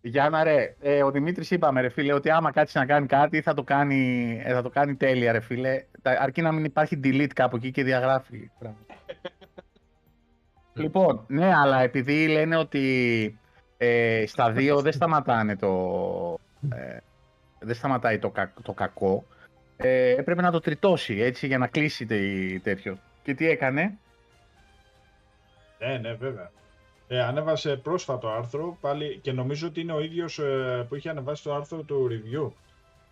[0.00, 3.54] Γιάννα ρε, ε, ο Δημήτρης είπαμε ρε φίλε ότι άμα κάτσεις να κάνει κάτι θα
[3.54, 5.84] το κάνει, ε, θα το κάνει τέλεια ρε φίλε.
[6.02, 8.50] Τα- Αρκεί να μην υπάρχει delete κάπου εκεί και διαγράφει.
[8.58, 8.84] πράγματα.
[10.82, 13.38] λοιπόν, ναι, αλλά επειδή λένε ότι
[13.84, 16.38] ε, στα δύο δεν σταματάνε το...
[16.74, 16.96] Ε,
[17.58, 19.24] δεν σταματάει το, κα- το κακό.
[19.76, 22.98] Ε, έπρεπε να το τριτώσει έτσι για να κλείσει τε- τέτοιο.
[23.22, 23.98] Και τι έκανε;
[25.78, 26.50] Ναι, ναι, βέβαια.
[27.08, 31.42] Ε, ανέβασε πρόσφατο άρθρο πάλι και νομίζω ότι είναι ο ίδιος ε, που είχε ανεβάσει
[31.42, 32.52] το άρθρο του review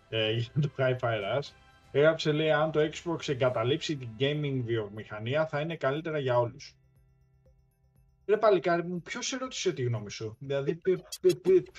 [0.09, 1.49] ε, για το Hi-Fi Rush.
[1.91, 6.75] Έγραψε, λέει, αν το Xbox εγκαταλείψει την gaming βιομηχανία θα είναι καλύτερα για όλους.
[8.31, 11.71] Ρε παλικάρι μου, ποιος ερώτησε τη γνώμη σου; Δηλαδή, πε- πε- πε-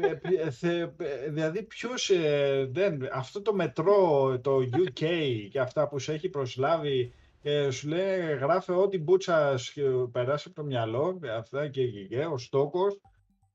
[0.00, 5.04] πε- πε- θε- πε- δηλαδή ποιος, ε, δεν, αυτό το μετρό, το UK
[5.50, 7.12] και αυτά που σε έχει προσλάβει
[7.42, 12.04] ε, σου λέει γράφε ό,τι μπούτσα σου περάσει από το μυαλό, ε, αυτά και, και,
[12.04, 13.00] και ο στόκος.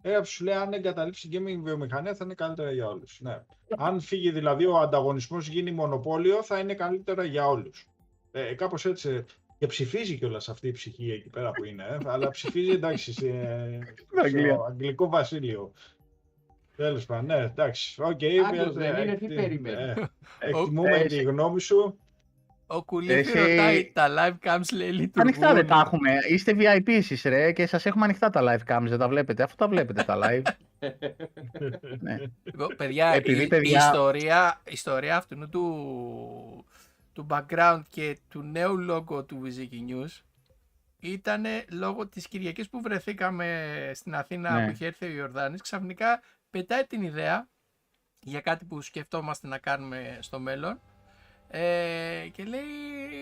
[0.01, 3.19] Έγραψε σου λέει αν εγκαταλείψει η gaming βιομηχανία θα είναι καλύτερα για όλους.
[3.21, 3.43] Ναι.
[3.77, 7.87] Αν φύγει δηλαδή ο ανταγωνισμός γίνει μονοπόλιο θα είναι καλύτερα για όλους.
[8.31, 9.25] Ε, κάπως έτσι.
[9.65, 11.83] Και ψηφίζει κιόλας αυτή η ψυχή εκεί πέρα που είναι.
[11.83, 13.25] Ε, αλλά ψηφίζει εντάξει σε,
[14.23, 14.53] Αγγλία.
[14.53, 15.71] στο Αγγλικό Βασίλειο.
[16.75, 18.01] Τέλος πάντων, ναι, εντάξει.
[18.01, 19.81] Οκ, Άγγλος ε, δεν είναι, ε, τι ε, περιμένει.
[19.81, 19.93] ε,
[20.39, 21.97] Εκτιμούμε Ε, τη γνώμη σου.
[22.67, 25.21] Ο Κουλίφη Εσύ- ρωτάει τα live cams λέει λειτουργούν.
[25.21, 26.09] Ανοιχτά δεν τα έχουμε.
[26.29, 29.43] Είστε VIP εσείς ρε και σας έχουμε ανοιχτά τα live cams, δεν τα βλέπετε.
[29.43, 30.41] Αφού τα βλέπετε τα live.
[31.99, 32.17] ναι.
[32.43, 36.65] Λοιπόν, παιδιά, Επειδή, η, η παιδιά- ιστορία, η ιστορία αυτού του,
[37.15, 40.21] του background και του νέου logo του Viziki News
[40.99, 44.65] ήταν λόγω της Κυριακής που βρεθήκαμε στην Αθήνα Ναι.
[44.65, 45.61] που είχε έρθει ο Ιορδάνης.
[45.61, 47.47] Ξαφνικά πετάει την ιδέα
[48.19, 50.79] για κάτι που σκεφτόμαστε να κάνουμε στο μέλλον
[51.47, 52.63] ε, και λέει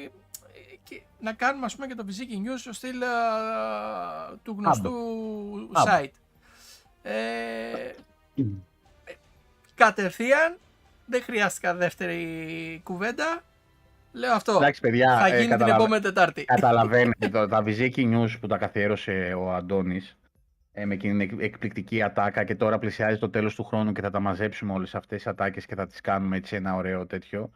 [0.03, 3.07] ε, και να κάνουμε ας πούμε και το Viziki News στο στυλ ε,
[4.43, 4.89] του γνωστού
[5.73, 5.91] Άμπο.
[5.91, 6.11] site.
[7.01, 7.93] Ε,
[9.75, 10.57] κατευθείαν,
[11.05, 13.41] δεν χρειάστηκα δεύτερη κουβέντα.
[14.13, 14.51] Λέω αυτό.
[14.55, 16.43] Εντάξει παιδιά, θα ε, γίνει την καταλαβα- επόμενη Τετάρτη.
[16.45, 20.17] καταλαβαίνετε το, τα Viziki News που τα καθιέρωσε ο Αντώνης
[20.73, 24.01] ε, με εκείνη την εκ- εκπληκτική ατάκα και τώρα πλησιάζει το τέλος του χρόνου και
[24.01, 27.51] θα τα μαζέψουμε όλες αυτές τις ατάκες και θα τις κάνουμε έτσι ένα ωραίο τέτοιο.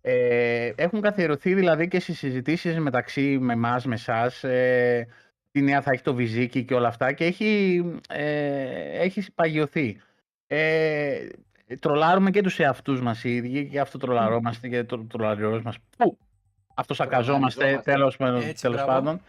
[0.00, 5.06] Ε, έχουν καθιερωθεί δηλαδή και στις συζητήσεις μεταξύ με εμάς, με εσάς, ε,
[5.50, 10.00] τι νέα θα έχει το Βυζίκι και όλα αυτά και έχει, ε, έχει παγιωθεί.
[10.46, 11.26] Ε,
[11.80, 15.76] τρολάρουμε και τους εαυτούς μας οι ίδιοι και αυτό τρολαρώμαστε και το τρολαριός μας.
[15.96, 16.18] Πού!
[16.74, 17.92] Αυτό σακαζόμαστε Τρολαριζόμαστε.
[17.92, 18.92] τέλος, πάντων- Έτσι, τέλος μπράβο.
[18.92, 19.20] πάντων.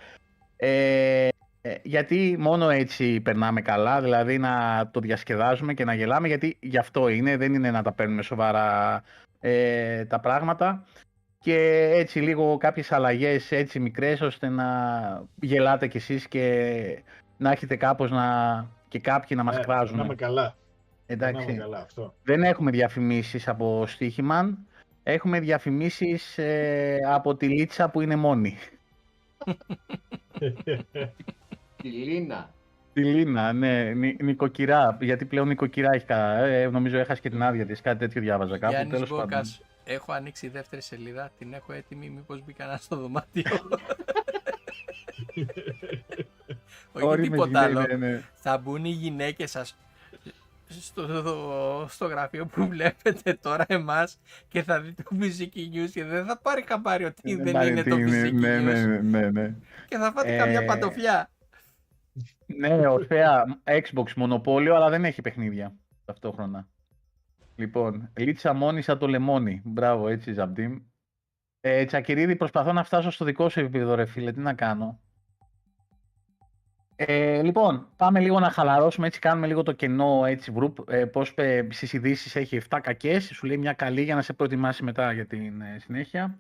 [0.58, 1.28] Ε,
[1.62, 6.78] ε, γιατί μόνο έτσι περνάμε καλά, δηλαδή να το διασκεδάζουμε και να γελάμε, γιατί γι'
[6.78, 9.04] αυτό είναι, δεν είναι να τα παίρνουμε σοβαρά
[9.40, 10.84] ε, τα πράγματα
[11.40, 14.66] και έτσι λίγο κάποιες αλλαγές έτσι μικρές ώστε να
[15.42, 17.04] γελάτε κι εσείς και
[17.38, 19.98] να έχετε κάπως να και κάποιοι να μας Ε, κράζουν.
[19.98, 20.56] Να είμαι καλά.
[21.10, 22.14] Να Εντάξει, είμαι καλά αυτό.
[22.24, 24.58] δεν έχουμε διαφημίσεις από Στίχημαν,
[25.04, 28.58] έχουμε διαφημίσεις ε, από τη Λίτσα που είναι μόνη.
[31.82, 32.54] Τη Λίνα.
[32.94, 34.98] Τη Λίνα, ναι, Νι, νοικοκυρά.
[35.02, 36.44] Γιατί πλέον νοικοκυρά έχει κα...
[36.46, 37.82] ε, νομίζω έχασε και την άδεια της.
[37.82, 38.74] Κάτι τέτοιο διάβαζα κάπου.
[38.74, 39.26] Γιάννης τέλος πάντων.
[39.26, 43.44] Μπόκας, έχω ανοίξει η δεύτερη σελίδα, την έχω έτοιμη, μήπως μπει κανένας στο δωμάτιο.
[46.92, 47.72] Όχι Όριμες τίποτα άλλο.
[47.80, 48.22] γυναίκες, ναι, ναι.
[48.34, 49.78] Θα μπουν οι γυναίκες σας
[50.70, 56.26] στο, στο γραφείο που βλέπετε τώρα εμάς και θα δει το Physique News και δεν
[56.26, 59.20] θα πάρει χαμπάρι ότι δεν πάρει είναι τι το είναι, Physique ναι, ναι, News ναι,
[59.20, 59.56] ναι, ναι.
[59.88, 61.30] και θα φάτε Ε, καμιά παντοφλιά.
[62.46, 66.68] Ναι, ορθέα Xbox μονοπόλιο, αλλά δεν έχει παιχνίδια ταυτόχρονα.
[67.56, 69.62] Λοιπόν, Λίτσα μόνη σαν το λεμόνι.
[69.64, 70.80] Μπράβο, έτσι, Ζαμπτίμ.
[71.62, 74.32] Ε, Τσακυρίδη, προσπαθώ να φτάσω στο δικό σου επίπεδο, ρε φίλε.
[74.32, 75.00] Τι να κάνω.
[77.02, 80.74] Ε, λοιπόν, πάμε λίγο να χαλαρώσουμε, έτσι κάνουμε λίγο το κενό έτσι group.
[80.88, 84.34] Ε, πώς ε, στις ειδήσεις έχει 7 κακές, σου λέει μια καλή για να σε
[84.34, 86.38] προετοιμάσει μετά για την ε, συνέχεια.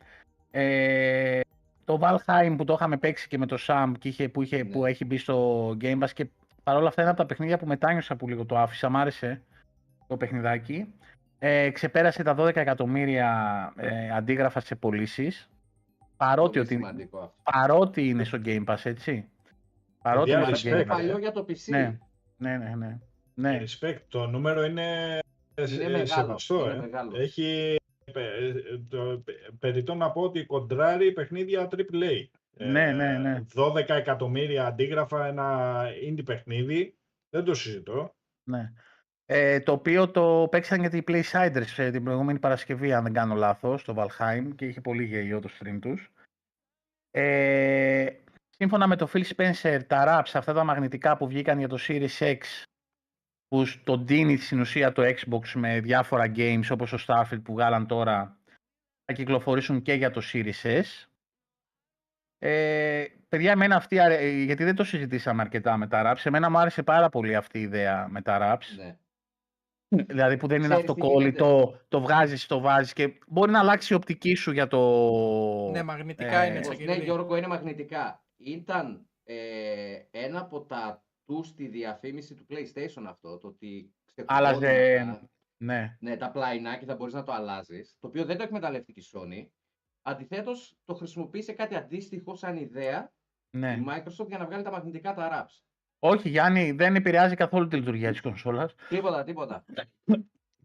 [0.51, 1.39] Ε,
[1.86, 4.64] το Valheim που το είχαμε παίξει και με το Sam και είχε, που, είχε, Ναι.
[4.64, 6.28] που έχει μπει στο Game Pass και
[6.64, 9.41] παρόλα αυτά είναι από τα παιχνίδια που μετάνιωσα που λίγο το άφησα, μ' άρεσε
[10.07, 10.93] το παιχνιδάκι.
[11.39, 13.30] Ε, ξεπέρασε τα 12 εκατομμύρια
[13.76, 15.49] ε, αντίγραφα σε πωλήσεις.
[16.18, 17.34] Παρότι, Πολύ ότι, σημαντικό αυτό.
[17.43, 19.30] παρότι είναι στο Game Pass, έτσι.
[20.02, 20.72] Παρότι Παιδιά, είναι στο respect.
[20.72, 20.88] Game Είναι Pass.
[20.88, 21.66] παλιό για το PC.
[21.66, 22.00] Ναι,
[22.38, 22.76] ναι, ναι.
[22.76, 23.00] ναι.
[23.34, 23.64] ναι.
[23.64, 25.20] Respect, το νούμερο είναι,
[25.56, 26.66] ε, Είναι ε, μεγάλο, σεβαστό.
[26.66, 26.80] είναι ε.
[26.80, 27.18] μεγάλο.
[27.18, 27.76] Έχει
[28.14, 28.54] ε, ε,
[28.89, 29.24] το,
[29.60, 32.26] περιττό να πω ότι κοντράρει παιχνίδια AAA.
[32.58, 33.45] Ναι, ναι, ναι.
[33.56, 36.95] 12 εκατομμύρια αντίγραφα, ένα indie παιχνίδι.
[37.30, 38.16] Δεν το συζητώ.
[38.43, 38.72] ναι.
[39.32, 43.36] Ε, το οποίο το παίξαν γιατί οι Playsiders ε, την προηγούμενη Παρασκευή, αν δεν κάνω
[43.36, 46.12] λάθος, στο Valheim και είχε πολύ γελίο το stream τους.
[47.12, 48.08] Ε,
[48.62, 52.18] σύμφωνα με το Phil Spencer, τα wraps, αυτά τα μαγνητικά που βγήκαν για το Series
[52.20, 52.38] X,
[53.47, 57.88] που το ντύνει στην ουσία το Xbox με διάφορα games όπως το Starfield που βγάλαν
[57.88, 58.38] τώρα,
[59.05, 61.07] θα κυκλοφορήσουν και για το Series S.
[62.38, 66.49] Ε, παιδιά, εμένα αυτή, αρε- ε, γιατί δεν το συζητήσαμε αρκετά με τα wraps, εμένα
[66.49, 68.76] μου άρεσε πάρα πολύ αυτή η ιδέα με τα wraps.
[68.76, 68.97] Ναι.
[70.05, 73.93] Δηλαδή που δεν είναι Ξέρεις τι αυτοκόλλητο, το βγάζεις, το βάζεις και μπορεί να αλλάξει
[73.93, 74.80] η οπτική σου για το...
[75.72, 76.68] Ναι, μαγνητικά ε, είναι Ακριβώς.
[76.68, 77.03] Ναι, Τσακυρίδη.
[77.03, 78.24] Γιώργο, είναι μαγνητικά.
[78.44, 83.94] Ήταν ε, ένα από τα του στη διαφήμιση του PlayStation αυτό, το ότι
[84.26, 85.98] Άλλαζε, ξεκολλώντας τα- ναι.
[86.00, 89.04] ναι, τα πλαϊνά και θα μπορείς να το αλλάζεις, το οποίο δεν το εκμεταλλεύτηκε η
[89.14, 89.48] Sony.
[90.02, 93.12] Αντιθέτως, το χρησιμοποίησε κάτι αντίστοιχο σαν ιδέα
[93.58, 93.72] ναι.
[93.72, 95.64] η Microsoft για να βγάλει τα μαγνητικά τα wraps.
[96.00, 98.74] Όχι Γιάννη, δεν επηρεάζει καθόλου τη λειτουργία της κονσόλας.
[98.90, 99.66] Τίποτα, τίποτα.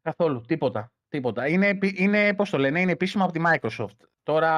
[0.02, 0.92] Καθόλου, τίποτα.
[1.08, 1.48] τίποτα.
[1.48, 3.96] Είναι, επι- είναι, πώς το λένε, είναι επίσημο από τη Microsoft.
[4.22, 4.50] Τώρα,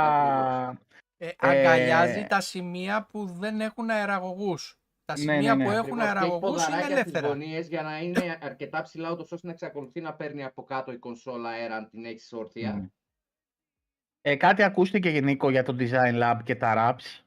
[0.65, 0.87] Ακριβώς.
[1.19, 4.81] Ε, Ε, αγκαλιάζει τα σημεία που δεν έχουν αεραγωγούς.
[5.05, 5.65] Τα Ναι, σημεία ναι, ναι.
[5.65, 6.03] που έχουν Ακριβώς.
[6.03, 7.29] Και έχει αεραγωγούς είναι ποδαράκια στις ελεύθερα.
[7.29, 10.99] γωνίες για να είναι αρκετά ψηλά, ούτως ώστε να εξακολουθεί να παίρνει από κάτω η
[10.99, 12.75] κονσόλα αέρα αν την έχεις όρθια.
[12.75, 12.87] Μμμ.
[14.21, 17.23] ε, κάτι ακούστηκε γενικό για το Design Lab και τα wraps,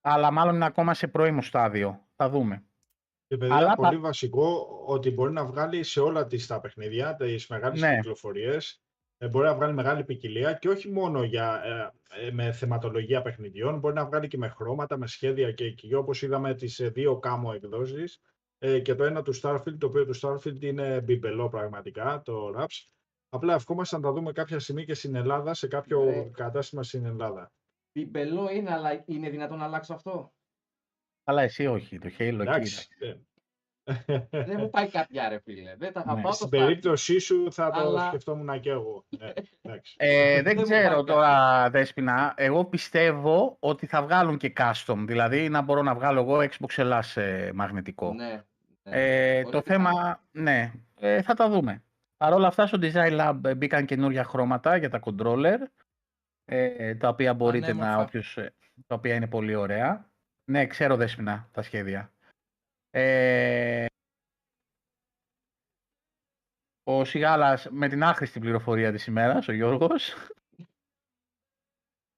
[0.00, 2.06] αλλά μάλλον είναι ακόμα σε πρώιμο στάδιο.
[2.16, 2.64] Θα δούμε.
[3.26, 7.14] Και παιδιά, Αλλά πολύ πα- βασικό ότι μπορεί να βγάλει σε όλα τις τα παιχνίδια,
[7.16, 7.94] τις μεγάλες Ναι.
[7.96, 8.89] κυκλοφορίες, ε,
[9.28, 13.94] μπορεί να βγάλει μεγάλη ποικιλία και όχι μόνο για, ε, ε, με θεματολογία παιχνιδιών, μπορεί
[13.94, 17.52] να βγάλει και με χρώματα, με σχέδια και εκεί, όπως είδαμε τις ε, δύο κάμω
[17.54, 18.20] εκδόσεις
[18.58, 22.88] ε, και το ένα του Starfield, το οποίο του Starfield είναι μπιμπελό πραγματικά, το Raps.
[23.28, 26.30] Απλά ευχόμαστε να τα δούμε κάποια στιγμή και στην Ελλάδα, σε κάποιο Ναι.
[26.30, 27.52] κατάστημα στην Ελλάδα.
[27.92, 30.32] Πιμπελό είναι, αλλά είναι δυνατόν να αλλάξω αυτό;
[31.24, 32.40] Αλλά εσύ όχι, το Halo εκεί.
[32.40, 32.88] Εντάξει.
[33.00, 33.20] είναι.
[34.06, 34.18] Ε.
[34.30, 35.74] Δεν μου πάει κάποια ρε φίλε.
[35.78, 36.20] Δεν τα θα Ναι.
[36.22, 36.60] πάω Στην το Starfield.
[36.60, 39.04] περίπτωσή σου θα το Αλλά- σκεφτόμουν και εγώ.
[39.18, 39.32] Ναι,
[39.62, 39.94] εντάξει.
[39.98, 42.34] Ε, δεν Δεν μου ξέρω πάει τώρα, Δέσποινα.
[42.36, 45.04] Εγώ πιστεύω ότι θα βγάλουν και custom.
[45.06, 48.12] Δηλαδή να μπορώ να βγάλω εγώ Xbox Ελλάς ε, μαγνητικό.
[48.14, 48.42] Ναι.
[48.82, 48.92] ναι.
[49.02, 49.88] Ε, Πολύ το πιθανό.
[49.88, 51.82] θέμα, ναι, ε, θα τα δούμε.
[52.16, 55.56] Παρ' όλα αυτά στο Design Lab ε, μπήκαν καινούργια χρώματα για τα controller,
[56.44, 58.02] ε, τα οποία μπορείτε να, Πανέμορφα.
[58.02, 58.54] όποιος, ε,
[58.86, 60.08] τα οποία είναι πολύ ωραία.
[60.50, 62.12] Ναι, ξέρω Δέσποινα τα σχέδια.
[62.90, 63.86] Ε,
[66.82, 70.14] ο Σιγάλας με την άχρηστη πληροφορία της ημέρας, ο Γιώργος.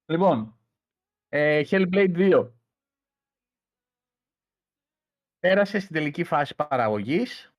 [0.07, 0.59] λοιπόν,
[1.29, 2.53] ε, Hellblade 2.
[5.39, 7.53] Πέρασε στην τελική φάση παραγωγής.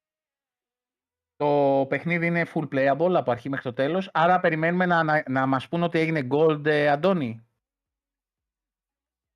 [1.35, 4.09] Το παιχνίδι είναι full playable από αρχή μέχρι το τέλος.
[4.13, 7.47] Άρα περιμένουμε να, να, να μας πούν ότι έγινε gold, ε, Αντώνη.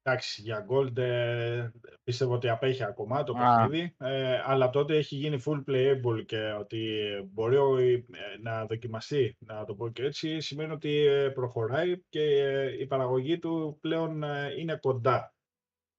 [0.09, 1.69] Εντάξει, για Gold ε,
[2.03, 3.55] πιστεύω ότι απέχει ακόμα το Α.
[3.55, 6.87] παιχνίδι, ε, αλλά τότε έχει γίνει full playable και ότι
[7.33, 8.03] μπορεί ο- ε,
[8.41, 13.39] να δοκιμαστεί, να το πω και έτσι, σημαίνει ότι ε, προχωράει και ε, η παραγωγή
[13.39, 15.31] του πλέον ε, είναι κοντά.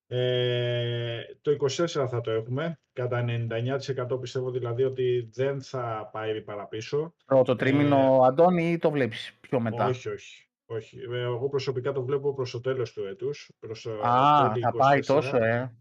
[0.07, 3.25] Ε, το 24 θα το έχουμε, κατά
[4.11, 7.15] 99% πιστεύω δηλαδή ότι δεν θα πάει παραπίσω.
[7.27, 10.48] Πρώτο τρίμηνο, Αντώνη, ή το βλέπεις πιο μετά; Ε, Όχι, όχι.
[10.71, 10.99] Όχι.
[10.99, 13.51] Ε, Εγώ προσωπικά το βλέπω προς το τέλος του έτους.
[13.59, 14.61] Προς το Α, 2024.
[14.61, 15.75] θα πάει τόσο, ε.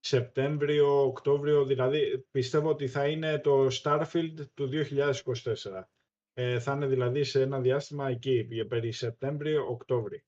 [0.00, 5.88] Σεπτέμβριο, Οκτώβριο, δηλαδή πιστεύω ότι θα είναι το Starfield του 2024.
[6.32, 10.20] Ε, θα είναι δηλαδή σε ένα διάστημα εκεί, περί Σεπτέμβριο, Οκτώβριο.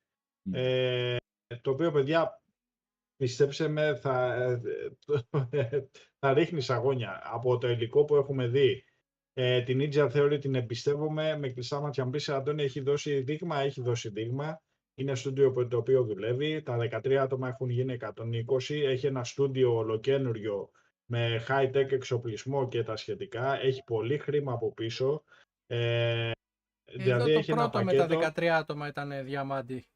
[0.42, 0.54] Μμ.
[0.54, 1.16] Ε,
[1.60, 2.42] το οποίο, παιδιά,
[3.16, 4.34] πιστέψε με, θα,
[5.50, 5.88] ε,
[6.20, 7.20] θα ρίχνεις αγώνια.
[7.24, 8.84] Από το υλικό που έχουμε δει,
[9.36, 13.58] ε, την Ninja Theory την εμπιστεύομαι, με κλειστά μάτια μου πεις, Αντώνη έχει δώσει δείγμα,
[13.58, 14.62] έχει δώσει δείγμα.
[14.94, 18.14] Είναι στούντιο που το οποίο δουλεύει, τα 13 άτομα έχουν γίνει 120,
[18.68, 20.70] έχει ένα στούντιο ολοκένουργιο
[21.04, 25.22] με high-tech εξοπλισμό και τα σχετικά, έχει πολύ χρήμα από πίσω.
[25.66, 26.30] Ε,
[26.84, 29.88] Εδώ το πρώτο με τα 13 άτομα ήταν διαμάντι.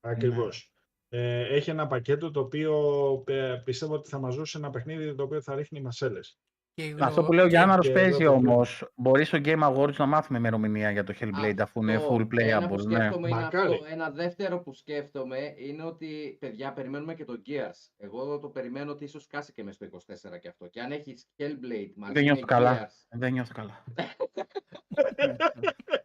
[0.00, 0.72] Ακριβώς.
[1.08, 2.74] Ε, έχει ένα πακέτο το οποίο
[3.26, 6.38] ε, πιστεύω ότι θα μας δώσει ένα παιχνίδι το οποίο θα ρίχνει μασέλες.
[6.74, 8.92] Και Αυτό που λέει ο Γιάνναρος και παίζει εδώ το όμως.
[8.94, 12.68] Μπορείς στο Game Awards να μάθουμε ημερομηνία για το Hellblade αφού είναι Αυτό, full Ένα
[12.68, 12.86] που playable.
[12.86, 12.94] Ναι.
[12.96, 13.72] σκέφτομαι είναι Μακάρι.
[13.72, 13.86] αυτό.
[13.90, 17.90] Ένα δεύτερο που σκέφτομαι είναι ότι, παιδιά, περιμένουμε και το Gears.
[17.96, 20.66] Εγώ το περιμένω ότι ίσως κάσει και μες στο 24 και αυτό.
[20.66, 22.88] Και αν έχεις Hellblade μαζί Δεν με νιώθω καλά.
[22.88, 23.84] Gears, Δεν νιώθω καλά.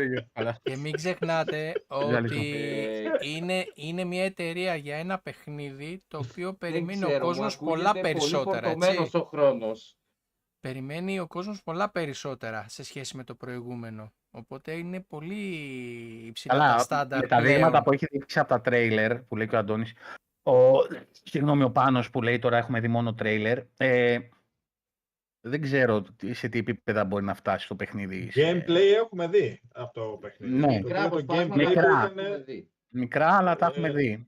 [0.00, 0.56] Δεν νιώθω καλά.
[0.62, 1.72] Και μην ξεχνάτε
[2.08, 2.18] Διάλειμμα.
[2.18, 7.18] ότι Ε, είναι, είναι μια εταιρεία για ένα παιχνίδι το οποίο δεν περιμένει ο ξέρω,
[7.20, 8.60] μου κόσμος ακούγεται πολλά πολύ περισσότερα.
[8.68, 9.16] φορτωμένος Έτσι.
[9.16, 9.94] ο χρόνος.
[10.60, 14.12] Περιμένει ο κόσμος πολλά περισσότερα σε σχέση με το προηγούμενο.
[14.30, 15.44] Οπότε είναι πολύ
[16.26, 17.54] υψηλά τα Καλά, στάνταρ με τα πλέον.
[17.54, 19.92] δείγματα που έχει δείξει από τα τρέιλερ που λέει και ο Αντώνης,
[20.42, 20.52] ο,
[21.22, 24.18] συγγνώμη, ο Πάνος που λέει τώρα έχουμε δει μόνο τρέιλερ, ε,
[25.40, 28.30] δεν ξέρω τι- σε τι επίπεδα μπορεί να φτάσει το παιχνίδι.
[28.30, 30.54] σε- Gameplay έχουμε δει από το παιχνίδι.
[30.54, 30.66] Ναι.
[30.66, 31.82] Το Μικρά οποίο το αποσπάσματα gameplay που Μικρά.
[31.82, 32.70] ήταν έχουμε δει.
[32.88, 34.26] Μικρά, αλλά τα έχουμε Ε, δει.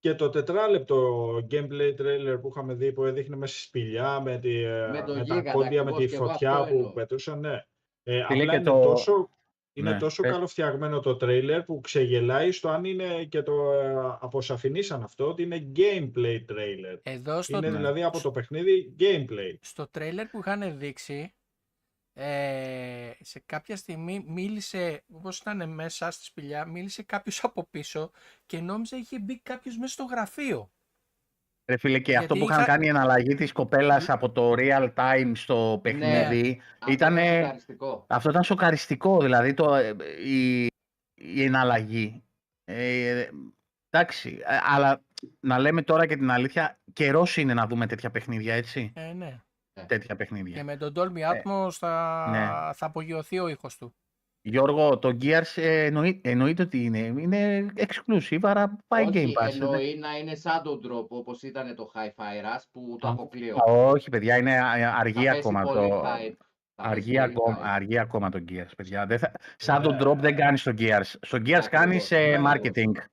[0.00, 4.54] και το τετράλεπτο gameplay trailer που είχαμε δει που έδειχνε μέσα στη σπηλιά με, τη,
[4.92, 6.92] Με το με τα γίγαντα, κόντια, με ακριβώς, τη και εγώ φωτιά αυτό που εννοώ.
[6.92, 7.40] πετούσαν.
[7.40, 7.62] Ναι.
[8.02, 9.30] Ε, Φίλε, απλά και είναι το- τόσο,
[9.78, 10.30] είναι Ναι, τόσο πες.
[10.32, 15.72] καλοφτιαγμένο το trailer που ξεγελάει στο αν είναι και το ε, αποσαφηνίσαν αυτό ότι είναι
[15.76, 16.98] gameplay trailer.
[17.02, 19.56] Εδώ στο, Είναι δηλαδή από το παιχνίδι gameplay.
[19.60, 21.32] στο τρέιλερ που είχαν δείξει,
[22.12, 28.10] ε, σε κάποια στιγμή μίλησε, όπως ήταν μέσα στη σπηλιά, μίλησε κάποιος από πίσω
[28.46, 30.72] και νόμιζα είχε μπει κάποιος μέσα στο γραφείο.
[31.68, 34.52] Ρε φίλε, και αυτό Γιατί που είχαν είχα- κάνει η εναλλαγή της κοπέλας από το
[34.56, 38.04] real time στο παιχνίδι, Αυτό Ήτανε- είναι σοκαριστικό.
[38.08, 39.94] αυτό ήταν σοκαριστικό, δηλαδή το, ε,
[40.24, 40.64] η,
[41.14, 42.22] η εναλλαγή.
[42.64, 43.28] Ε,
[43.90, 45.02] εντάξει, ε, αλλά
[45.40, 49.40] να λέμε τώρα και την αλήθεια, καιρός είναι να δούμε τέτοια παιχνίδια, έτσι; Ε, ναι.
[49.86, 50.64] Τέτοια Και παιχνίδια.
[50.64, 52.72] με τον Dolby Atmos θα, ναι.
[52.74, 53.94] θα απογειωθεί ο ήχος του.
[54.42, 59.52] Γιώργο, το Gears ε, εννοεί, εννοείται ότι είναι, είναι exclusive, άρα πάει Όχι, Game Pass.
[59.60, 63.56] εννοεί να είναι shadow drop όπως ήταν το Hi-Fi Rush που το Α, αποκλείω.
[63.56, 66.00] Α, Όχι, παιδιά, είναι α- Θα αργή πέσει ακόμα πολύ το.
[66.00, 66.02] hype.
[66.04, 66.36] Θα πέσει
[66.76, 67.62] Αργεί πολύ ακόμα, hype.
[67.64, 69.06] αργεί ακόμα το Gears, παιδιά.
[69.06, 69.32] Δεν θα...
[69.56, 71.12] Σαν το Ε, drop δεν κάνεις στο Gears.
[71.20, 72.52] Στο Gears κάνεις Ακριβώς, ε, ακριβώς.
[72.52, 73.04] marketing.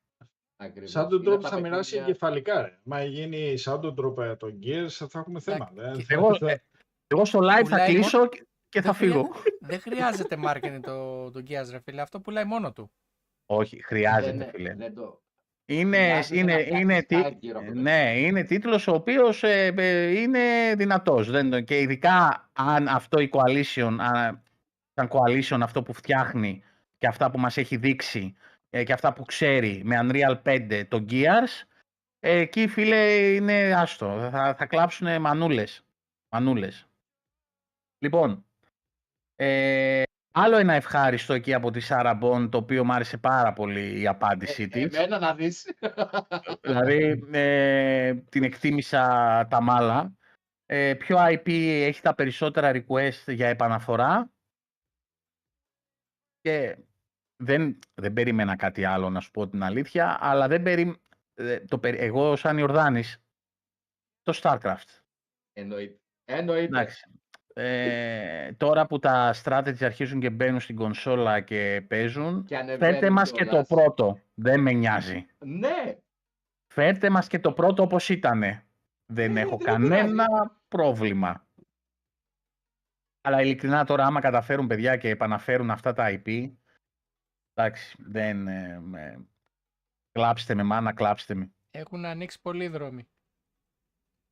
[0.57, 0.91] Ακριβώς.
[0.91, 2.61] Σαν τον Είναι τρόπο τα θα μοιράσει παιχνίδια- κεφαλικά.
[2.61, 2.79] Ρε.
[2.83, 5.69] Μα γίνει σαν τον τρόπο το Gears θα έχουμε θέμα.
[5.71, 6.63] Εντάξει, Δεν και θα- Εγώ, θα- ε,
[7.07, 8.29] Εγώ στο live θα Πουλάει κλείσω
[8.75, 9.41] και- και θα Δεν χρειά- φύγω.
[9.69, 12.01] Δεν χρειάζεται marketing το, το Gears, ρε φίλε.
[12.01, 12.91] Αυτό πουλάει μόνο του.
[13.45, 14.73] Όχι, χρειάζεται, δεν- φίλε.
[14.75, 15.23] δεν το-
[15.65, 18.93] Είναι, χρειάζεται είναι, να φτιάξεις είναι, τι- hype γύρω από το ναι, είναι τίτλος ο
[18.93, 21.31] οποίος ε, ε, είναι δυνατός.
[21.31, 24.43] Δεν, το- και ειδικά αν αυτό η coalition, αν,
[24.93, 26.63] σαν coalition αυτό που φτιάχνει
[26.97, 28.35] και αυτά που μας έχει δείξει
[28.69, 31.63] ε, και αυτά που ξέρει με Unreal 5 το Gears,
[32.19, 34.29] ε, εκεί φίλε είναι άστο.
[34.31, 35.85] Θα, θα κλάψουν μανούλες.
[36.35, 36.87] μανούλες.
[37.99, 38.45] Λοιπόν,
[39.35, 44.01] ε, άλλο ένα ευχάριστο εκεί από τη Σάρα Μπον, το οποίο μου άρεσε πάρα πολύ
[44.01, 44.97] η απάντησή Ε, της.
[44.97, 45.73] Εμένα να δεις.
[46.61, 49.07] Δηλαδή, ε, την εκτίμησα
[49.49, 50.13] τα μάλα.
[50.65, 51.49] Ε, ποιο IP
[51.83, 54.29] έχει τα περισσότερα request για επαναφορά.
[56.41, 56.77] Και
[57.43, 61.01] δεν, δεν περίμενα κάτι άλλο, να σου πω την αλήθεια, αλλά δεν περί...
[61.33, 63.23] ε, το, περι- εγώ σαν Ιορδάνης,
[64.21, 65.01] το StarCraft.
[65.53, 65.99] Εννοείται.
[66.25, 66.63] Εννοείται.
[66.63, 67.09] Εντάξει.
[67.57, 73.09] Ε, τώρα που τα strategy αρχίζουν και μπαίνουν στην κονσόλα και παίζουν, Και ανεβαίνουν φέρτε
[73.09, 73.67] μας και το κιόλας.
[73.67, 74.19] πρώτο.
[74.33, 75.25] Δεν με νοιάζει.
[75.39, 75.97] Ναι.
[76.73, 78.65] Φέρτε μας και το πρώτο όπως ήτανε.
[79.05, 80.01] Δεν Ναι, έχω δεν με πειράζει.
[80.15, 80.25] κανένα
[80.67, 81.47] πρόβλημα.
[83.21, 86.51] Αλλά ειλικρινά τώρα άμα καταφέρουν παιδιά και επαναφέρουν αυτά τα IP,
[87.53, 88.47] εντάξει, δεν...
[88.47, 89.27] ε, με-
[90.11, 91.51] Κλάψτε με μάνα, κλάψτε με.
[91.71, 93.07] Έχουν ανοίξει πολλοί δρόμοι.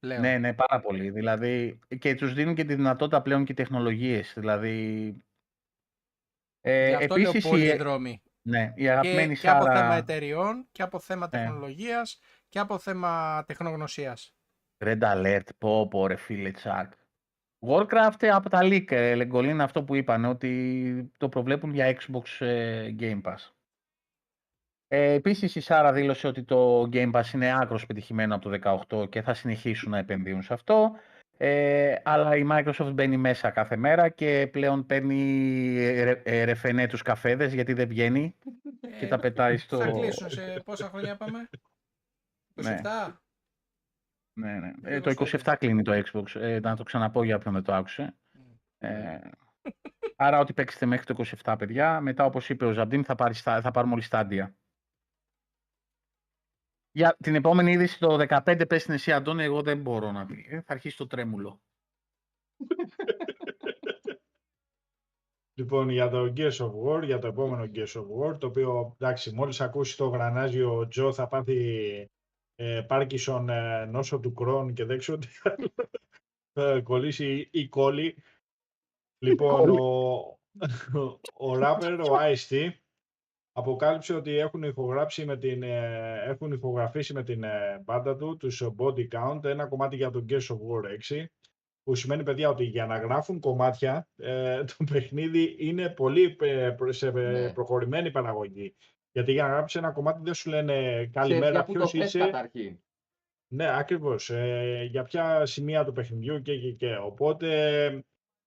[0.04, 0.22] Πλέον.
[0.22, 1.10] Ναι, ναι, πάρα πολύ.
[1.10, 4.34] Δηλαδή, και τους δίνουν και τη δυνατότητα πλέον και οι τεχνολογίες.
[4.38, 5.16] Δηλαδή,
[6.62, 8.22] ε, Γι' αυτό λέω επίσης, πολλοί η, δρόμοι.
[8.42, 9.96] ναι, η Και, αγαπημένη και από θέμα Σάρα...
[9.96, 11.40] εταιριών, και από θέμα Ναι.
[11.40, 14.36] τεχνολογίας, και από θέμα τεχνογνωσίας.
[14.86, 16.94] Red Alert, πω πω ρε φίλε τσακ.
[17.68, 22.46] Warcraft ε, από τα leak, ε, Λεγκολίν αυτό που είπαν, ότι το προβλέπουν για Xbox
[22.46, 23.52] ε, Game Pass.
[24.96, 29.10] Ε, επίσης η Σάρα δήλωσε ότι το Game Pass είναι άκρος πετυχημένο από το 18
[29.10, 30.92] και θα συνεχίσουν να επενδύουν σε αυτό.
[31.38, 35.22] Ε, αλλά η Microsoft μπαίνει μέσα κάθε μέρα και πλέον παίρνει
[35.78, 38.36] ε, ρε- ε, ρεφενέ τους καφέδες γιατί δεν βγαίνει
[38.80, 39.78] και Ε, τα πετάει στο...
[39.78, 41.50] Θα κλείσουν σε πόσα χρόνια πάμε;
[42.56, 42.64] 27.
[42.64, 42.82] Ναι.
[44.34, 44.72] Ναι, ναι.
[44.84, 46.42] Ε, Λίγο το στο 27 κλείνει το Xbox.
[46.42, 48.16] Ε, να το ξαναπώ για όποιον δεν το άκουσε.
[48.32, 48.88] Μμ.
[48.88, 49.20] Ε,
[50.16, 52.00] άρα ό,τι παίξετε μέχρι το 27, παιδιά.
[52.00, 54.56] Μετά, όπως είπε ο Ζαμπτίν, θα, πάρει, στα- θα πάρουμε όλοι στάντια.
[56.96, 60.46] Για την επόμενη είδηση, το 15 πες την εσύ, Αντώνη, εγώ δεν μπορώ να πει.
[60.50, 61.62] Ε, θα αρχίσει το τρέμουλο.
[65.56, 69.34] Λοιπόν, για το Gears of War, για το επόμενο Gears of War, το οποίο, εντάξει,
[69.34, 72.10] μόλις ακούσει το γρανάζι ο Τζο θα πάθει
[72.56, 75.74] ε, Πάρκισον ε, νόσο του Κρόν και δεν ξέρω τι άλλο.
[76.54, 78.18] Θα κολλήσει η κόλλη.
[79.18, 80.40] Λοιπόν, ο,
[81.48, 82.72] ο ράπερ, ο Ice-T,
[83.54, 88.64] αποκάλυψε ότι έχουν, ηχογράψει με την, ε, έχουν ηχογραφήσει με την ε, μπάντα του, τους
[88.78, 91.26] Body Count, ένα κομμάτι για το Gears of War 6,
[91.84, 96.94] που σημαίνει, παιδιά, ότι για να γράφουν κομμάτια, ε, το παιχνίδι είναι πολύ ε, προ-
[96.94, 97.54] σε ε, Ναι.
[97.54, 98.76] προχωρημένη παραγωγή.
[99.12, 101.92] Γιατί για να γράψεις ένα κομμάτι δεν σου λένε Ξέρεις καλημέρα, για πού το ποιος
[101.92, 102.20] θες είσαι.
[102.20, 102.80] καταρχήν;
[103.48, 104.30] Ναι, ακριβώς.
[104.30, 106.96] Ε, για ποια σημεία του παιχνιδιού και, και, και.
[106.96, 108.04] Οπότε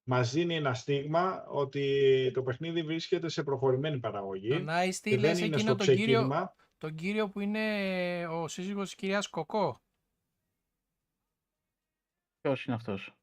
[0.09, 5.11] μας δίνει ένα στίγμα ότι το παιχνίδι βρίσκεται σε προχωρημένη παραγωγή Τον Ice και τι
[5.11, 6.55] δεν λες είναι εκείνο στο τον κύριο, ξεκίνημα.
[6.79, 9.81] τον κύριο που είναι ο σύζυγος της κυρίας Κοκό.
[12.41, 13.15] Ποιος είναι αυτός;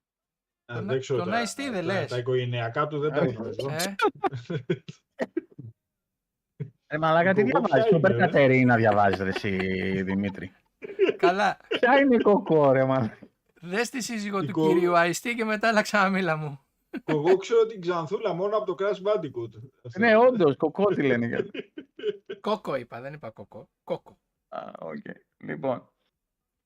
[0.66, 2.10] Ε, Τον- δεν ξέρω τον τα- Ice-T δεν τα- λες.
[2.10, 3.70] Τα οικογενειακά του δεν τα Ε, γνωρίζω.
[3.70, 3.96] Ε,
[6.88, 7.90] Ε, μαλάκα, τι Κοκό ποια διαβάζεις.
[7.90, 9.58] Το είναι, ρε; Περκατερίνα διαβάζεις, ρε, εσύ,
[10.04, 10.52] Δημήτρη.
[11.18, 11.58] καλά.
[11.68, 13.18] Ποια είναι η κοκό, ρε, μαλάκα;
[13.62, 16.66] Δες τη σύζυγο Η του Κο- κυρίου Ice και μετά άλλαξα μίλα μου.
[17.06, 19.70] Εγώ ξέρω την Ξανθούλα μόνο από το Crash Bandicoot.
[19.98, 21.46] Ναι, όντως, κοκό τη λένε.
[22.42, 23.70] Κόκο είπα, δεν είπα κόκο.
[23.84, 24.18] Κόκο.
[24.50, 25.16] Α, οκ.
[25.38, 25.88] Λοιπόν.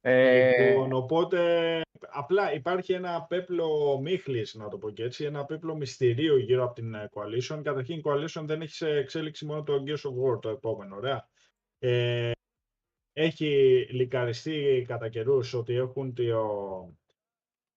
[0.01, 5.75] Ε, Λοιπόν, οπότε απλά υπάρχει ένα πέπλο ομίχλης, να το πω και έτσι, ένα πέπλο
[5.75, 7.61] μυστηρίου γύρω από την ε, Coalition.
[7.63, 11.29] Καταρχήν η Coalition δεν έχει σε εξέλιξη μόνο το Gears of War το επόμενο, ωραία.
[11.79, 12.31] Ε,
[13.13, 16.23] έχει λικαριστεί κατά καιρούς ότι έχουν το,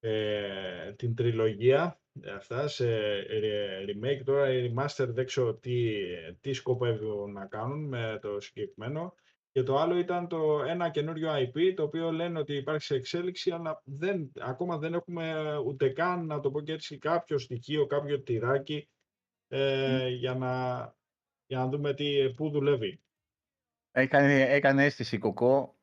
[0.01, 2.01] ε, την τριλογία ε,
[2.37, 4.23] αυτά σε ε, remake.
[4.25, 5.93] Τώρα ή remaster δεν ξέρω τι,
[6.41, 9.15] τι σκοπεύουν να κάνουν με το συγκεκριμένο.
[9.53, 13.51] Και το άλλο ήταν το ένα καινούριο IP, το οποίο λένε ότι υπάρχει σε εξέλιξη,
[13.51, 18.23] αλλά δεν, ακόμα δεν έχουμε ούτε καν, να το πω και έτσι, κάποιο στοιχείο, κάποιο
[18.23, 18.89] τυράκι
[19.49, 20.77] ε, για, να,
[21.47, 23.01] για να δούμε τι, πού δουλεύει.
[23.91, 25.75] έκανε, έκανε αίσθηση η κοκό.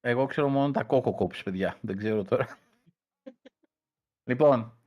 [0.00, 1.78] Εγώ ξέρω μόνο τα κόκο κόψεις, παιδιά.
[1.80, 2.58] Δεν ξέρω τώρα.
[4.30, 4.81] λοιπόν,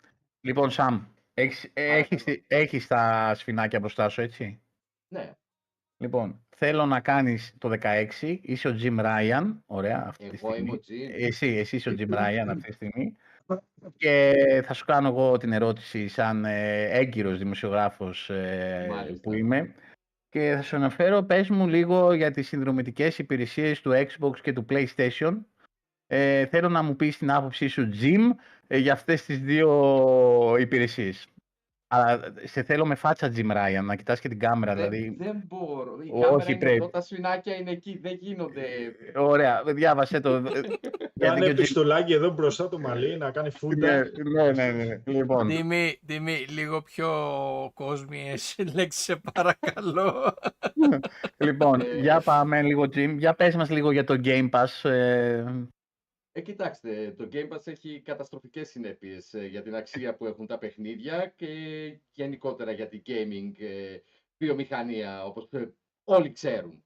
[0.45, 4.61] λοιπόν, Σαμ, έχεις, έχεις, έχεις τα σφινάκια μπροστά σου, έτσι;
[5.07, 5.35] Ναι,
[5.97, 10.71] Λοιπόν, θέλω να κάνεις το 16, είσαι ο Jim Ryan, ωραία, αυτή τη εγώ είμαι
[10.71, 11.09] ο στιγμή.
[11.09, 11.25] Τζιν.
[11.25, 13.15] Εσύ, εσύ είσαι ο Jim Ryan αυτή τη στιγμή.
[13.97, 14.33] Και
[14.65, 19.19] θα σου κάνω εγώ την ερώτηση σαν ε, έγκυρος δημοσιογράφος ε, Μάλιστα.
[19.21, 19.75] που είμαι.
[20.29, 24.65] Και θα σου αναφέρω, πες μου λίγο για τις συνδρομητικές υπηρεσίες του Xbox και του
[24.69, 25.37] PlayStation.
[26.07, 28.19] Ε, θέλω να μου πεις την άποψή σου, Jim,
[28.67, 31.27] ε, για αυτές τις δύο υπηρεσίες.
[31.87, 35.15] Αλλά σε θέλω με φάτσα Jim Ryan, να κοιτάς και την κάμερα, Δεν, δηλαδή.
[35.19, 35.97] δεν μπορώ.
[36.03, 36.75] Η Όχι, κάμερα είναι πρέπει.
[36.75, 38.61] εδώ, τα σφινάκια είναι εκεί, δεν γίνονται.
[39.15, 40.37] Ωραία, διάβασε το.
[40.41, 40.77] Γιατί
[41.19, 44.05] Κάνε και ο Jim- πιστολάκι εδώ μπροστά το μαλλί, να κάνει Ναι, φούντα.
[44.31, 45.01] ναι, ναι, ναι.
[45.05, 47.09] Λοιπόν, Τιμή, τιμή, λίγο πιο
[47.73, 50.33] κόσμιες λέξεις σε παρακαλώ.
[51.45, 51.85] λοιπόν, Ε.
[51.99, 53.15] για πάμε λίγο, Jim.
[53.17, 54.89] Για πες μας λίγο για το Game Pass.
[54.89, 55.43] ε,
[56.38, 60.57] Ε, κοιτάξτε, το Game Pass έχει καταστροφικές συνέπειες ε, για την αξία που έχουν τα
[60.57, 61.47] παιχνίδια και
[62.11, 63.97] γενικότερα για την gaming ε,
[64.38, 65.73] βιομηχανία, όπως ε,
[66.03, 66.83] όλοι ξέρουν.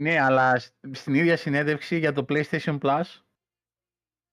[0.00, 3.04] ναι, αλλά σ- στην ίδια συνέντευξη για το PlayStation Plus;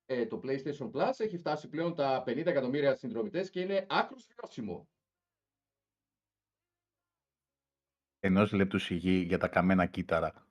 [0.06, 4.88] Ε, το PlayStation Plus έχει φτάσει πλέον τα 50 εκατομμύρια συνδρομητές και είναι άκρος βιώσιμο.
[8.20, 10.48] ενός λεπτού σιγή για τα καμένα κύτταρα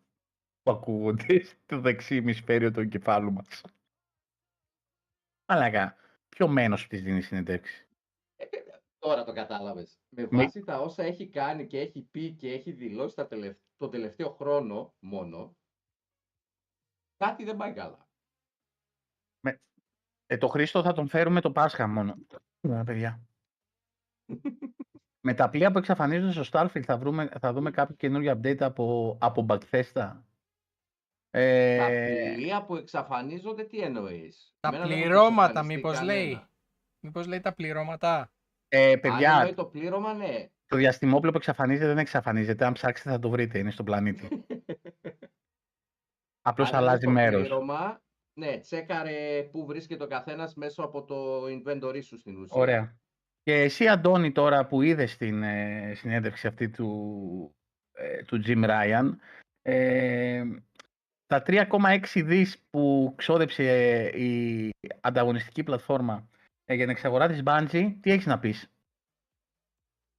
[0.63, 3.63] που ακούγονται στο δεξί ημισφαίριο του εγκεφάλου μας.
[5.49, 5.97] Μαλάκα,
[6.29, 7.87] ποιο μένος της δίνεις συνέντευξη.
[8.37, 9.99] Ε, βέβαια, τώρα το κατάλαβες.
[10.09, 10.43] Με Ναι.
[10.43, 13.57] βάση τα όσα έχει κάνει και έχει πει και έχει δηλώσει τα τελευ...
[13.77, 15.57] το τελευταίο χρόνο μόνο,
[17.17, 18.07] κάτι δεν πάει καλά.
[20.27, 22.15] Ε, το Χρήστο θα τον φέρουμε το Πάσχα μόνο.
[22.61, 23.21] Ωραία, παιδιά.
[25.21, 29.19] Με τα πλοία που εξαφανίζονται στο Starfield θα, βρούμε, θα δούμε κάποιο καινούριο update από,
[29.21, 30.21] από Bethesda.
[31.33, 35.99] Τα Ε, πλοία που εξαφανίζονται, τι εννοείς; Τα Εμένα δεν μου έχει πληρώματα εξαφανιστεί μήπως
[35.99, 36.19] κανένα.
[36.19, 36.43] λέει;
[37.01, 38.33] Μήπως λέει τα πληρώματα;
[38.69, 40.49] ε, Αν παιδιά, εννοεί το πλήρωμα, ναι.
[40.67, 42.65] το διαστημόπλαιο που εξαφανίζεται δεν εξαφανίζεται.
[42.65, 44.29] Αν ψάξετε θα το βρείτε, είναι στον πλανήτη.
[46.45, 47.41] Απλώς Αν εννοεί αλλάζει το μέρος.
[47.41, 48.03] πλήρωμα,
[48.39, 52.61] ναι, τσέκαρε πού βρίσκεται ο καθένας μέσω από το inventory σου στην ουσία.
[52.61, 52.97] Ωραία.
[53.43, 57.57] Και εσύ, Αντώνη, τώρα που είδες την ε, συνέντευξη αυτή του,
[57.93, 59.11] ε, του Jim Ryan,
[59.63, 60.43] ε,
[61.41, 64.71] τα 3,6 δις που ξόδεψε ε, η
[65.01, 66.29] ανταγωνιστική πλατφόρμα
[66.65, 68.67] ε, για την εξαγορά της Bungie, τι έχεις να πεις;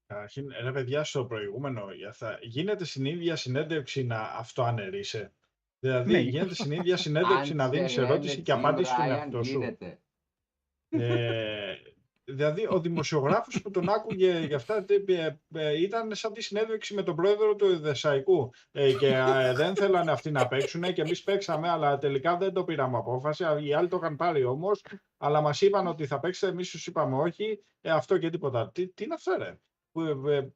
[0.06, 2.40] Καταρχήν, ρε παιδιά, στο προηγούμενο, για θα...
[2.42, 5.34] γίνεται στην ίδια συνέντευξη να αυτοαναιρείσαι.
[5.80, 6.20] Δηλαδή, Ναι.
[6.20, 9.10] γίνεται στην ίδια συνέντευξη να Αν σε δίνεις λένε ερώτηση και Jim απάντηση στον Ryan,
[9.10, 9.52] εαυτό σου.
[9.52, 10.00] γίνεται.
[10.90, 11.76] Ε,
[12.26, 16.94] δηλαδή, ο δημοσιογράφος που τον άκουγε για αυτά τι- ε, ε, ήταν σαν τη συνέντευξη
[16.94, 18.50] με τον πρόεδρο του Δεσαϊκού.
[18.72, 22.64] Ε, και ε, δεν θέλανε αυτοί να παίξουν και εμείς παίξαμε, αλλά τελικά δεν το
[22.64, 23.44] πήραμε απόφαση.
[23.62, 24.82] Οι άλλοι το είχαν πάρει όμως,
[25.18, 28.72] αλλά μας είπαν ότι θα παίξετε, εμείς τους είπαμε όχι, ε, αυτό και τίποτα.
[28.72, 29.58] Τι, τι είναι αυτό, ρε;
[29.92, 30.48] Που, ε, ε,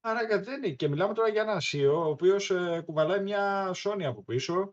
[0.00, 0.76] Άρα κατένει.
[0.76, 4.72] Και μιλάμε τώρα για έναν CEO, ο οποίος ε, κουβαλάει μια Sony από πίσω,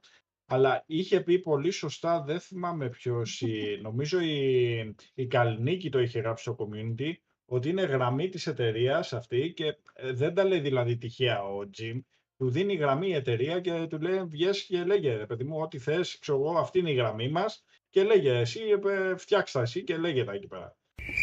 [0.53, 6.19] αλλά είχε πει πολύ σωστά, δεν θυμάμαι ποιος, η- νομίζω η, η Καλνίκη το είχε
[6.19, 7.11] γράψει στο community,
[7.45, 11.99] ότι είναι γραμμή της εταιρείας αυτή και ε, δεν τα λέει δηλαδή τυχαία ο Jim.
[12.37, 15.77] Του δίνει γραμμή η εταιρεία και του λέει βγες και λέγε ρε παιδί μου ό,τι
[15.79, 19.97] θες, ξέρω εγώ, αυτή είναι η γραμμή μας και λέγε εσύ ε, φτιάξτε εσύ και
[19.97, 20.77] λέγε τα εκεί πέρα.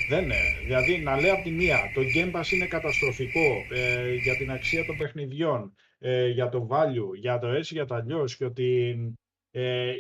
[0.08, 0.34] Δεν είναι.
[0.64, 4.84] Δηλαδή να λέει από τη μία το Game Pass είναι καταστροφικό ε, για την αξία
[4.84, 9.12] των παιχνιδιών, ε, για το value, για το έτσι, για το αλλιώς και ότι ε,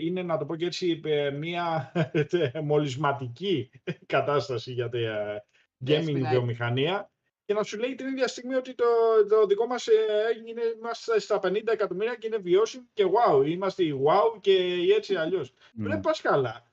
[0.00, 1.92] είναι να το πω και έτσι ε, μια
[2.64, 3.70] μολυσματική
[4.06, 5.42] κατάσταση για την ε, gaming
[5.78, 7.10] Δέσποινα, βιομηχανία
[7.44, 8.84] και να σου λέει την ίδια στιγμή ότι το,
[9.28, 9.92] το δικό μας ε,
[10.34, 14.90] έγινε, είμαστε στα 50 εκατομμύρια και είναι βιώσιμο και wow, είμαστε η wow και η
[14.90, 15.54] έτσι αλλιώς.
[15.72, 15.88] Ναι.
[15.88, 16.72] Δεν πας καλά.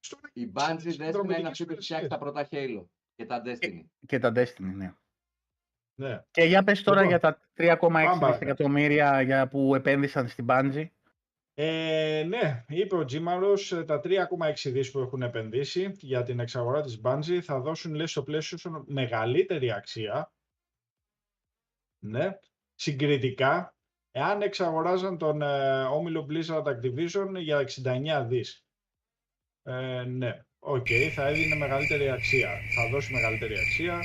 [0.00, 2.08] Στο- Η Bungie στις δεν είναι δρομετικές αυτή που φτιάχνει υπηρεσίες.
[2.08, 2.84] τα πρώτα Halo
[3.14, 3.84] και τα Destiny.
[4.06, 4.94] Και τα Destiny, ναι.
[5.94, 6.24] Ναι.
[6.30, 7.40] Και για πες τώρα Λοιπόν, για τα
[7.78, 7.78] 3,6
[8.20, 8.30] πάμε.
[8.32, 10.88] δισεκατομμύρια για που επένδυσαν στην Bungie.
[11.62, 16.82] Ε, ναι, είπε ο Τζίμαρος, ε, τα 3,6 δις που έχουν επενδύσει για την εξαγορά
[16.82, 20.32] της Bungie θα δώσουν, λέει, στο PlayStation μεγαλύτερη αξία.
[21.98, 22.38] Ναι,
[22.74, 23.74] συγκριτικά,
[24.10, 28.64] εάν εξαγοράζαν τον ε, όμιλο Blizzard Activision για 69 δις.
[29.62, 32.48] Ε, ναι, οκ, θα έδινε μεγαλύτερη αξία.
[32.48, 34.00] Θα δώσει μεγαλύτερη αξία.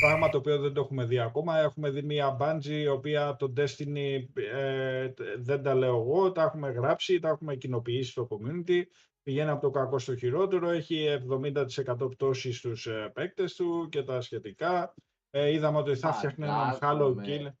[0.00, 1.58] Πράγμα το οποίο δεν το έχουμε δει ακόμα.
[1.58, 4.24] Έχουμε δει μια Bungie η οποία το Destiny
[4.54, 8.82] ε, δεν τα λέω εγώ, τα έχουμε γράψει, τα έχουμε κοινοποιήσει στο community.
[9.22, 14.20] Πηγαίνει από το κακό στο χειρότερο, έχει 70% πτώση στους ε, παίκτες του και τα
[14.20, 14.94] σχετικά.
[15.30, 17.22] Ε, είδαμε ότι θα φτιάχνει έναν Halo Φαντάζομαι.
[17.26, 17.52] Kill.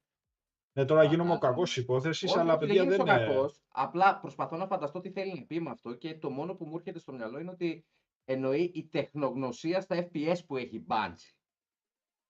[0.72, 1.54] Ναι, τώρα γίνομαι ο Φαντάζομαι.
[1.54, 3.26] κακός υπόθεσης, Όχι, αλλά όχι, παιδιά δεν δεν είναι είναι...
[3.26, 3.60] κακός.
[3.68, 6.76] Απλά προσπαθώ να φανταστώ τι θέλει να πει με αυτό και το μόνο που μου
[6.76, 7.86] έρχεται στο μυαλό είναι ότι
[8.24, 11.35] εννοεί η τεχνογνωσία στα FPS που έχει η Bungie.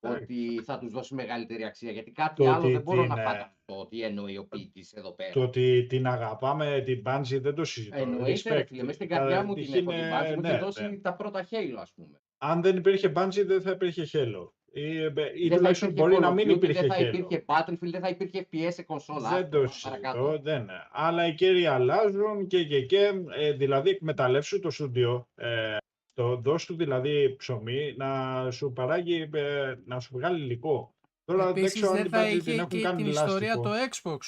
[0.07, 0.23] Εντάξει.
[0.23, 1.91] Ότι θα τους δώσει μεγαλύτερη αξία.
[1.91, 4.93] Γιατί κάτι Το άλλο ότι δεν μπορώ να την, ε, φανταστώ τι εννοεί ο ποιητής
[4.93, 5.33] εδώ πέρα.
[5.33, 7.97] Το ότι την αγαπάμε την Bungie δεν το συζητώ.
[7.99, 8.67] Εννοείται, ρε Respect.
[8.67, 10.59] φίλε, μες στην Κατά καρδιά μου τύχη την έχω την είναι- Bungie, μου ναι, έχει
[10.59, 10.97] δώσει ναι.
[10.97, 12.21] τα πρώτα Halo, ας πούμε.
[12.39, 14.51] Αν δεν υπήρχε Bungie δεν θα υπήρχε Halo.
[14.73, 15.05] Ή, ε,
[15.35, 17.07] ή Δεν θα τουλάχιστον υπήρχε μπορεί Call να of μην Duty, υπήρχε Δεν θα Halo.
[17.15, 19.29] υπήρχε Battlefield, δεν θα υπήρχε FPS σε κονσόλα.
[19.29, 20.19] Δεν το άστο, παρακάτω.
[20.25, 20.69] συζητώ, δεν.
[20.93, 23.13] Αλλά οι κέρια αλλάζουν και και και.
[23.37, 25.29] Ε, δηλαδή εκμεταλλεύσου το στούντιο.
[25.35, 25.77] Ε,
[26.17, 30.95] το, δώσ' του δηλαδή ψωμί να σου παράγει, ε, να σου βγάλει υλικό.
[31.25, 33.11] Τώρα δεν Επίσης ξέρω αν δεν την θα Bungie την είχε έχουν και κάνει την
[33.11, 33.63] ιστορία λάστιχο.
[33.63, 34.19] το Xbox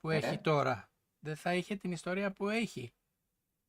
[0.00, 0.16] που Ε.
[0.16, 0.90] έχει τώρα.
[1.24, 2.92] Δεν θα είχε την ιστορία που έχει.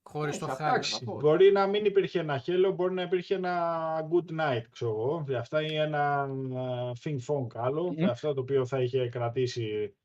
[0.10, 0.60] Χωρίς Ε, το σαφώς.
[0.66, 0.70] Halo.
[0.70, 1.22] Εντάξει, σαφώς.
[1.22, 5.24] μπορεί να μην υπήρχε ένα Halo, μπορεί να υπήρχε ένα Good Night, ξέρω εγώ.
[5.28, 7.92] Και Αυτά είναι ένα ε, Think Funk άλλο.
[7.92, 8.10] Μμμ.
[8.10, 9.96] Αυτό το οποίο θα είχε κρατήσει,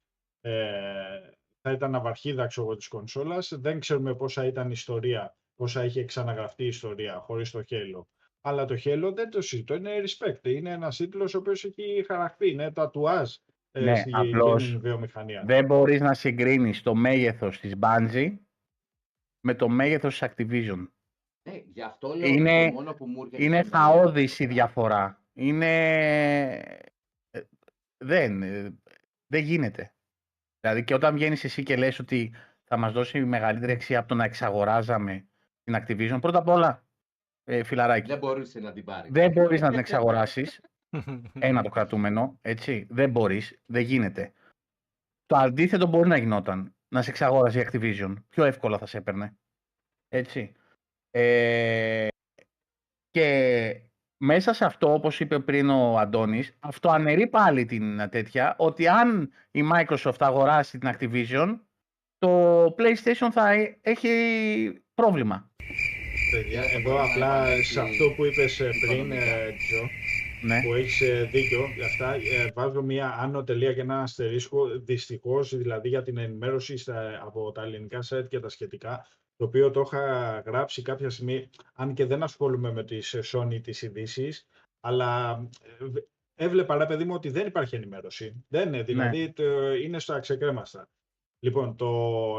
[0.41, 3.53] ε, θα ήταν ναυαρχίδα, ξέρω εγώ, της κονσόλας.
[3.55, 8.05] Δεν ξέρουμε πόσα ήταν η ιστορία, πόσα είχε ξαναγραφτεί η ιστορία χωρίς το Halo.
[8.41, 10.47] Αλλά το Halo δεν το συζητώ, είναι respect.
[10.47, 13.35] Είναι ένας τίτλος ο οποίος έχει χαρακτή, είναι τατουάζ
[13.73, 15.43] ε, Ναι, στη απλώς gaming βιομηχανία.
[15.45, 18.37] Δεν μπορείς να συγκρίνεις το μέγεθος της Bungie
[19.41, 20.89] με το μέγεθος της Activision.
[21.43, 24.39] Ε, γι' αυτό λέω Είναι- ότι το μόνο που μου έρχεται Είναι στο μυαλό χαόδης
[24.39, 25.25] η διαφορά.
[25.33, 25.75] Είναι...
[27.31, 27.41] ε,
[28.05, 28.79] Δεν, ε,
[29.27, 29.95] δεν γίνεται.
[30.61, 32.35] Δηλαδή και όταν βγαίνεις εσύ και λες ότι
[32.65, 35.27] θα μας δώσει μεγαλύτερη αξία από το να εξαγοράζαμε
[35.65, 36.85] την Activision, πρώτα απ' όλα,
[37.45, 39.13] ε, φιλαράκι, δεν μπορούσε να την πάρεις.
[39.13, 40.61] δεν μπορείς να την εξαγοράσεις,
[41.39, 44.33] ένα το κρατούμενο, έτσι, δεν μπορείς, δεν γίνεται.
[45.27, 49.37] Το αντίθετο μπορεί να γινόταν, να σε εξαγόραζε η Activision, πιο εύκολα θα σε έπαιρνε,
[50.09, 50.55] έτσι.
[51.11, 52.09] Ε,
[53.11, 53.81] και
[54.25, 59.33] μέσα σε αυτό, όπως είπε πριν ο Αντώνης, αυτό αναιρεί πάλι την τέτοια, ότι αν
[59.51, 61.61] η Microsoft αγοράσει την Activision,
[62.19, 65.52] το PlayStation θα ε- έχει πρόβλημα.
[66.33, 69.17] Παιδιά, Δεν θα εδώ μπορεί να απλά επανέλθει σε αυτό που είπες ε, πριν, οικονομικά.
[69.37, 69.89] ε, Τζο,
[70.41, 70.63] Ναι.
[70.63, 72.15] που έχεις ε, δίκιο για αυτά.
[72.15, 77.53] Ε, βάζω μία άνω τελεία και ένα αστερίσκο, δυστυχώς, δηλαδή για την ενημέρωση στα, από
[77.53, 79.07] τα ελληνικά site και τα σχετικά,
[79.37, 83.61] το οποίο το είχα γράψει κάποια στιγμή, αν και δεν ασχολούμαι με τις ε, Sony
[83.63, 84.47] τις ειδήσεις,
[84.81, 85.43] αλλά
[85.81, 85.97] ε, β-
[86.35, 88.45] έβλεπα, ρε παιδί μου, ότι δεν υπάρχει ενημέρωση.
[88.49, 90.89] Δεν είναι, δηλαδή το- είναι στα ξεκρέμαστα.
[91.45, 91.91] Λοιπόν, το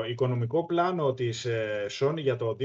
[0.10, 2.56] οικονομικό πλάνο της ε, Sony για το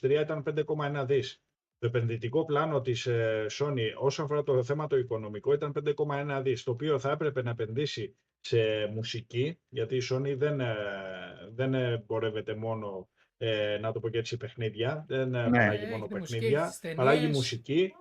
[0.00, 1.42] 2023 ήταν 5,1 δις.
[1.78, 6.62] Το επενδυτικό πλάνο της ε, Sony όσον αφορά το θέμα το οικονομικό ήταν 5,1 δις,
[6.62, 10.76] το οποίο θα έπρεπε να επενδύσει σε μουσική, γιατί η Sony δεν, ε,
[11.50, 15.58] δεν εμπορεύεται μόνο, ε, να το πω και έτσι, παιχνίδια, δεν ε, Ναι.
[15.58, 16.96] παράγει Έχει μόνο τη μουσική, παιχνίδια, τις ταινίες.
[16.96, 17.92] παράγει μουσική,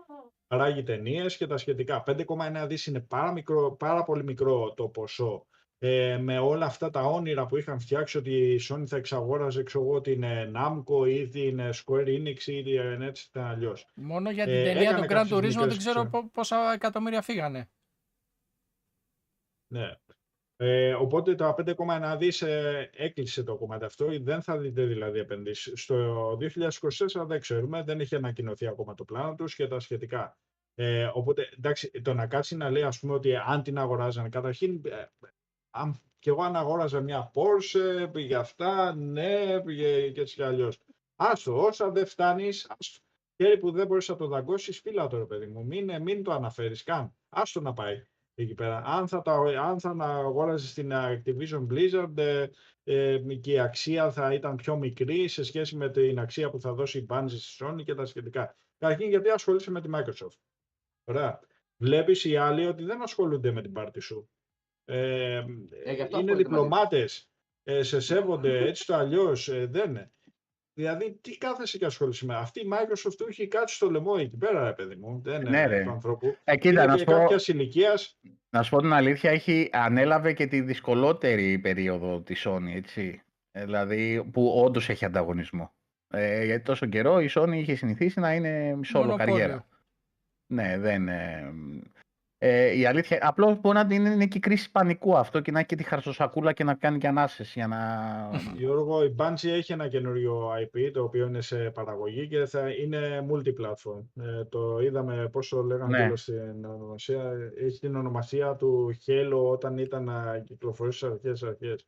[0.48, 2.04] παράγει ταινίες και τα σχετικά.
[2.06, 5.48] 5,1 δις είναι πάρα, μικρό, πάρα πολύ μικρό το ποσό
[5.82, 9.84] ε, με όλα αυτά τα όνειρα που είχαν φτιάξει ότι η Sony θα εξαγόραζε ξέρω
[9.84, 13.88] εγώ, την ε, Namco ή την ε, Square Enix ή την έτσι ήταν αλλιώς.
[13.94, 16.10] Μόνο για την Ε, ταινία έκανε του Grand κάποιες Turismo δεν μικρές, ξέρω ξέρω.
[16.10, 17.70] πο- πόσα εκατομμύρια φύγανε.
[19.74, 19.92] Ναι.
[20.62, 24.08] Ε, οπότε τα 5,1 δις ε, έκλεισε το κομμάτι αυτό.
[24.22, 25.82] Δεν θα δείτε δηλαδή επενδύσεις.
[25.82, 30.38] Στο 2024 δεν ξέρουμε, δεν έχει ανακοινωθεί ακόμα το πλάνο τους και τα σχετικά.
[30.76, 34.82] Ε, οπότε, εντάξει, το να κάτσει να λέει ας πούμε ότι αν την αγοράζανε, καταρχήν,
[34.86, 35.06] ε,
[35.80, 40.80] αν, και εγώ αν αγόραζα μια Porsche, πήγε αυτά, ναι, πήγε και έτσι κι αλλιώς.
[41.16, 43.00] Άστο, όσα δεν φτάνεις, άστο.
[43.36, 45.66] Χέρι που δεν μπορείς να το δαγκώσεις, φύλλα το ρε παιδί μου.
[45.66, 47.14] Μην, ε, μην το αναφέρεις καν.
[47.30, 48.84] Άστο να πάει εκεί πέρα.
[48.86, 52.48] Αν θα, τα, αν θα αγόραζες στην Activision Blizzard ε,
[52.84, 56.74] ε, και η αξία θα ήταν πιο μικρή σε σχέση με την αξία που θα
[56.74, 58.56] δώσει η Bungie στη Sony και τα σχετικά.
[58.78, 60.40] Καταρχήν γιατί ασχολείσαι με τη Microsoft;
[61.04, 61.40] Ωραία.
[61.78, 64.30] Βλέπεις οι άλλοι ότι δεν ασχολούνται με την πάρτι σου.
[64.94, 65.36] Ε,
[65.86, 66.36] Ε, γι' αυτό είναι ασχολείται μαζί.
[66.44, 67.30] διπλωμάτες,
[67.64, 70.12] ε, σε σέβονται έτσι το αλλιώς, ε, δεν είναι.
[70.74, 72.36] Δηλαδή, τι κάθεσαι και ασχολείσαι με.
[72.36, 75.22] Αυτή η Microsoft του έχει κάτσει στο λαιμό εκεί πέρα, ρε παιδί μου.
[75.24, 75.84] Δεν Ναι, είναι ρε.
[75.84, 76.36] του ανθρώπου.
[76.44, 78.20] Ε, κοίτα, Είναι να και σου πω, κάποιας ηλικίας.
[78.50, 83.22] να σου πω την αλήθεια, έχει, ανέλαβε και τη δυσκολότερη περίοδο της Sony, έτσι.
[83.52, 85.74] Ε, Δηλαδή, που όντως έχει ανταγωνισμό.
[86.08, 89.34] Ε, γιατί τόσο καιρό η Sony είχε συνηθίσει να είναι σόλο Μονοπόλιο.
[89.34, 89.68] καριέρα.
[90.52, 91.08] Ναι, δεν.
[91.08, 91.54] Ε,
[92.42, 95.68] ε, η αλήθεια, απλώς μπορεί να είναι, είναι και κρίση πανικού αυτό και να έχει
[95.68, 97.78] και τη χαρσοσακούλα και να κάνει και ανάσες για να...
[98.60, 103.26] Γιώργο, η Bungie έχει ένα καινούριο IP το οποίο είναι σε παραγωγή και θα είναι
[103.32, 104.24] multi-platform.
[104.24, 106.08] Ε, το είδαμε πώς το λέγανε Ναι.
[106.08, 106.16] ναι.
[106.16, 107.32] στην ονομασία.
[107.58, 111.88] Έχει την ονομασία του Halo όταν ήταν να κυκλοφορήσει στις αρχές αρχές.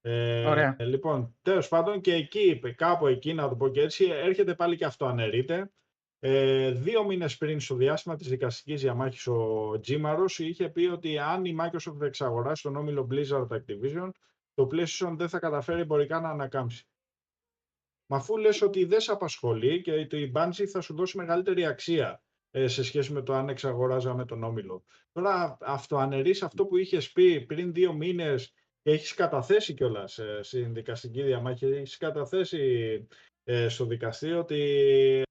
[0.00, 0.76] Ε, Ωραία.
[0.78, 4.76] ε, λοιπόν, τέλος πάντων και εκεί, κάπου εκεί να το πω και έτσι, έρχεται πάλι
[4.76, 5.70] και αυτό αναιρείται.
[6.24, 11.44] Ε, δύο μήνες πριν στο διάστημα της δικαστικής διαμάχης ο Τζίμαρος είχε πει ότι αν
[11.44, 14.10] η Microsoft εξαγοράσει τον όμιλο Blizzard Activision
[14.54, 16.86] το PlayStation δεν θα καταφέρει εμπορικά να ανακάμψει.
[18.06, 21.66] Μα αφού λες ότι δεν σε απασχολεί και το η Bungie θα σου δώσει μεγαλύτερη
[21.66, 24.84] αξία ε, σε σχέση με το αν εξαγοράζαμε τον Όμιλο.
[25.12, 30.74] Τώρα αυτοαναιρείς αυτό που είχες πει πριν δύο μήνες και έχεις καταθέσει κιόλας ε, στην
[30.74, 33.06] δικαστική διαμάχη, έχεις καταθέσει
[33.44, 35.22] ε, στο δικαστήριο ότι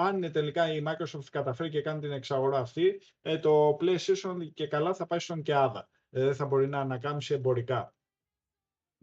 [0.00, 4.94] αν τελικά η Microsoft καταφέρει και κάνει την εξαγορά αυτή, ε, το PlayStation και καλά
[4.94, 5.88] θα πάει στον ΚΕΑΔΑ.
[6.10, 7.94] Ε, δεν θα μπορεί να ανακάμψει εμπορικά.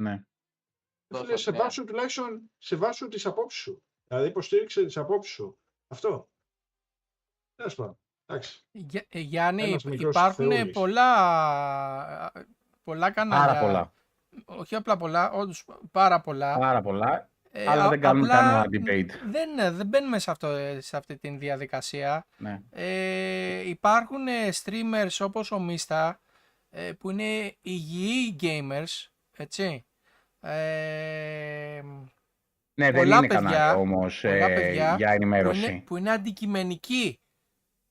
[0.01, 0.21] Ναι.
[1.07, 1.61] Τόσο Φίλε, σε ωραία.
[1.61, 3.83] βάσου τουλάχιστον σε βάσου τις απόψεις σου.
[4.07, 5.57] Δηλαδή υποστήριξε τις απόψεις σου.
[5.87, 6.29] Αυτό.
[7.55, 7.99] Τέλος πάντων.
[8.25, 8.63] Εντάξει.
[8.71, 10.73] Γε- ε, Γιάννη, Ένας υπ- μικρός υπάρχουν θεούλης.
[10.73, 12.31] πολλά,
[12.83, 13.45] πολλά κανάλια.
[13.45, 13.93] Πάρα πολλά.
[14.45, 16.57] Όχι απλά πολλά, όντως πάρα πολλά.
[16.57, 17.29] Πάρα πολλά.
[17.59, 19.09] Ε, αλλά α- δεν κάνουν απλά κανένα debate.
[19.31, 22.25] Δεν, δεν μπαίνουμε σε, αυτό, σε αυτή τη διαδικασία.
[22.37, 22.61] Ναι.
[22.71, 26.19] Ε, υπάρχουν ε, streamers όπως ο Μίστα
[26.69, 29.07] ε, που είναι υγιεί gamers,
[29.37, 29.85] έτσι.
[30.39, 31.81] Ε,
[32.73, 35.59] Ναι, δεν Πολλά είναι παιδιά- κανάλι όμως πολλά ε, παιδιά για που, ενημέρωση.
[35.71, 37.19] είναι, που είναι αντικειμενικοί.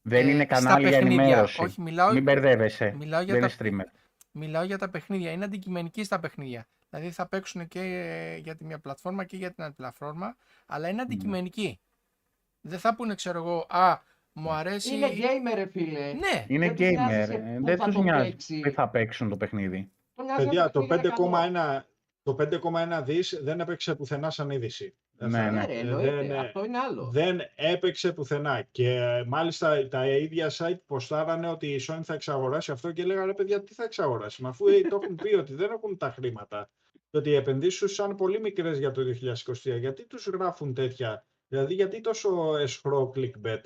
[0.02, 1.22] Δεν ε, είναι στα κανάλι για παιχνίδια.
[1.22, 1.62] ενημέρωση.
[1.62, 2.94] Όχι, μιλάω, Μην μπερδεύεσαι.
[2.98, 3.98] μιλάω, για Δεν τα, είναι streamer.
[4.30, 5.30] μιλάω για τα παιχνίδια.
[5.30, 6.66] Είναι αντικειμενικοί στα παιχνίδια.
[6.90, 10.36] Δηλαδή θα παίξουν και ε, για τη μία πλατφόρμα και για την άλλη πλατφόρμα,
[10.66, 11.80] αλλά είναι αντικειμενικοί.
[12.60, 13.98] Δεν θα πούνε, ξέρω εγώ, α,
[14.32, 14.94] μου αρέσει...
[14.94, 16.12] Είναι gamer, ρε φίλε.
[16.12, 17.24] Ναι, Είναι Δεν τους νοιάζει gamer.
[17.26, 18.60] σε ε, πού Δεν θα τους το νοιάζει παίξει.
[18.60, 19.90] που θα παίξουν το παιχνίδι.
[20.14, 21.82] Τον νοιάζει να Παιδιά, το παίξει για 5,1
[22.22, 22.36] το
[22.98, 24.96] 5,1 δις δεν έπαιξε πουθενά σαν είδηση.
[25.18, 25.58] Δεν Ναι, θα- ναι.
[25.60, 26.10] Ναι, ρε, ε, εννοείται.
[26.16, 27.10] δεν, ε, Αυτό είναι άλλο.
[27.12, 28.62] δεν έπαιξε πουθενά.
[28.70, 33.34] Και ε, μάλιστα τα ίδια site ποστάρανε ότι η Sony θα εξαγοράσει αυτό και λέγανε
[33.34, 34.42] παιδιά τι θα εξαγοράσει.
[34.42, 36.70] Μα αφού ε, το έχουν πει ότι δεν έχουν τα χρήματα.
[37.10, 39.78] Και ότι οι επενδύσεις τους ήταν πολύ μικρές για το 2023.
[39.78, 43.60] Γιατί τους γράφουν τέτοια; Δηλαδή γιατί τόσο εσχρό clickbait;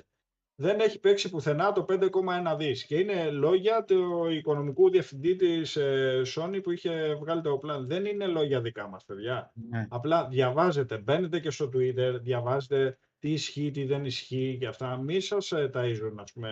[0.61, 2.85] Δεν έχει παίξει πουθενά το 5,1 δις.
[2.85, 7.85] Και είναι λόγια του οικονομικού διευθυντή της ε, Sony που είχε βγάλει το πλάνο.
[7.85, 9.51] Δεν είναι λόγια δικά μας, παιδιά.
[9.53, 9.87] Ναι.
[9.89, 14.97] Απλά διαβάζετε, μπαίνετε και στο Twitter, διαβάζετε τι ισχύει, τι δεν ισχύει και αυτά.
[14.97, 16.51] Μη σας ε, ταΐζουν, ας πούμε,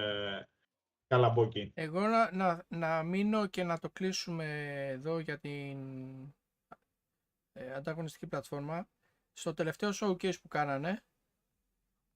[1.08, 1.72] καλαμπόκι.
[1.76, 4.46] Εγώ να, να, να μείνω και να το κλείσουμε
[4.88, 5.78] εδώ για την
[7.54, 8.88] ε, ανταγωνιστική πλατφόρμα.
[9.32, 11.04] Στο τελευταίο showcase που κάνανε,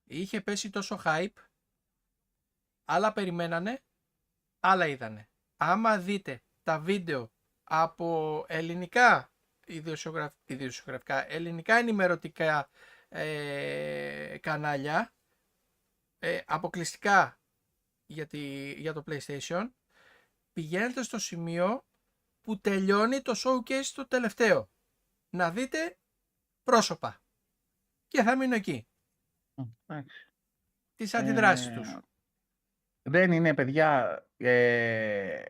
[0.03, 1.52] είχε πέσει τόσο hype,
[2.85, 3.83] άλλα περιμένανε,
[4.59, 5.29] άλλα είδανε.
[5.57, 7.31] Άμα δείτε τα βίντεο
[7.63, 9.31] από ελληνικά
[9.65, 10.33] ειδησιογραφ...
[10.45, 12.69] ειδησιογραφικά, ελληνικά ενημερωτικά
[13.09, 15.13] ε, κανάλια
[16.19, 17.39] ε, αποκλειστικά
[18.05, 19.71] για, τη, για το PlayStation
[20.53, 21.85] πηγαίνετε στο σημείο
[22.41, 24.69] που τελειώνει το showcase το τελευταίο.
[25.29, 25.97] Να δείτε
[26.63, 27.21] πρόσωπα.
[28.07, 28.87] Και θα μείνω εκεί.
[29.85, 30.31] Εντάξει.
[30.95, 31.97] Τις αντιδράσεις Ε, τους.
[33.09, 34.23] Δεν είναι, παιδιά.
[34.37, 35.43] Ε,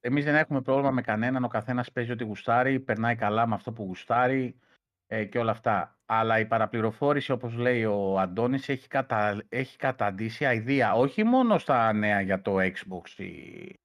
[0.00, 1.44] εμείς δεν έχουμε πρόβλημα με κανέναν.
[1.44, 4.58] Ο καθένας παίζει ό,τι γουστάρει, περνάει καλά με αυτό που γουστάρει
[5.06, 5.96] ε, και όλα αυτά.
[6.06, 9.42] Αλλά η παραπληροφόρηση, όπως λέει ο Αντώνης, έχει, κατα...
[9.48, 10.92] έχει καταντήσει αηδία.
[10.94, 13.80] Όχι μόνο στα νέα για το Xbox ή,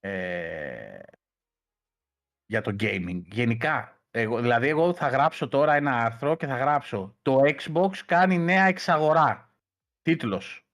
[0.00, 1.00] ε,
[2.46, 3.22] για το gaming.
[3.24, 3.92] Γενικά.
[4.10, 8.64] Εγώ, δηλαδή, εγώ θα γράψω τώρα ένα άρθρο και θα γράψω «Το Xbox κάνει νέα
[8.64, 9.52] εξαγορά».
[10.02, 10.67] Τίτλος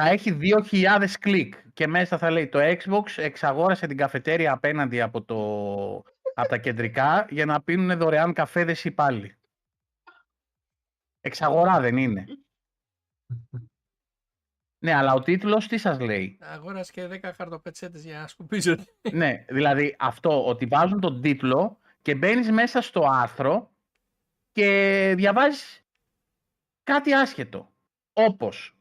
[0.00, 5.22] θα έχει 2.000 κλικ και μέσα θα λέει το Xbox εξαγόρασε την καφετέρια απέναντι από,
[5.22, 5.36] το,
[6.34, 9.36] από τα κεντρικά για να πίνουν δωρεάν καφέδες οι υπάλληλοι.
[11.20, 12.24] Εξαγορά δεν είναι.
[14.84, 18.76] Ναι, αλλά ο τίτλος τι σας λέει; Αγόρασε και 10 χαρτοπετσέτες για να σκουπίζω.
[19.12, 23.70] ναι, δηλαδή αυτό ότι βάζουν τον τίτλο και μπαίνεις μέσα στο άρθρο
[24.52, 25.84] και διαβάζεις
[26.82, 27.72] κάτι άσχετο.
[28.12, 28.77] Όπως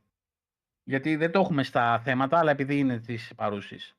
[0.88, 3.96] γιατί δεν το έχουμε στα θέματα, αλλά επειδή είναι της παρούσης.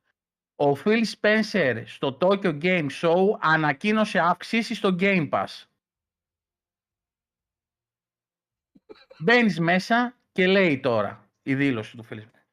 [0.56, 5.64] Ο Phil Spencer στο Tokyo Game Show ανακοίνωσε αύξηση στο Game Pass.
[9.18, 12.44] Μπαίνεις μέσα και λέει τώρα η δήλωση του Phil Spencer.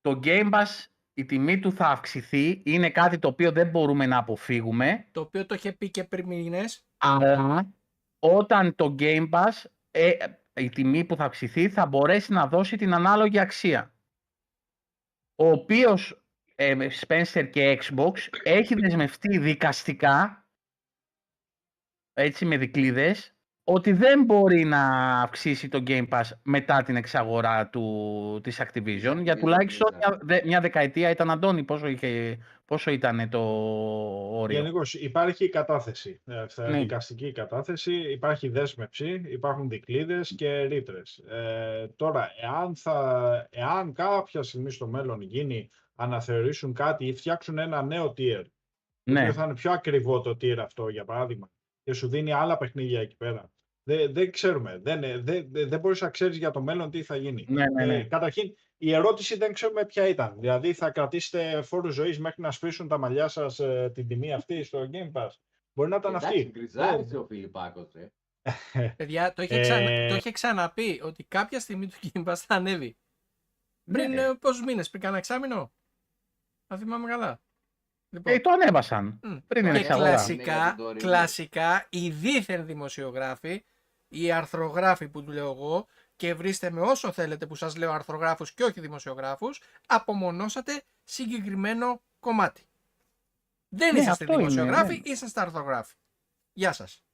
[0.00, 4.18] Το Game Pass, η τιμή του θα αυξηθεί, είναι κάτι το οποίο δεν μπορούμε να
[4.18, 6.86] αποφύγουμε, το οποίο το είχε πει και πριν μήνες.
[6.96, 7.72] αλλά
[8.18, 10.12] όταν το Game Pass ε,
[10.58, 13.92] η τιμή που θα αυξηθεί θα μπορέσει να δώσει την ανάλογη αξία.
[15.36, 16.22] Ο οποίος
[16.54, 18.12] ε, Spencer και Xbox
[18.42, 20.48] έχει δεσμευτεί δικαστικά
[22.12, 23.32] έτσι με δικλείδες
[23.64, 29.36] ότι δεν μπορεί να αυξήσει το Game Pass μετά την εξαγορά του, της Activision για
[29.36, 32.38] τουλάχιστον μια, δε- μια δεκαετία ήταν Αντώνη πόσο, είχε,
[32.68, 33.40] πόσο ήταν το
[34.38, 36.78] όριο; Γενικώς υπάρχει η κατάθεση, ε, θα- Ναι.
[36.78, 41.16] δικαστική κατάθεση, υπάρχει δέσμευση, υπάρχουν δικλείδες και ρήτρες.
[41.18, 47.82] Ε, τώρα, εάν, θα, εάν κάποια στιγμή στο μέλλον γίνει, αναθεωρήσουν κάτι ή φτιάξουν ένα
[47.82, 48.42] νέο tier,
[49.04, 51.50] το Ναι, οποίο θα είναι πιο ακριβό το tier αυτό, για παράδειγμα,
[51.82, 53.50] και σου δίνει άλλα παιχνίδια εκεί πέρα.
[53.82, 54.78] Δεν, δεν ξέρουμε.
[54.82, 57.44] Δεν, ε, δεν, δεν, δεν μπορείς να ξέρεις για το μέλλον τι θα γίνει.
[57.48, 57.96] ναι, ναι, ναι.
[57.98, 60.36] Ε, καταρχήν, η ερώτηση δεν ξέρουμε ποια ήταν.
[60.38, 63.60] Δηλαδή, θα κρατήσετε φόρους ζωής μέχρι να σφίσουν τα μαλλιά σας
[63.92, 65.28] την τιμή αυτή στο Game Pass;
[65.72, 66.50] Μπορεί να ήταν Εντάξει, αυτή.
[66.50, 68.12] γκριζάρισε ο Φιλιππάκος, ε.
[68.96, 69.90] Παιδιά, το είχε, ξανα...
[69.90, 72.96] Ε, το είχε ξαναπεί ότι κάποια στιγμή του Game Pass θα ανέβει.
[73.92, 74.22] Πριν Ναι.
[74.22, 75.72] ε, πόσους μήνες, πριν κάνα εξάμηνο.
[76.66, 77.40] Θα θυμάμαι καλά.
[78.10, 79.20] Λοιπόν, Ε, το ανέβασαν.
[79.22, 79.36] μ.
[79.46, 80.08] πριν την και εξαγορά.
[80.08, 81.00] Είναι κλασικά, για την τωρινή.
[81.00, 83.64] κλασικά, οι δίθεν δημοσιογράφοι,
[84.08, 85.86] οι αρθρογράφοι που του λέω εγώ,
[86.18, 92.68] και βρίστε με όσο θέλετε που σας λέω αρθρογράφους και όχι δημοσιογράφους, απομονώσατε συγκεκριμένο κομμάτι.
[93.68, 95.10] Δεν Ναι, είσαστε αυτό είναι, δημοσιογράφοι, ναι.
[95.10, 95.94] είσαστε αρθρογράφοι.
[96.52, 97.04] Γεια σας.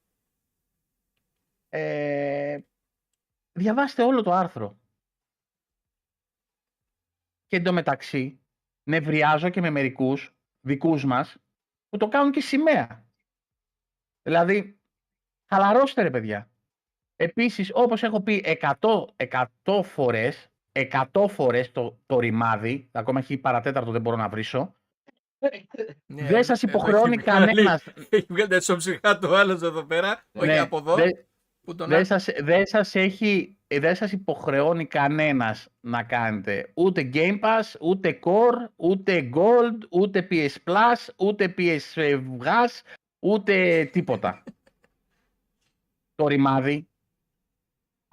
[1.68, 2.60] Ε,
[3.52, 4.80] διαβάστε όλο το άρθρο.
[7.46, 8.40] Και εντωμεταξύ,
[8.88, 11.36] νευριάζω και με μερικούς δικούς μας
[11.88, 13.08] που το κάνουν και σημαία.
[14.22, 14.80] Δηλαδή,
[15.48, 16.53] χαλαρώστε ρε παιδιά.
[17.16, 23.90] Επίσης, όπως έχω πει 100, 100 φορές, 100 φορές το, το ρημάδι, ακόμα έχει παρατέταρτο
[23.90, 24.74] δεν μπορώ να βρίσω,
[26.06, 27.84] Ναι, δεν σας εδώ υποχρεώνει έχει βγάλει- κανένας.
[28.08, 31.24] Έχει βγάλει στο ψυχά του άλλος εδώ πέρα, όχι Ναι, από εδώ, δεν-
[31.64, 36.70] που τον δεν α- σας, δεν σας έχει, ε, δεν σας υποχρεώνει κανένας να κάνετε
[36.74, 41.98] ούτε Game Pass, ούτε Core, ούτε Gold, ούτε PS Plus, ούτε PS
[42.42, 42.80] Gas,
[43.18, 44.42] ούτε τίποτα.
[46.14, 46.88] το ρημάδι.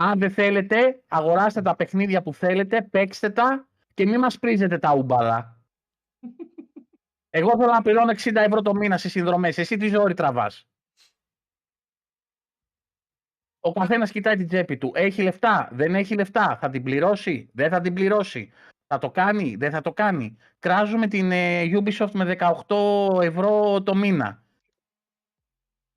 [0.04, 4.94] Αν δεν θέλετε, αγοράστε τα παιχνίδια που θέλετε, παίξτε τα και μην μας πρίζετε τα
[4.94, 5.60] ούμπαλα.
[7.30, 9.58] Εγώ θέλω να πληρώνω 60 ευρώ το μήνα σε συνδρομές.
[9.58, 10.68] Εσύ τι ζόρι τραβάς.
[13.60, 14.92] Ο καθένας κοιτάει την τσέπη του.
[14.96, 16.58] Έχει λεφτά, δεν έχει λεφτά.
[16.62, 18.52] Θα την πληρώσει, δεν θα την πληρώσει.
[18.88, 20.38] Θα το κάνει, δεν θα το κάνει.
[20.60, 22.36] Κράζουμε την ε, Ubisoft με
[22.68, 24.44] 18 ευρώ το μήνα.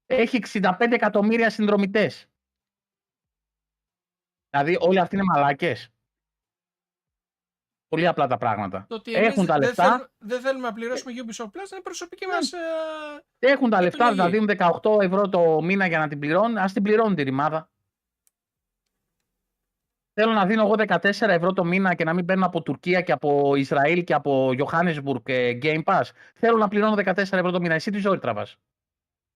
[0.07, 2.29] Έχει 65 εκατομμύρια συνδρομητές.
[4.55, 5.89] Δηλαδή όλοι αυτοί είναι μαλάκες.
[7.89, 8.85] Πολύ απλά τα πράγματα.
[8.89, 9.83] Το ότι Έχουν εμείς τα δεν λεφτά.
[9.85, 12.53] θέλουμε- Δεν θέλουμε να πληρώσουμε Ubisoft Plus, είναι προσωπική μας...
[12.53, 12.59] ε,
[13.39, 14.21] Έχουν τα λεφτά, Επιλογή.
[14.31, 16.59] θα δίνουν 18 ευρώ το μήνα για να την πληρώνουν.
[16.59, 17.69] Ας την πληρώνουν τη ρημάδα.
[20.21, 23.13] Θέλω να δίνω εγώ 14 ευρώ το μήνα και να μην παίρνω από Τουρκία και
[23.13, 26.03] από Ισραήλ και από Johannesburg ε, Game Pass.
[26.35, 27.75] Θέλω να πληρώνω 14 ευρώ το μήνα.
[27.75, 28.57] Εσύ τι ζωή τραβάς;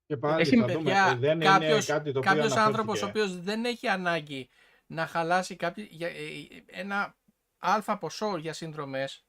[0.07, 3.03] Και πάλι Εσύ, θα δούμε, Παιδιά, ε, δεν κάποιος, είναι κάτι το οποίο κάποιος άνθρωπος
[3.03, 3.35] ο αναφέρθηκε.
[3.35, 4.49] οποίος δεν έχει ανάγκη
[4.91, 7.17] να χαλάσει κάποιο, για, ε, ε, ένα
[7.59, 9.27] αλφα ποσό για συνδρομές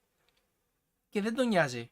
[1.10, 1.92] και δεν τον νοιάζει.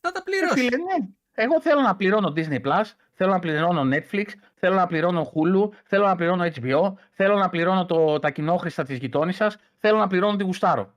[0.00, 0.54] Θα τα Ε, πληρώσει.
[0.60, 1.08] φίλε, ναι.
[1.32, 6.06] Εγώ θέλω να πληρώνω Disney Plus, θέλω να πληρώνω Netflix, θέλω να πληρώνω Hulu, θέλω
[6.06, 10.44] να πληρώνω HBO, θέλω να πληρώνω το, τα κοινόχρηστα της γειτόνισσας, θέλω να πληρώνω τη
[10.44, 10.94] γουστάρω.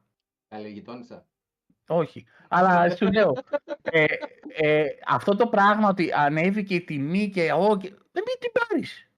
[0.47, 1.25] Καλή γειτόνισσα.
[1.87, 2.25] Όχι.
[2.49, 3.31] Αλλά σου λέω,
[3.81, 4.05] ε,
[4.47, 9.11] ε, αυτό το πράγμα ότι ανέβηκε η τιμή και, ο, και δεν μην την πάρεις.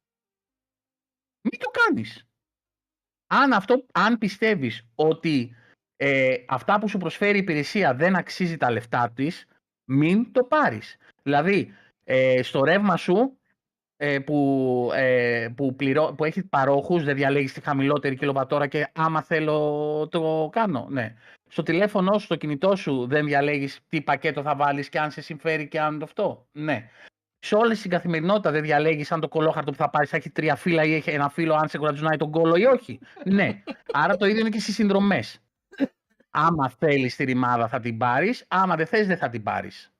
[1.42, 2.28] Μην το κάνεις.
[3.36, 5.56] Αν, αυτό, αν πιστεύεις ότι
[5.96, 9.48] ε, αυτά που σου προσφέρει η υπηρεσία δεν αξίζει τα λεφτά της,
[9.86, 10.98] μην το πάρεις.
[11.24, 11.74] Δηλαδή,
[12.04, 13.38] ε, στο ρεύμα σου
[13.98, 19.22] ε, που, ε, που, πληρώ, που έχεις παρόχους, δεν διαλέγεις τη χαμηλότερη κιλοβατόρα και άμα
[19.22, 20.88] θέλω το κάνω.
[20.90, 21.16] Ναι.
[21.48, 25.22] Στο τηλέφωνο σου, στο κινητό σου δεν διαλέγεις τι πακέτο θα βάλεις και αν σε
[25.22, 26.48] συμφέρει και αν το αυτό.
[26.52, 26.90] Ναι.
[27.46, 30.56] Σε όλη την καθημερινότητα δεν διαλέγεις αν το κολόχαρτο που θα πάρεις θα έχει τρία
[30.56, 33.00] φύλλα ή έχει ένα φύλλο αν σε κουρατζουνάει τον κόλο ή όχι.
[33.26, 33.64] ναι.
[33.94, 35.40] Άρα το ίδιο είναι και στις συνδρομές.
[36.30, 39.94] Άμα θέλεις τη ρημάδα θα την πάρεις, άμα δεν θες δεν θα την πάρεις.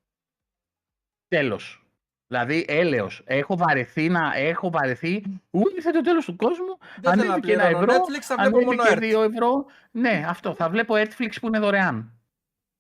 [1.28, 1.86] Τέλος.
[2.28, 3.22] Δηλαδή, έλεος.
[3.26, 5.24] Έχω βαρεθεί να έχω βαρεθεί.
[5.50, 6.78] Ούτε ήρθε το τέλος του κόσμου.
[7.02, 9.10] δεν θέλω να ανέβηκε ένα πληρώνω ευρώ, Netflix, θα βλέπω μόνο ανέβηκε ERT.
[9.10, 9.66] δύο ευρώ.
[9.92, 10.54] Ναι, αυτό.
[10.56, 12.12] Θα βλέπω Netflix που είναι δωρεάν.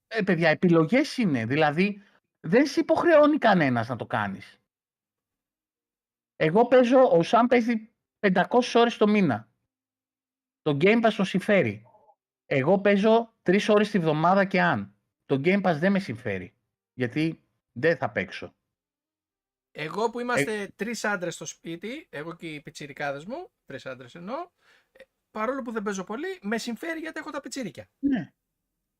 [0.07, 1.45] Ε, παιδιά, επιλογές είναι.
[1.45, 2.01] Δηλαδή,
[2.45, 4.59] δεν σε υποχρεώνει κανένας να το κάνεις.
[6.35, 7.89] Εγώ παίζω, ο Σαμ παίζει
[8.19, 9.51] 500 ώρες το μήνα.
[10.61, 11.85] Το Game Pass τον συμφέρει.
[12.45, 14.95] Εγώ παίζω 3 ώρες τη βδομάδα και αν.
[15.25, 16.53] Το Game Pass δεν με συμφέρει.
[16.93, 18.55] Γιατί δεν θα παίξω.
[19.71, 24.35] Εγώ που είμαστε τρεις άντρες στο σπίτι, εγώ και οι πιτσιρικάδες μου, τρεις άντρες εννοώ,
[24.91, 27.89] ε, παρόλο που δεν παίζω πολύ, με συμφέρει γιατί έχω τα πιτσιρίκια.
[27.99, 28.33] Ναι.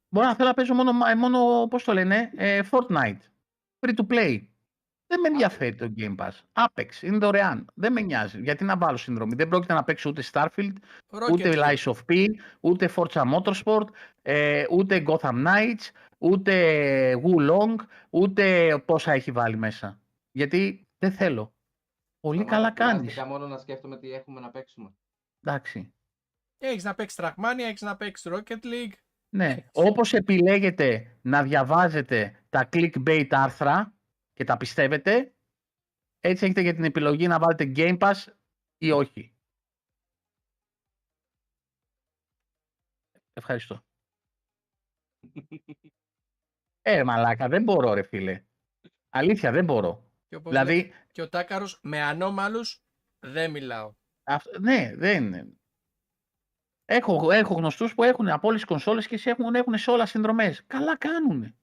[0.10, 3.33] Μπορώ να θέλω να παίζω μόνο, μόνο πώς το λένε, ε, Fortnite.
[3.84, 4.48] Free to play.
[5.08, 6.32] Δεν με ενδιαφέρει το Game Pass.
[6.54, 7.72] Apex, είναι δωρεάν.
[7.74, 8.42] Δεν με νοιάζει.
[8.42, 9.36] Γιατί να βάλω συνδρομή.
[9.36, 10.74] Δεν πρόκειται να παίξω ούτε Starfield,
[11.10, 11.76] Rocket ούτε League.
[11.76, 12.26] Lies of P,
[12.60, 13.88] ούτε Forza Motorsport,
[14.22, 17.76] ε, ούτε Gotham Knights, ούτε Wulong,
[18.10, 20.02] ούτε πόσα έχει βάλει μέσα.
[20.32, 21.54] Γιατί δεν θέλω.
[22.20, 23.00] Πολύ Σταμάτα, καλά κάνεις.
[23.00, 24.94] κουράστηκα μόνο να σκέφτομαι τι έχουμε να παίξουμε.
[25.42, 25.94] Εντάξει.
[26.58, 28.94] Έχεις να παίξεις Trackmania, έχεις να παίξεις Rocket League.
[29.34, 29.70] Ναι, Έτσι.
[29.74, 33.94] όπως επιλέγετε να διαβάζετε τα clickbait άρθρα
[34.34, 35.36] και τα πιστεύετε,
[36.20, 38.34] έτσι έχετε για την επιλογή να βάλετε Game Pass
[38.78, 39.36] ή όχι.
[43.34, 43.84] Ευχαριστώ.
[46.86, 48.44] Ε, μαλάκα, δεν μπορώ ρε φίλε.
[49.10, 50.12] Αλήθεια, δεν μπορώ.
[50.28, 52.84] Και, όπως λέει Δηλαδή, και ο Τάκαρος, με ανώμαλους
[53.20, 53.94] δεν μιλάω.
[54.24, 55.58] αυ- ναι, δεν είναι.
[56.96, 60.06] Έχω, έχω γνωστούς που έχουν από όλες τις κονσόλες και σε έχουν, έχουν σε όλα
[60.06, 60.64] συνδρομές.
[60.68, 61.56] Καλά κάνουνε.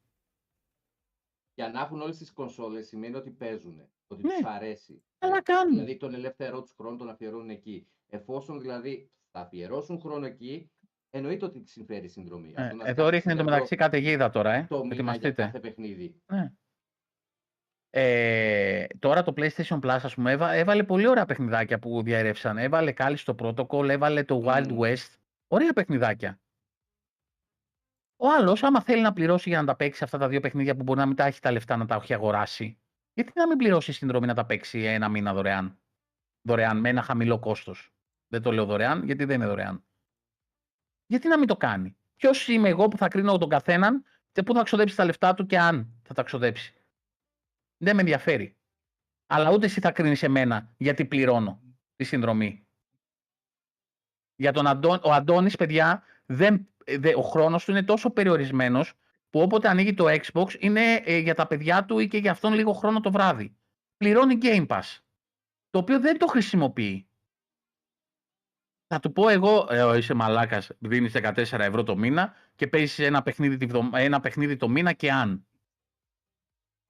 [1.54, 3.88] Για να έχουν όλες τις κονσόλες σημαίνει ότι παίζουν.
[4.08, 4.32] Ότι Ναι.
[4.34, 5.02] τους αρέσει.
[5.18, 5.74] Καλά κάνουνε.
[5.76, 7.86] Δηλαδή τον ελεύθερό τους χρόνο τον αφιερώνουν εκεί.
[8.08, 10.70] Εφόσον δηλαδή θα αφιερώσουν χρόνο εκεί,
[11.10, 12.54] εννοείται ότι τη συμφέρει η συνδρομή.
[12.56, 14.66] Ε, Αυτό να εδώ σκάσεις ρίχνει το ευρώ μεταξύ καταιγίδα τώρα, ε.
[14.68, 15.42] Το μήνα για Ετοιμαστείτε.
[15.42, 16.20] κάθε παιχνίδι.
[16.32, 16.52] Ναι.
[17.92, 22.58] Ε, τώρα το PlayStation Plus, ας πούμε, έβα- έβαλε πολύ ωραία παιχνιδάκια που διαρρεύσαν.
[22.58, 24.78] Έβαλε κάλλη στο Protocol, έβαλε το Wild Μμμ.
[24.80, 25.14] West.
[25.52, 26.40] Ωραία παιχνιδάκια.
[28.16, 30.82] Ο άλλος, άμα θέλει να πληρώσει για να τα παίξει αυτά τα δύο παιχνίδια που
[30.82, 32.80] μπορεί να μην τα έχει τα λεφτά να τα έχει αγοράσει,
[33.12, 35.80] γιατί να μην πληρώσει συνδρομή να τα παίξει ένα μήνα δωρεάν;
[36.42, 37.94] Δωρεάν, με ένα χαμηλό κόστος.
[38.26, 39.84] Δεν το λέω δωρεάν, γιατί δεν είναι δωρεάν.
[41.06, 44.54] Γιατί να μην το κάνει; Ποιος είμαι εγώ που θα κρίνω τον καθέναν και πού
[44.54, 46.74] θα ξοδέψει τα λεφτά του και αν θα τα ξοδέψει;
[47.76, 48.56] Δεν με ενδιαφέρει.
[49.26, 51.62] Αλλά ούτε εσύ θα κρίνεις εμένα γιατί πληρώνω
[51.96, 52.64] τη συνδρομή.
[54.40, 55.00] Για τον Αντώ...
[55.04, 56.68] Ο Αντώνης, παιδιά, δεν...
[56.84, 58.92] ε, δε- ο χρόνος του είναι τόσο περιορισμένος
[59.30, 62.52] που όποτε ανοίγει το Xbox είναι ε, για τα παιδιά του ή και για αυτόν
[62.52, 63.56] λίγο χρόνο το βράδυ.
[63.96, 64.98] Πληρώνει Game Pass,
[65.70, 67.08] το οποίο δεν το χρησιμοποιεί.
[68.86, 73.22] Θα του πω εγώ, ε, είσαι μαλάκας, δίνεις 14 ευρώ το μήνα και παίζεις ένα
[73.22, 75.46] παιχνίδι, τη βδο- ένα παιχνίδι το μήνα και αν.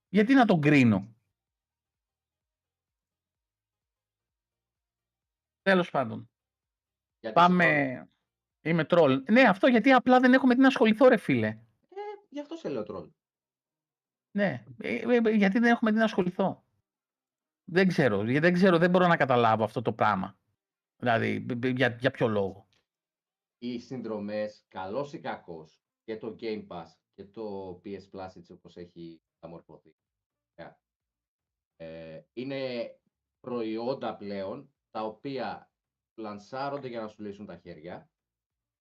[0.09, 1.14] Γιατί να τον κρίνω;
[5.62, 6.30] Τέλος πάντων.
[7.20, 8.05] Γιατί σε Πάμε.
[8.62, 9.22] Είμαι τρόλ.
[9.30, 11.51] Ναι, αυτό γιατί απλά δεν έχω με τι να ασχοληθώ, ρε φίλε.
[11.51, 11.98] τρόλ.
[11.98, 13.10] Ε, γι' αυτό σε λέω τρόλ.
[14.30, 16.64] Ναι, ε, ε, γιατί δεν έχουμε τι να ασχοληθώ.
[17.64, 20.38] Δεν ξέρω, γιατί δεν ξέρω, δεν μπορώ να καταλάβω αυτό το πράγμα.
[20.97, 22.68] Δηλαδή, μπ- μπ- για, για ποιο λόγο.
[23.59, 28.76] Οι συνδρομές, καλός ή κακός, και το Game Pass και το PS Plus έτσι όπως
[28.76, 29.94] έχει αμορφωθεί.
[31.76, 32.90] Ε, είναι
[33.40, 35.69] προϊόντα πλέον τα οποία
[36.20, 38.10] λανσάρονται για να σου λύσουν τα χέρια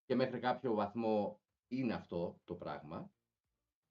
[0.06, 3.12] και μέχρι κάποιο βαθμό είναι αυτό το πράγμα.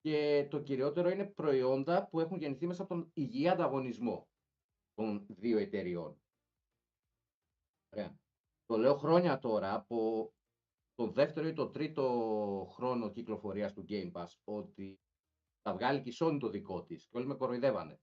[0.00, 4.28] Και το κυριότερο είναι προϊόντα που έχουν γεννηθεί μέσα από τον υγιή ανταγωνισμό
[4.94, 6.22] των δύο εταιριών.
[7.92, 8.18] Ωραία.
[8.64, 10.30] Το λέω χρόνια τώρα, από
[10.94, 15.00] το δεύτερο ή το τρίτο χρόνο κυκλοφορίας του Game Pass, ότι
[15.62, 17.06] θα βγάλει και η Sony το δικό της.
[17.06, 18.00] Και όλοι με κοροϊδεύανε.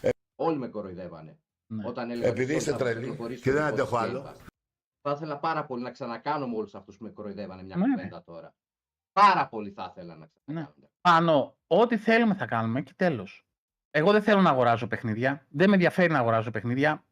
[0.00, 0.08] Ε.
[0.34, 1.40] Όλοι με κοροϊδεύανε.
[1.70, 1.86] Ναι.
[1.88, 3.82] Όταν έλεγα ότι Επειδή η Sony είστε θα τρελοί κυκλοφορήσει και το δεν δικό της
[3.82, 4.22] αντέχω Game άλλο.
[4.30, 4.46] Pass.
[5.00, 7.94] Θα ήθελα πάρα πολύ να ξανακάνω με όλους αυτούς που με κοροϊδεύανε μια Ναι, ναι.
[7.94, 8.54] κουβέντα τώρα.
[9.12, 10.74] Πάρα πολύ θα ήθελα να ξανακάνω.
[11.00, 13.46] Πάνω, ό,τι θέλουμε θα κάνουμε και τέλος.
[13.90, 15.46] Εγώ δεν θέλω να αγοράζω παιχνίδια.
[15.48, 17.04] Δεν με ενδιαφέρει να αγοράζω παιχνίδια.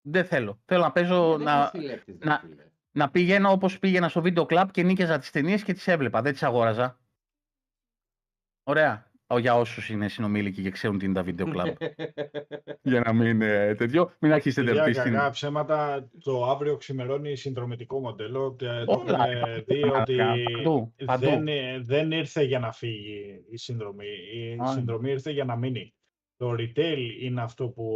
[0.00, 0.60] Δεν θέλω.
[0.64, 2.70] Θέλω να παίζω, Ε, Δεν να, είσαι συλλέκτης, ρε να- φίλε.
[2.90, 6.22] να πηγαίνω όπως πήγαινα στο βίντεο κλαμπ και νίκαιζα τις ταινίες και τις έβλεπα.
[6.22, 6.98] Δεν τις αγόραζα.
[8.62, 9.10] Ωραία.
[9.34, 11.66] Ο, για όσους είναι συνομήλικοι και ξέρουν τι είναι τα βίντεο κλαμπ.
[12.82, 14.10] για να μην ε, τέτοιο.
[14.20, 15.02] Μην αρχίσετε Παιδιά, επίσης.
[15.02, 18.52] κακά ψέματα, το αύριο ξημερώνει συνδρομητικό μοντέλο.
[18.58, 20.00] Τε- Το Όλα, έχουμε υπάρχουν δει πράγματα,
[20.32, 21.24] ότι παντού, παντού.
[21.26, 24.06] δεν, ε, δεν ήρθε για να φύγει η συνδρομή.
[24.34, 24.72] Η Όχι.
[24.72, 25.94] συνδρομή ήρθε για να μείνει.
[26.36, 27.86] Το retail είναι αυτό που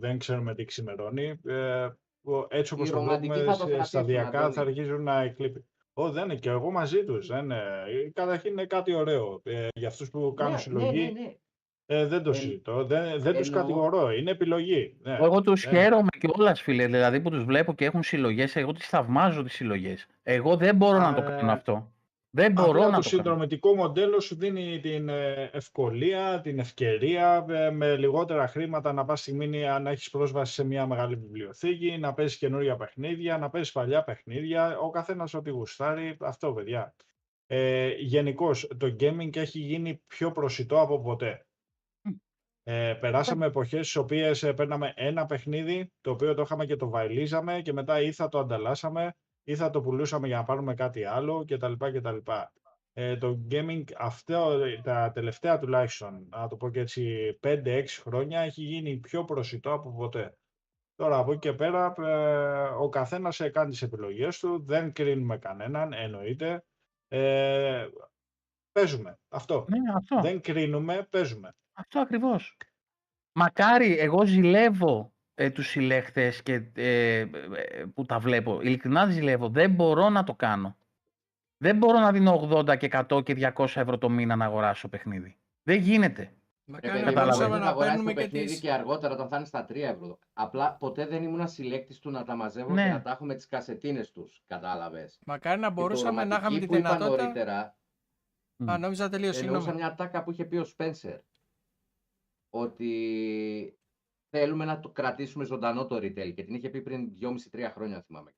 [0.00, 1.40] δεν ξέρουμε τι ξημερώνει.
[1.46, 1.88] Ε,
[2.22, 4.54] που έτσι όπως Οι το ρομαντικοί βλέπουμε, θα το σε- κρατήσουν, σταδιακά Αντώνη.
[4.54, 5.64] θα αρχίζουν να εκλείπει.
[5.96, 7.26] Ω, δεν είναι και εγώ μαζί τους.
[7.26, 7.62] Δεν είναι.
[8.14, 9.40] Καταρχήν είναι κάτι ωραίο.
[9.44, 11.32] Ε, για αυτούς που κάνουν Ναι, συλλογή, ναι, ναι, ναι.
[11.86, 12.84] ε, δεν το Εν- συζητώ.
[12.84, 14.12] Δεν, δεν τους εννοώ- κατηγορώ.
[14.12, 14.96] Είναι επιλογή.
[15.02, 15.16] Ναι.
[15.20, 15.70] Εγώ τους ναι.
[15.78, 16.86] χαίρομαι κιόλας, φίλε.
[16.86, 18.56] Δηλαδή που τους βλέπω και έχουν συλλογές.
[18.56, 20.06] Εγώ τις θαυμάζω τις συλλογές.
[20.22, 21.92] Εγώ δεν μπορώ να το Ε, κάνω αυτό.
[22.36, 23.02] Δεν μπορώ Απλά να το το κάνω.
[23.02, 29.20] συνδρομητικό μοντέλο σου δίνει την ε, ευκολία, την ευκαιρία ε, με λιγότερα χρήματα να πας
[29.20, 33.72] στη μήνυ αν έχεις πρόσβαση σε μια μεγάλη βιβλιοθήκη, να παίζεις καινούργια παιχνίδια, να παίζεις
[33.72, 36.94] παλιά παιχνίδια, ο καθένας ό,τι γουστάρει, αυτό παιδιά.
[37.46, 41.46] Ε, Γενικώς το gaming έχει γίνει πιο προσιτό από ποτέ.
[42.62, 46.88] Ε, περάσαμε εποχές στις οποίες ε, παίρναμε ένα παιχνίδι, το οποίο το είχαμε και το
[46.88, 51.04] βαϊλίζαμε και μετά ή θα το ανταλλάσσαμε ή θα το πουλούσαμε για να πάρουμε κάτι
[51.04, 51.72] άλλο κτλ.
[51.72, 52.16] κτλ.
[52.96, 58.62] Ε, το gaming αυτό, τα τελευταία τουλάχιστον, να το πω και έτσι, 5-6 χρόνια έχει
[58.62, 60.36] γίνει πιο προσιτό από ποτέ.
[60.94, 65.38] Τώρα από εκεί και πέρα ε, ο καθένας ε, κάνει τις επιλογές του, δεν κρίνουμε
[65.38, 66.64] κανέναν, εννοείται.
[67.08, 67.86] Ε,
[68.72, 69.64] παίζουμε, αυτό.
[69.68, 70.20] Ναι, αυτό.
[70.20, 71.54] Δεν κρίνουμε, παίζουμε.
[71.72, 72.56] Αυτό ακριβώς.
[73.32, 77.26] Μακάρι, εγώ ζηλεύω ε, τους συλλέκτες και, ε, ε,
[77.94, 78.60] που τα βλέπω.
[78.60, 79.48] Ειλικρινά ζηλεύω.
[79.48, 80.76] Δεν μπορώ να το κάνω.
[81.56, 85.36] Δεν μπορώ να δίνω 80 και 100 και 200 ευρώ το μήνα να αγοράσω παιχνίδι.
[85.62, 86.22] Δεν γίνεται.
[86.22, 87.48] Ρε Μακάρι παιδί να μου, Καταλαβαίνω.
[87.48, 88.60] μπορούσαμε μπορεί να να αγοράσει παίρνουμε το και παιχνίδι τις...
[88.60, 90.18] και αργότερα όταν θα είναι στα 3 ευρώ.
[90.32, 92.82] Απλά ποτέ δεν ήμουν συλλέκτης του να τα μαζεύω Ναι.
[92.82, 94.42] και να τα έχω με τις κασετίνες τους.
[94.46, 95.18] Κατάλαβες.
[95.26, 97.22] Μακάρι να Και το μπορούσαμε να είχαμε ρομαντική τη που είπα δυνατότητα...
[97.22, 97.76] νωρίτερα,
[98.70, 99.80] Α, νόμιζα τελείως, εννοούσα συγγνώμη.
[99.86, 101.18] μια τάκα που είχε πει ο Σπένσερ.
[102.50, 103.78] Ότι
[104.36, 106.34] θέλουμε να το κρατήσουμε ζωντανό το retail.
[106.34, 108.34] Και την είχε πει πριν 2,5-3 χρόνια, θυμάμαι.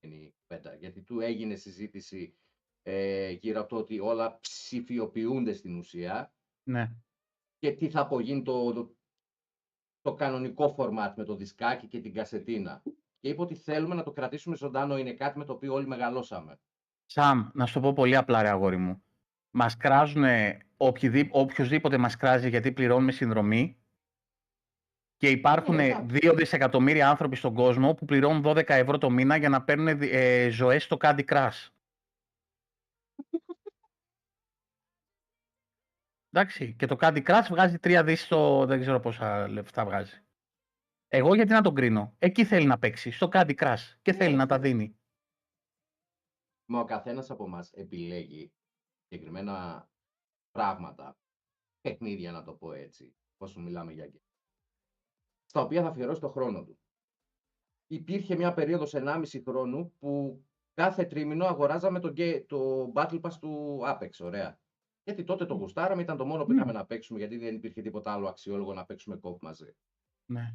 [0.00, 0.74] Είναι η κουβέντα.
[0.74, 2.36] Γιατί του έγινε συζήτηση
[2.82, 6.92] ε, γύρω από το ότι όλα ψηφιοποιούνται στην ουσία Ναι.
[7.58, 8.96] και τι θα απογίνει το, το,
[10.00, 12.82] το κανονικό format με το δισκάκι και την κασετίνα.
[13.20, 14.98] Και είπε ότι θέλουμε να το κρατήσουμε ζωντανό.
[14.98, 16.60] Είναι κάτι με το οποίο όλοι μεγαλώσαμε.
[17.06, 19.04] Σαμ, να σου το πω πολύ απλά, ρε αγόρι μου.
[19.50, 20.24] Μας κράζουν
[20.76, 23.83] οποιοδήποτε μας κράζει γιατί πληρώνουμε συνδρομή
[25.24, 26.18] και υπάρχουν Ναι, εντάξει.
[26.22, 30.48] 2 δισεκατομμύρια άνθρωποι στον κόσμο που πληρώνουν 12 ευρώ το μήνα για να παίρνουν ε,
[30.48, 31.68] ζωές στο Candy Crush.
[36.30, 38.64] Εντάξει, και το Candy Crush βγάζει 3 δις στο...
[38.66, 40.24] δεν ξέρω πόσα λεφτά βγάζει.
[41.08, 44.34] Εγώ γιατί να τον κρίνω; Εκεί θέλει να παίξει, στο Candy Crush και Ναι, θέλει
[44.34, 44.68] να τα ναι.
[44.68, 44.98] δίνει.
[46.64, 48.52] Μα ο καθένας από μας επιλέγει
[49.08, 49.88] συγκεκριμένα
[50.50, 51.16] πράγματα,
[51.80, 54.23] παιχνίδια να το πω έτσι, όσο μιλάμε για games,
[55.44, 56.78] στα οποία θα αφιερώσει το χρόνο του.
[57.86, 60.42] Υπήρχε μια περίοδος 1,5 χρόνου που
[60.74, 64.58] κάθε τρίμηνο αγοράζαμε το, γκέ- το Battle Pass του Apex, ωραία.
[65.04, 66.56] Γιατί τότε το γουστάραμε, ήταν το μόνο που Ναι.
[66.56, 69.76] είχαμε να παίξουμε, γιατί δεν υπήρχε τίποτα άλλο αξιόλογο να παίξουμε κόπ μαζί.
[70.24, 70.54] Ναι.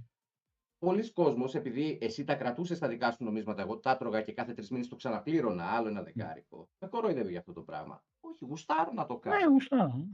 [0.77, 4.53] Πολλοί κόσμος, επειδή εσύ τα κρατούσες στα δικά σου νομίσματα, εγώ τα έτρωγα και κάθε
[4.53, 6.69] τρεις μήνες το ξαναπλήρωνα, άλλο ένα δεκάρικο.
[6.79, 8.03] Με κοροϊδεύει για αυτό το πράγμα.
[8.19, 9.35] Όχι, γουστάρω να το κάνω.
[9.37, 10.09] Ναι, γουστάρω.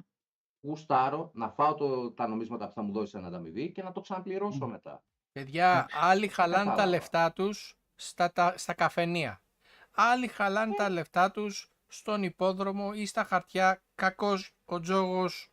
[0.66, 4.02] Γουστάρω να φάω το, τα νομίσματα που θα μου δώσει σαν ανταμοιβή και να το
[4.02, 4.70] ξαναπληρώσω Μμ.
[4.72, 5.04] μετά.
[5.32, 5.96] Παιδιά, Εντάξει.
[6.00, 6.90] άλλοι χαλάνε τα κατάλαβα.
[6.90, 9.42] λεφτά τους στα, τα- στα καφενεία.
[9.92, 10.76] Άλλοι χαλάνε Ε.
[10.76, 13.82] τα λεφτά τους στον υπόδρομο ή στα χαρτιά.
[13.96, 15.50] Κακός ο τζόγος.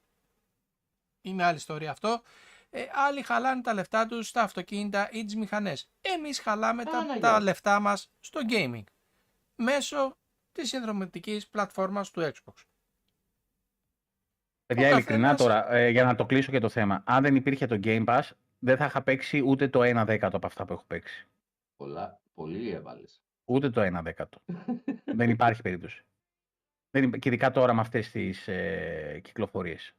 [1.20, 2.22] Είναι άλλη ιστορία αυτό.
[2.70, 5.90] Ε, άλλοι χαλάνε τα λεφτά τους στα αυτοκίνητα ή τις μηχανές.
[6.00, 7.42] Εμείς χαλάμε τα, Παναγιά τα μου.
[7.44, 8.84] λεφτά μας στο gaming.
[9.54, 10.16] Μέσω
[10.52, 12.52] της συνδρομητικής πλατφόρμας του Xbox.
[14.74, 17.02] Παιδιά, Ο ειλικρινά καθένας- τώρα, ε, για να το κλείσω και το θέμα.
[17.06, 20.46] Αν δεν υπήρχε το Game Pass, δεν θα είχα παίξει ούτε το 1 δέκατο από
[20.46, 21.28] αυτά που έχω παίξει.
[21.76, 23.22] Πολλά, πολύ έβαλες.
[23.44, 24.42] Ούτε το 1 δέκατο.
[25.18, 26.04] Δεν υπάρχει περίπτωση.
[26.90, 29.96] Δεν, υπά- και ειδικά τώρα με αυτές τις ε, κυκλοφορίες.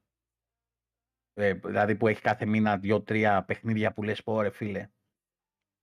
[1.34, 4.90] Ε, δηλαδή που έχει κάθε μήνα δύο-τρία παιχνίδια που λες πω ρε φίλε.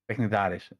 [0.04, 0.72] Παιχνιδάρες.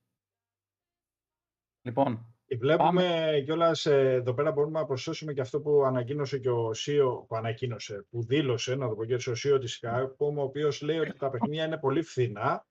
[1.87, 6.71] Λοιπόν, Και βλέπουμε κιόλας εδώ πέρα μπορούμε να προσθέσουμε και αυτό που ανακοίνωσε και ο
[6.75, 10.43] CEO, που ανακοίνωσε, που δήλωσε, να το πω και έτσι, ο CEO της Capcom, ο
[10.43, 12.67] οποίος λέει ότι τα παιχνίδια είναι πολύ φθηνά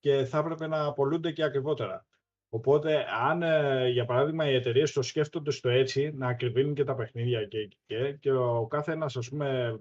[0.00, 2.06] και θα έπρεπε να απολούνται και ακριβότερα.
[2.48, 6.94] Οπότε, αν ε, για παράδειγμα οι εταιρείες το σκέφτονται στο έτσι, να ακριβίνουν και τα
[6.94, 9.80] παιχνίδια και, και, και ο κάθε ένας, ας πούμε,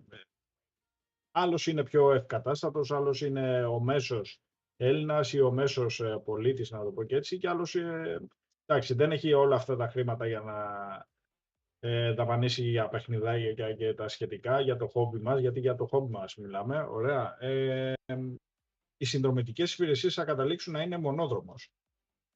[1.32, 4.42] άλλος είναι πιο ευκατάστατος, άλλος είναι ο μέσος
[4.78, 8.20] Έλληνας ή ο μέσος ε, πολίτης, να το πω και έτσι, και άλλος ε,
[8.66, 10.58] εντάξει, δεν έχει όλα αυτά τα χρήματα για να
[11.80, 15.86] ε, δαπανίσει για παιχνιδάκια και, και τα σχετικά για το χόμπι μας, γιατί για το
[15.86, 17.44] χόμπι μας μιλάμε, ωραία.
[17.44, 17.94] Ε,
[18.98, 21.72] οι συνδρομητικές υπηρεσίες θα καταλήξουν να είναι μονόδρομος.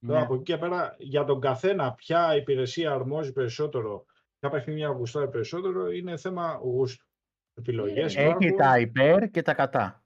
[0.05, 0.25] Τώρα ναι.
[0.25, 4.05] από εκεί και πέρα, για τον καθένα, ποια υπηρεσία αρμόζει περισσότερο,
[4.39, 7.05] ποια παιχνίδια γουστάρει περισσότερο, είναι θέμα γούστου.
[7.53, 8.55] Επιλογές Ε, έχει υπάρχουν.
[8.57, 10.05] τα υπέρ και τα κατά.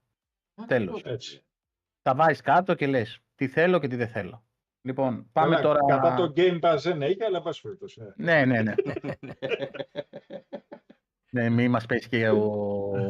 [0.67, 0.89] Τέλος.
[0.89, 1.29] Ακριβώς, Έτσι.
[1.29, 1.45] παιδιά.
[2.01, 4.45] Τα βάζεις κάτω και λες τι θέλω και τι δεν θέλω.
[4.81, 5.79] Λοιπόν, πάμε Καλά, τώρα...
[5.87, 8.01] Κατά το Game Pass δεν έχει, αλλά πάση περιπτώσει.
[8.15, 8.45] ναι.
[8.45, 8.73] Ναι, ναι, ναι.
[11.31, 12.37] ναι μη μας πέσει και ο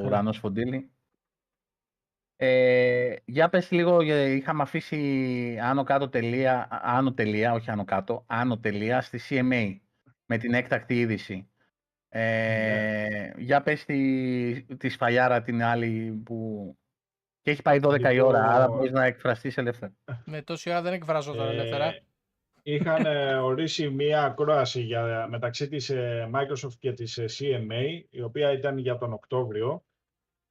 [0.06, 0.92] ουρανός φοντίλη.
[2.36, 7.84] Ε, για πες λίγο, για- είχαμε αφήσει άνω κάτω τελεία, α- άνω τελεία, όχι άνω
[7.86, 9.80] κάτω, άνω τελεία στη CMA
[10.26, 11.50] με την έκτακτη είδηση.
[12.10, 16.78] Ε, Για πες τη, τη σφαλιάρα την άλλη που
[17.42, 19.94] και έχει πάει 12 η ώρα, άρα Λοιπόν, μπορείς να εκφραστείς ελεύθερα.
[20.26, 21.86] Με τόση ώρα δεν εκφράζω τώρα ελεύθερα.
[21.86, 22.04] Ε,
[22.64, 28.22] είχαν ε, ορίσει μία ακρόαση για, μεταξύ της ε, Microsoft και της ε, CMA, η
[28.22, 29.84] οποία ήταν για τον Οκτώβριο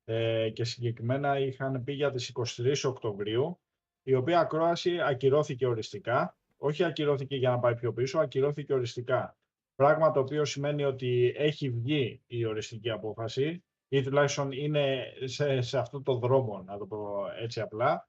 [0.05, 3.61] ε, και συγκεκριμένα είχαν πει για τις 23 Οκτωβρίου,
[4.03, 6.35] η οποία ακρόαση ακυρώθηκε οριστικά.
[6.57, 9.37] Όχι ακυρώθηκε για να πάει πιο πίσω, ακυρώθηκε οριστικά.
[9.75, 15.79] Πράγμα το οποίο σημαίνει ότι έχει βγει η οριστική απόφαση ή τουλάχιστον είναι σε, σε
[15.79, 18.09] αυτό το δρόμο, να το πω έτσι απλά,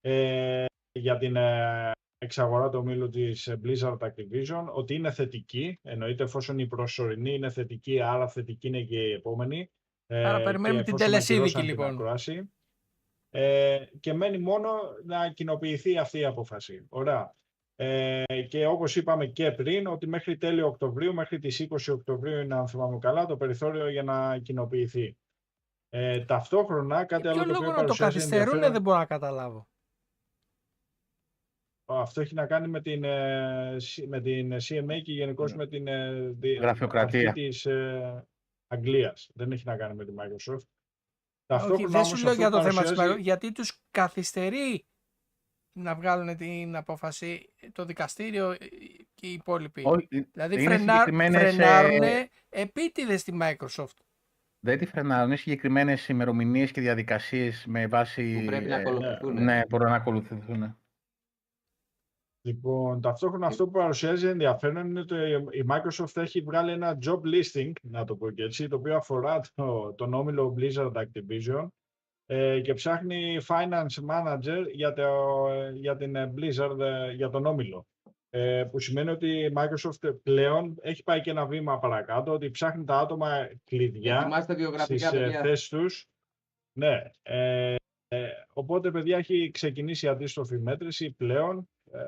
[0.00, 6.58] ε, για την ε, εξαγορά του ομίλου της Blizzard Activision, ότι είναι θετική, εννοείται εφόσον
[6.58, 9.70] η προσωρινή είναι θετική, άρα θετική είναι και η επόμενη.
[10.06, 11.94] ε, Άρα και περιμένουμε την εφόσον τελεσίδικη, ακυρώσαν την λοιπόν.
[11.94, 12.50] ακρόαση.
[13.30, 14.70] Ε, και μένει μόνο
[15.04, 16.86] να κοινοποιηθεί αυτή η απόφαση.
[16.88, 17.34] Ωραία.
[17.82, 22.54] Ε, και όπως είπαμε και πριν, ότι μέχρι τέλειο Οκτωβρίου, μέχρι τις 20 Οκτωβρίου είναι,
[22.54, 25.16] αν θυμάμαι καλά, το περιθώριο για να κοινοποιηθεί.
[25.88, 28.82] Ε, ταυτόχρονα, κάτι Για άλλο ποιο το οποίο λόγο να το παρουσιάζει καθυστερούν ενδιαφέρον- δεν
[28.82, 29.68] μπορώ να καταλάβω.
[31.86, 35.56] Αυτό έχει να κάνει με την, ε, σ- με την CMA και γενικώς Ναι.
[35.56, 37.28] με την ε, δι- Γραφειοκρατία.
[37.28, 38.24] αρχή της ε,
[38.66, 39.30] Αγγλίας.
[39.34, 40.54] Δεν έχει να κάνει με τη Microsoft.
[40.54, 40.66] Όχι,
[41.46, 44.84] Ταυτόχρονα δεν όμως σου λέω αυτό για το θέμα της παρουσιάζει- Microsoft, γιατί τους καθυστερεί
[45.72, 48.56] να βγάλουν την απόφαση το δικαστήριο ε,
[49.14, 49.82] και οι υπόλοιποι.
[49.84, 53.96] Όχι, Δηλαδή είναι φρενά, συγκεκριμένες, ε, φρενάρουν επίτηδες τη Microsoft.
[54.60, 58.38] Δεν τη φρενάρουν, είναι συγκεκριμένες ημερομηνίες και διαδικασίες με βάση.
[58.38, 59.42] Που πρέπει να ε, ακολουθηθούν.
[59.42, 60.74] Ναι, μπορούν να ακολουθηθούν.
[62.42, 65.14] Λοιπόν, ταυτόχρονα αυτό που παρουσιάζει ενδιαφέρον είναι ότι
[65.58, 69.40] η Microsoft έχει βγάλει ένα job listing, να το πω και έτσι, το οποίο αφορά
[69.54, 71.79] το, τον όμιλο Blizzard Activision ε,
[72.62, 75.08] και ψάχνει finance manager για, το,
[75.74, 77.86] για την ε, Blizzard, ε, για τον όμιλο.
[78.32, 82.84] Ε, που σημαίνει ότι η Microsoft πλέον έχει πάει και ένα βήμα παρακάτω, ότι ψάχνει
[82.84, 85.40] τα άτομα κλειδιά Ετοιμάστε βιογραφικά, στις ε, παιδιά.
[85.40, 86.08] θέσεις τους.
[86.72, 87.02] Ναι.
[87.22, 87.74] Ε,
[88.08, 91.98] ε, οπότε, παιδιά, έχει ξεκινήσει η αντίστροφη μέτρηση πλέον ε,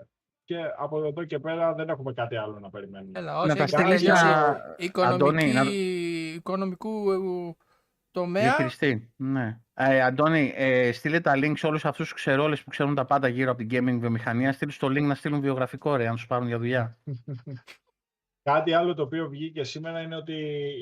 [0.45, 3.19] και από εδώ και πέρα δεν έχουμε κάτι άλλο να περιμένουμε.
[3.19, 5.63] Έλα, Να όχι, τα έχεις στείλεις τελειώσει να- οικονομική, Αντώνη, να-
[6.35, 7.17] οικονομικού ε,
[8.13, 8.43] τομέα.
[8.43, 9.13] Διαχειριστή.
[9.17, 9.61] Ναι.
[9.75, 13.29] Ε, Αντώνη, ε, στείλε τα link σε όλους αυτούς του ξερόλε που ξέρουν τα πάντα
[13.29, 14.53] γύρω από την gaming βιομηχανία.
[14.53, 16.99] Στείλει το link να στείλουν βιογραφικό, ρε, αν του πάρουν για δουλειά.
[18.43, 20.33] Κάτι άλλο το οποίο βγήκε σήμερα είναι ότι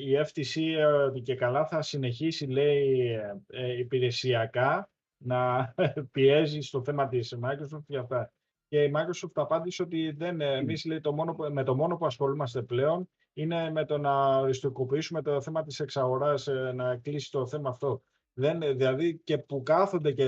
[0.05, 5.73] η FTC ε, ότι και καλά θα συνεχίσει, λέει, ε, ε, υπηρεσιακά να
[6.11, 8.31] πιέζει στο θέμα της Microsoft για αυτά.
[8.67, 11.97] Και η Microsoft απάντησε ότι δεν, ε, εμείς λέει, το μόνο, που- με το μόνο
[11.97, 17.31] που ασχολούμαστε πλέον είναι με το να οριστικοποιήσουμε το θέμα της εξαγοράς, ε, να κλείσει
[17.31, 18.01] το θέμα αυτό.
[18.33, 20.25] Δεν, ε, δηλαδή και που κάθονται και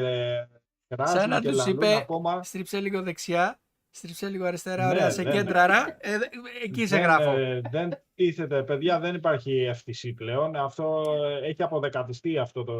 [0.87, 2.43] κράζουν Σαν να και τους λαλούν είπε, ακόμα.
[2.43, 3.59] Στρίψε λίγο δεξιά,
[3.89, 5.35] στρίψε λίγο αριστερά, Ναι, ωραία, σε ναι, ναι.
[5.35, 5.97] κέντραρα.
[5.99, 6.25] Ε, δε-
[6.63, 7.31] εκεί σε δεν, γράφω.
[7.37, 10.55] ε, δεν τίθεται, παιδιά, δεν υπάρχει FTC πλέον.
[10.55, 12.75] Αυτό ε, έχει αποδεκατιστεί αυτό το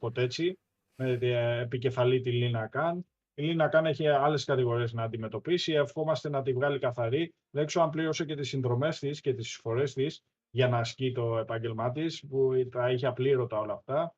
[0.00, 0.58] κοτέτσι
[0.94, 3.06] με την ε, επικεφαλή τη Λίνα Καν.
[3.38, 5.72] Η Λίνα Καν έχει άλλες κατηγορίες να αντιμετωπίσει.
[5.72, 7.34] Ευχόμαστε να τη βγάλει καθαρή.
[7.50, 11.12] Δεν ξέρω αν πλήρωσε και τις συνδρομές της και τις εισφορές της για να ασκεί
[11.12, 14.14] το επάγγελμά της, που τα είχε απλήρωτα όλα αυτά.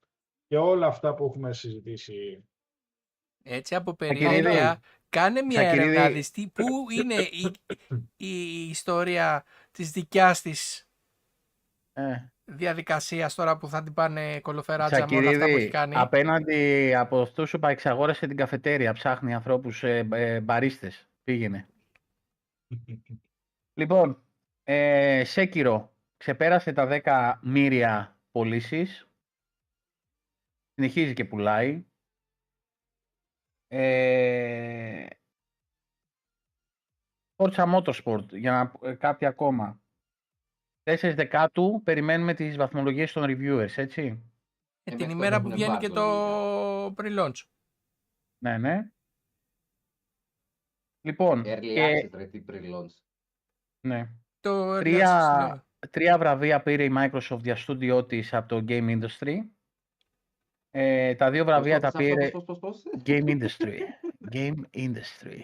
[0.46, 2.44] Και όλα αυτά που έχουμε συζητήσει
[3.42, 4.24] Έτσι από Τσακυρίδη.
[4.34, 5.88] περιέργεια, κάνε μια Τσακυρίδη.
[5.90, 7.54] έρευνα, δεις τι- πού είναι η,
[8.16, 10.88] η ιστορία της δικιάς της;
[11.92, 12.16] Ε,
[12.48, 15.94] διαδικασίας τώρα που θα την πάνε κολοφεράτσα με όλα αυτά που έχει Τσακυρίδη, κάνει.
[15.96, 21.08] απέναντι από αυτούς που εξαγόρασε την καφετέρια, ψάχνει ανθρώπους ε, ε, μπαρίστες.
[21.24, 21.68] Πήγαινε.
[23.78, 24.22] Λοιπόν,
[24.62, 29.08] ε, Σέκυρο ξεπέρασε τα 10 μύρια πωλήσεις.
[30.74, 31.86] Συνεχίζει και πουλάει.
[33.68, 35.06] Ε,
[37.36, 39.80] Forza Motorsport, για να ε, κάτι ακόμα.
[40.96, 44.02] 4 δεκάτου περιμένουμε τις βαθμολογίες των reviewers, έτσι.
[44.82, 47.42] Ε, Ε, την μέχρι ημέρα τώρα που έχουν βγαίνει και embargo, το pre-launch.
[48.44, 48.88] Ναι, ναι.
[51.00, 52.94] Λοιπόν, Early και, access, ρε, τι pre-launch.
[53.86, 54.08] ναι.
[54.40, 55.62] Το early Τρία- access, συγγνώμη.
[55.90, 59.36] Τρία βραβεία πήρε η Microsoft για στούντιό της από το Game Industry.
[60.70, 63.78] Ε, τα δύο βραβεία τα Πώς, πώς, πήρε πώς, πώς, πώς, πώς; Game Industry.
[64.32, 65.40] Game Industry.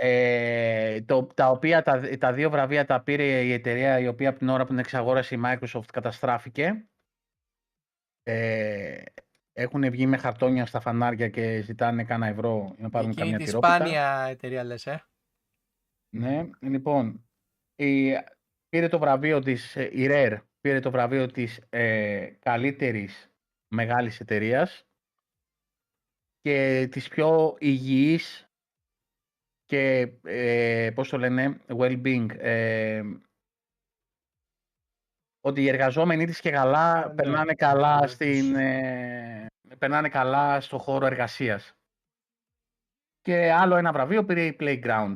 [0.00, 4.38] Ε, το, τα οποία τα, τα δύο βραβεία τα πήρε η εταιρεία η οποία από
[4.38, 6.88] την ώρα που την εξαγόρασε η Microsoft καταστράφηκε.
[8.22, 9.02] Ε,
[9.52, 13.38] έχουν βγει με χαρτόνια στα φανάρια και ζητάνε κάνα ευρώ για να πάρουν Εκείνη καμιά
[13.38, 13.74] τη τυρόπιτα.
[13.74, 15.04] σπάνια εταιρεία λες, ε;
[16.08, 17.28] Ναι, λοιπόν,
[17.74, 18.12] η,
[18.68, 23.32] πήρε το βραβείο της, ε, η Rare πήρε το βραβείο της ε, καλύτερης
[23.68, 24.86] μεγάλης εταιρείας
[26.40, 28.47] και της πιο υγιής
[29.68, 32.26] και, ε, πώς το λένε, well-being.
[32.38, 33.02] Ε,
[35.40, 39.46] ότι οι εργαζόμενοι της και καλά Ναι, περνάνε καλά ναι, στην, τους- ε,
[39.78, 41.72] περνάνε καλά στο χώρο εργασίας.
[43.20, 45.14] Και άλλο ένα βραβείο πήρε η Playground.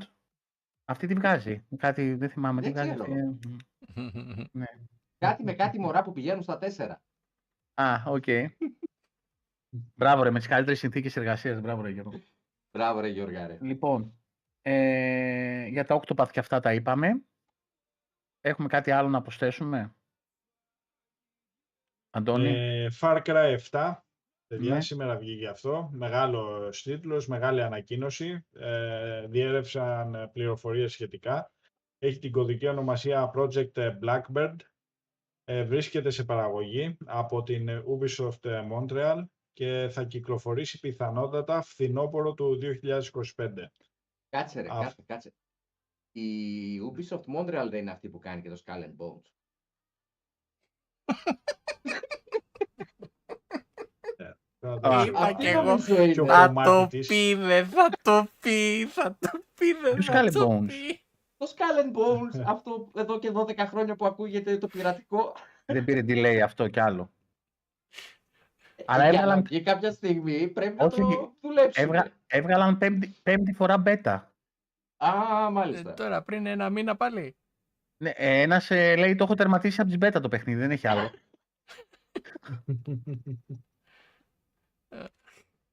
[0.85, 1.67] Αυτή τι βγάζει.
[1.77, 3.01] Κάτι δεν θυμάμαι τι Δεν βγάζει.
[3.01, 3.29] ξέρω.
[3.31, 3.57] αυτή.
[4.59, 4.67] Ναι.
[5.19, 7.03] Κάτι με κάτι μωρά που πηγαίνουν στα τέσσερα.
[7.75, 8.25] Α, οκ.
[9.97, 11.61] Μπράβο ρε, με τις καλύτερες συνθήκες εργασίας.
[11.61, 12.21] Μπράβο ρε Γιώργο.
[12.71, 13.59] Μπράβο ρε Γιώργα ρε.
[13.61, 14.22] Λοιπόν,
[14.63, 17.23] ε, για τα Octopath και αυτά τα είπαμε.
[18.41, 19.97] Έχουμε κάτι άλλο να προσθέσουμε;
[22.11, 23.95] Αντώνη; Ε, Far Cry 7.
[24.47, 24.81] Παιδιά, Ναι.
[24.81, 25.91] σήμερα βγήκε αυτό.
[25.93, 28.47] Μεγάλο τίτλος, μεγάλη ανακοίνωση.
[28.53, 31.53] Ε, διέρευσαν πληροφορίες σχετικά.
[31.99, 34.57] Έχει την κωδική ονομασία Project Blackbird.
[35.45, 43.71] Ε, βρίσκεται σε παραγωγή από την Ubisoft Montreal και θα κυκλοφορήσει πιθανότατα φθινόπωρο του 2025.
[44.37, 45.33] Κάτσε ρε, Αυ- κάτσε, κάτσε.
[46.13, 49.31] Η Ubisoft Montreal δεν είναι αυτή που κάνει και το Skull and Bones.
[54.61, 54.81] Θα Α.
[54.81, 55.63] το- Είπα Αυτή και εγώ.
[55.63, 56.21] νομίζω Και είναι.
[56.21, 57.07] ο Θα κομμάτι το της.
[57.07, 60.67] πει, δεν θα το πει, θα το πει, δεν Ποιος θα Skull and το Bones?
[60.67, 61.01] πει.
[61.37, 65.35] Το Skull and Bones, αυτό εδώ και 12 χρόνια που ακούγεται το πειρατικό.
[65.65, 67.13] Δεν πήρε delay αυτό κι άλλο.
[68.87, 71.87] Αλλά Ε, για έβγαλαν- να βγει κάποια στιγμή πρέπει να Όχι, το δουλέψουμε.
[71.87, 72.11] Έβγα...
[72.27, 74.21] Έβγαλαν πέμπτη, πέμπτη φορά beta.
[74.97, 75.95] Α, Ε, μάλιστα.
[75.95, 77.37] Τώρα πριν ένα μήνα πάλι.
[77.97, 81.11] Ναι, ένας ε, λέει το έχω τερματίσει από τις beta το παιχνίδι, δεν έχει άλλο.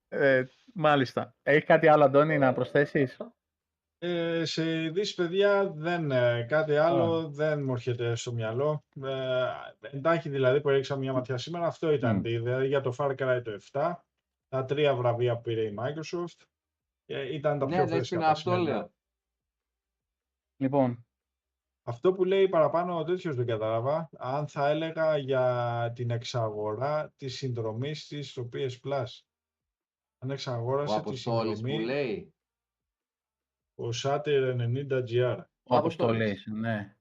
[0.08, 1.36] ε, μάλιστα.
[1.44, 3.18] Έχεις κάτι άλλο, Αντώνη, να προσθέσεις;
[4.02, 8.86] Ε, σε ειδήσεις, παιδιά, δεν, ε, κάτι άλλο δεν μου έρχεται στο μυαλό.
[9.04, 9.46] Ε,
[9.80, 12.22] εντάχει δηλαδή που έριξα μια ματιά σήμερα, αυτό ήταν Μμ.
[12.22, 13.96] τη ιδέα για το Far Cry το 7.
[14.48, 16.46] Τα τρία βραβεία που πήρε η Microsoft.
[17.06, 18.78] Ε, ήταν τα πιο Ναι, φρέσκα Δέσποινα, τα αυτό σημερινά.
[18.78, 18.94] λέω.
[20.62, 21.06] Λοιπόν,
[21.84, 27.36] Αυτό που λέει παραπάνω ο τέτοιος δεν κατάλαβα, αν θα έλεγα για την εξαγορά της
[27.38, 29.06] συνδρομής της στο PS Plus.
[30.18, 32.34] Αν Ο εξαγόρασε τη Αποστόλης που συνδρομή λέει.
[33.80, 35.38] Ο Satyr 90GR.
[35.64, 36.32] ο Αποστόλης.
[36.32, 36.96] Αποστολής, ναι.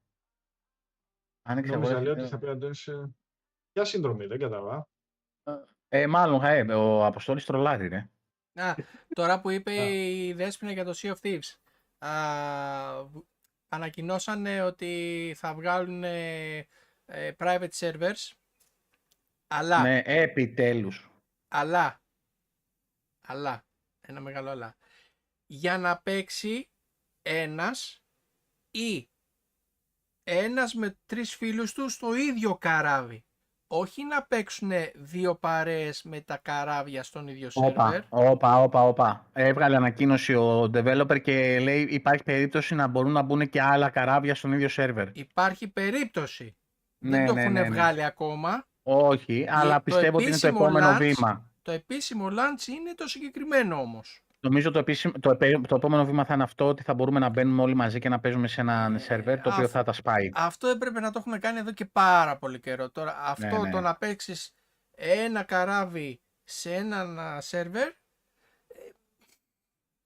[1.42, 3.10] Αν Νόμιζα εξαγοράσει- λέει ότι θα πει Αντώνης, ε,
[3.72, 4.88] Ποια συνδρομή, δεν κατάλαβα.
[5.88, 8.10] Ε, μάλλον, ε, ο Αποστόλης τρολάρει, ρε.
[8.54, 8.74] Α,
[9.08, 9.88] τώρα που είπε Α.
[9.88, 11.58] η Δέσποινα για το Sea of Thieves.
[12.08, 13.24] Α, β-
[13.68, 16.56] ανακοινώσανε ότι θα βγάλουν ε,
[17.04, 18.32] ε, private servers.
[19.46, 21.10] Αλλά, Ναι, επιτέλους.
[21.48, 22.02] αλλά,
[23.26, 23.64] αλλά,
[24.00, 24.76] ένα μεγάλο αλλά.
[25.50, 26.68] Για να παίξει
[27.22, 28.02] ένας
[28.70, 29.08] ή
[30.24, 33.22] ένας με τρεις φίλους τους στο ίδιο καράβι.
[33.70, 37.72] Όχι να παίξουν δύο παρέες με τα καράβια στον ίδιο σερβερ.
[37.72, 39.30] Όπα, όπα, όπα, όπα.
[39.32, 44.34] Έβγαλε ανακοίνωση ο developer και λέει υπάρχει περίπτωση να μπορούν να μπουν και άλλα καράβια
[44.34, 45.08] στον ίδιο σερβερ.
[45.16, 46.56] Υπάρχει περίπτωση.
[46.98, 47.68] Ναι, Δεν το ναι, έχουν ναι, ναι.
[47.68, 48.66] βγάλει ακόμα.
[48.82, 51.50] Όχι, αλλά το πιστεύω ότι είναι το επίσημο επόμενο launch- βήμα.
[51.62, 54.22] Το επίσημο launch είναι το συγκεκριμένο όμως.
[54.40, 57.28] Νομίζω το, επίσημο, το, επέ- το επόμενο βήμα θα είναι αυτό ότι θα μπορούμε να
[57.28, 60.30] μπαίνουμε όλοι μαζί και να παίζουμε σε ένα σερβερ το οποίο αυ- θα τα σπάει.
[60.34, 62.90] Αυτό έπρεπε να το έχουν κάνει εδώ και πάρα πολύ καιρό.
[62.90, 63.70] Τώρα αυτό ναι.
[63.70, 64.52] το να παίξεις
[64.96, 67.86] ένα καράβι σε έναν α, σερβερ.
[67.88, 67.92] ε,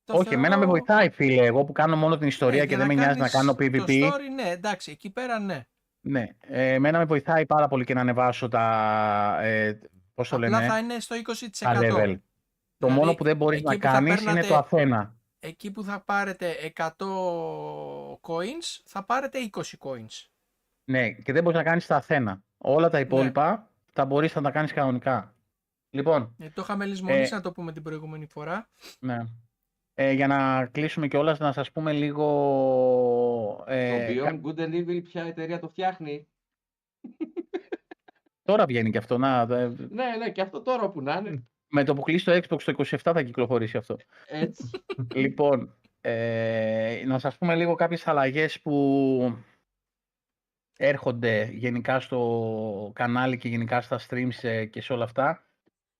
[0.04, 1.44] το Όχι, εμένα με θεωρώ- βοηθάει, φίλε.
[1.46, 3.54] Εγώ που κάνω μόνο την ιστορία Ναι, και για δεν με νοιάζει να κάνεις κάνω
[3.54, 4.12] Το PvP.
[4.12, 5.66] story, ναι, εντάξει, εκεί πέρα ναι.
[6.00, 9.38] Ναι, ε, εμένα με βοηθάει πάρα πολύ και να ανεβάσω τα.
[9.42, 9.78] Ε,
[10.14, 11.48] πώς το Απλά λένε, θα είναι στο 20%.
[11.58, 12.14] τα level.
[12.82, 15.14] Το Δηλαδή, μόνο που δεν μπορείς εκεί να που θα κάνεις παίρνατε- είναι το Αθένα.
[15.40, 20.28] Εκεί που θα πάρετε 100 coins, θα πάρετε 20 coins.
[20.84, 22.42] Ναι, και δεν μπορείς να κάνεις τα Αθένα.
[22.58, 25.34] Όλα τα υπόλοιπα θα μπορείς να τα κάνεις κανονικά.
[25.90, 28.68] Λοιπόν, Ε, το είχαμε λησμονήσει Ε, να το πούμε την προηγούμενη φορά.
[28.98, 29.18] ναι.
[29.94, 32.26] Ε, για να κλείσουμε κιόλας, να σας πούμε λίγο...
[33.66, 36.26] Το Ε, κα- Beyond Good and Evil ποια εταιρεία το φτιάχνει;
[38.42, 39.18] Τώρα βγαίνει και αυτό.
[39.18, 41.46] Να, ε, Ναι, ναι, και αυτό τώρα που να είναι.
[41.72, 43.96] Με το που κλείσει το Xbox το 27 θα κυκλοφορήσει αυτό.
[44.26, 44.70] Έτσι.
[45.14, 49.36] Λοιπόν, ε, να σας πούμε λίγο κάποιες αλλαγές που
[50.76, 55.46] έρχονται γενικά στο κανάλι και γενικά στα streams ε, και σε όλα αυτά.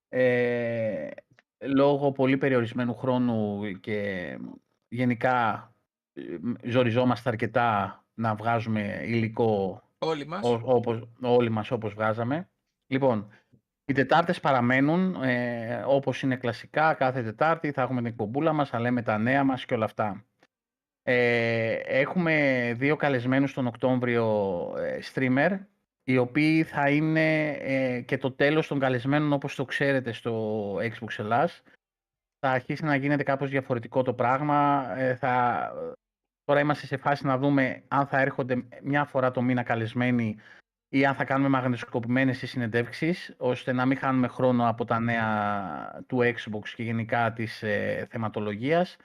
[0.09, 1.09] Ε,
[1.59, 4.37] λόγω πολύ περιορισμένου χρόνου και
[4.87, 5.67] γενικά
[6.13, 6.37] ε,
[6.69, 10.43] ζοριζόμαστε αρκετά να βγάζουμε υλικό Όλοι μας.
[10.43, 12.49] Ό- όπως, όλοι μας όπως βγάζαμε.
[12.87, 13.29] Λοιπόν,
[13.85, 16.93] οι Τετάρτες παραμένουν ε, όπως είναι κλασικά.
[16.93, 20.25] Κάθε Τετάρτη θα έχουμε την εκπομπούλα μας, θα λέμε τα νέα μας και όλα αυτά.
[21.03, 24.25] Ε, έχουμε δύο καλεσμένους τον Οκτώβριο
[24.77, 25.59] ε, streamer,
[26.03, 31.17] οι οποίοι θα είναι ε, και το τέλος των καλεσμένων όπως το ξέρετε στο Xbox
[31.17, 31.61] Ελλάς.
[32.39, 34.87] Θα αρχίσει να γίνεται κάπως διαφορετικό το πράγμα.
[34.97, 35.71] Ε, θα,
[36.43, 40.37] Τώρα είμαστε σε φάση να δούμε αν θα έρχονται μια φορά το μήνα καλεσμένοι
[40.93, 46.03] ή αν θα κάνουμε μαγνητοσκοπημένες οι συνεντεύξεις, ώστε να μην χάνουμε χρόνο από τα νέα
[46.07, 48.97] του Xbox και γενικά της ε, θεματολογίας.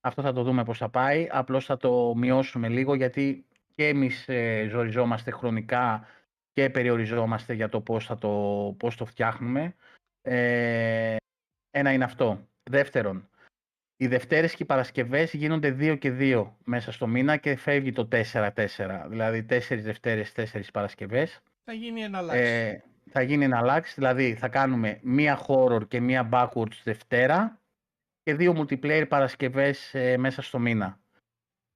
[0.00, 1.28] Αυτό θα το δούμε πώς θα πάει.
[1.30, 6.06] Απλώς θα το μειώσουμε λίγο γιατί και εμείς ε, ζοριζόμαστε χρονικά
[6.52, 8.28] και περιοριζόμαστε για το πώς, θα το,
[8.78, 9.74] πώς το φτιάχνουμε.
[10.22, 11.16] Ε,
[11.70, 12.48] ένα είναι αυτό.
[12.70, 13.28] Δεύτερον,
[13.96, 18.08] οι Δευτέρες και οι Παρασκευές γίνονται 2 και 2 μέσα στο μήνα και φεύγει το
[18.10, 19.06] 4-4.
[19.08, 21.42] Δηλαδή 4 Δευτέρες, 4 Παρασκευές.
[21.64, 22.34] Θα γίνει ένα live.
[22.34, 22.76] Ε,
[23.10, 27.60] θα γίνει ένα αλλάξει, δηλαδή θα κάνουμε μία horror και μία backwards Δευτέρα
[28.22, 30.98] και δύο multiplayer Παρασκευές ε, μέσα στο μήνα.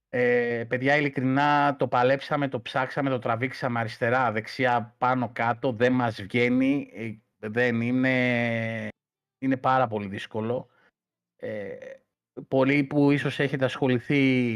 [0.09, 6.23] Ε, παιδιά, ειλικρινά το παλέψαμε, το ψάξαμε, το τραβήξαμε αριστερά, δεξιά, πάνω, κάτω, δεν μας
[6.23, 7.13] βγαίνει, ε,
[7.49, 8.89] δεν είναι,
[9.39, 10.69] είναι πάρα πολύ δύσκολο.
[11.37, 11.77] Ε,
[12.49, 14.53] πολλοί που ίσως έχετε ασχοληθεί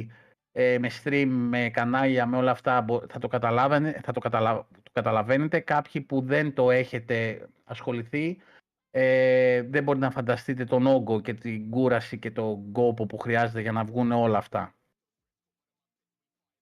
[0.53, 4.67] ε, με stream, με κανάλια, με όλα αυτά, μπο- θα το, καταλάβαινε, θα το, καταλα,
[4.83, 5.61] το καταλαβαίνετε.
[5.61, 8.39] Κάποιοι που δεν το έχετε ασχοληθεί,
[8.91, 13.61] ε, δεν μπορείτε να φανταστείτε τον όγκο και την κούραση και τον κόπο που χρειάζεται
[13.61, 14.75] για να βγουν όλα αυτά.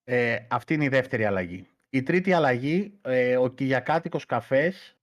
[0.04, 1.68] Ε, αυτή είναι η δεύτερη αλλαγή.
[1.90, 4.96] Η τρίτη αλλαγή, ε, ο Κυριακάτικος καφές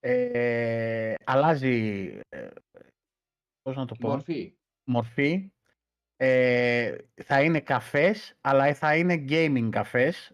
[0.00, 2.48] ε, αλλάζει, ε,
[3.62, 4.54] πώς να το πω, Μορφή.
[4.84, 5.52] Μορφή.
[6.16, 10.32] Ε, θα είναι καφές, αλλά θα είναι gaming καφές.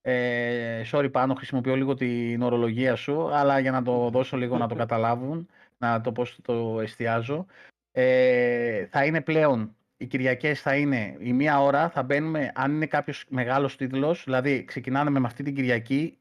[0.00, 4.68] Ε, sorry πάνω, χρησιμοποιώ λίγο την ορολογία σου, αλλά για να το δώσω λίγο να
[4.68, 5.48] το καταλάβουν,
[5.78, 7.46] να το πώς το εστιάζω.
[7.92, 12.86] Ε, θα είναι πλέον, οι Κυριακές θα είναι η μία ώρα, θα μπαίνουμε, αν είναι
[12.86, 16.18] κάποιος μεγάλος τίτλος, δηλαδή ξεκινάμε με αυτή την Κυριακή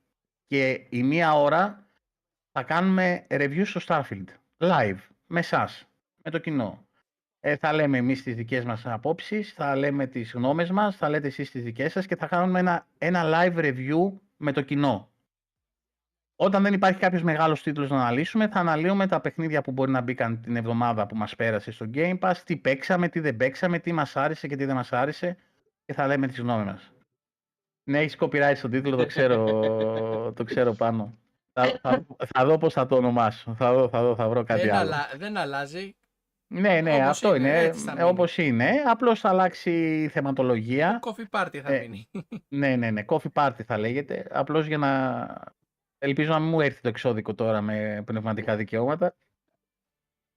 [0.48, 1.88] και η μία ώρα
[2.52, 4.28] θα κάνουμε review στο Starfield,
[4.58, 5.88] live, με εσάς,
[6.24, 6.88] με το κοινό.
[7.46, 11.28] Ε, θα λέμε εμείς τις δικές μας απόψεις, θα λέμε τις γνώμες μας, θα λέτε
[11.28, 15.12] εσείς τις δικές σας και θα κάνουμε ένα, ένα live review με το κοινό.
[16.36, 20.02] Όταν δεν υπάρχει κάποιος μεγάλος τίτλος να αναλύσουμε, θα αναλύουμε τα παιχνίδια που μπορεί να
[20.02, 23.92] μπήκαν την εβδομάδα που μας πέρασε στο Game Pass, τι παίξαμε, τι δεν παίξαμε, τι
[23.92, 25.38] μας άρεσε και τι δεν μας άρεσε
[25.86, 26.92] και θα λέμε τις γνώμες μας.
[27.84, 29.44] Ναι, έχεις copyright στον τίτλο, το ξέρω,
[30.36, 31.18] το ξέρω πάνω.
[31.54, 32.06] Θα, θα,
[32.36, 34.92] θα δω πώς θα το ονομάσω, θα δω, θα δω, θα βρω κάτι δεν, άλλο.
[34.92, 35.96] αλλα- δεν αλλάζει.
[36.54, 37.58] Ναι, ναι, Όπως αυτό είναι, είναι.
[37.60, 38.10] έτσι θα ε, μείνει.
[38.10, 38.70] όπως είναι.
[38.86, 41.00] Απλώς θα αλλάξει η θεματολογία.
[41.04, 42.10] Coffee party θα Ε, μείνει.
[42.48, 43.06] Ναι, ναι, ναι.
[43.08, 44.28] Coffee party θα λέγεται.
[44.32, 45.28] Απλώς για να...
[45.98, 49.16] Ελπίζω να μην μου έρθει το εξώδικο τώρα με πνευματικά δικαιώματα.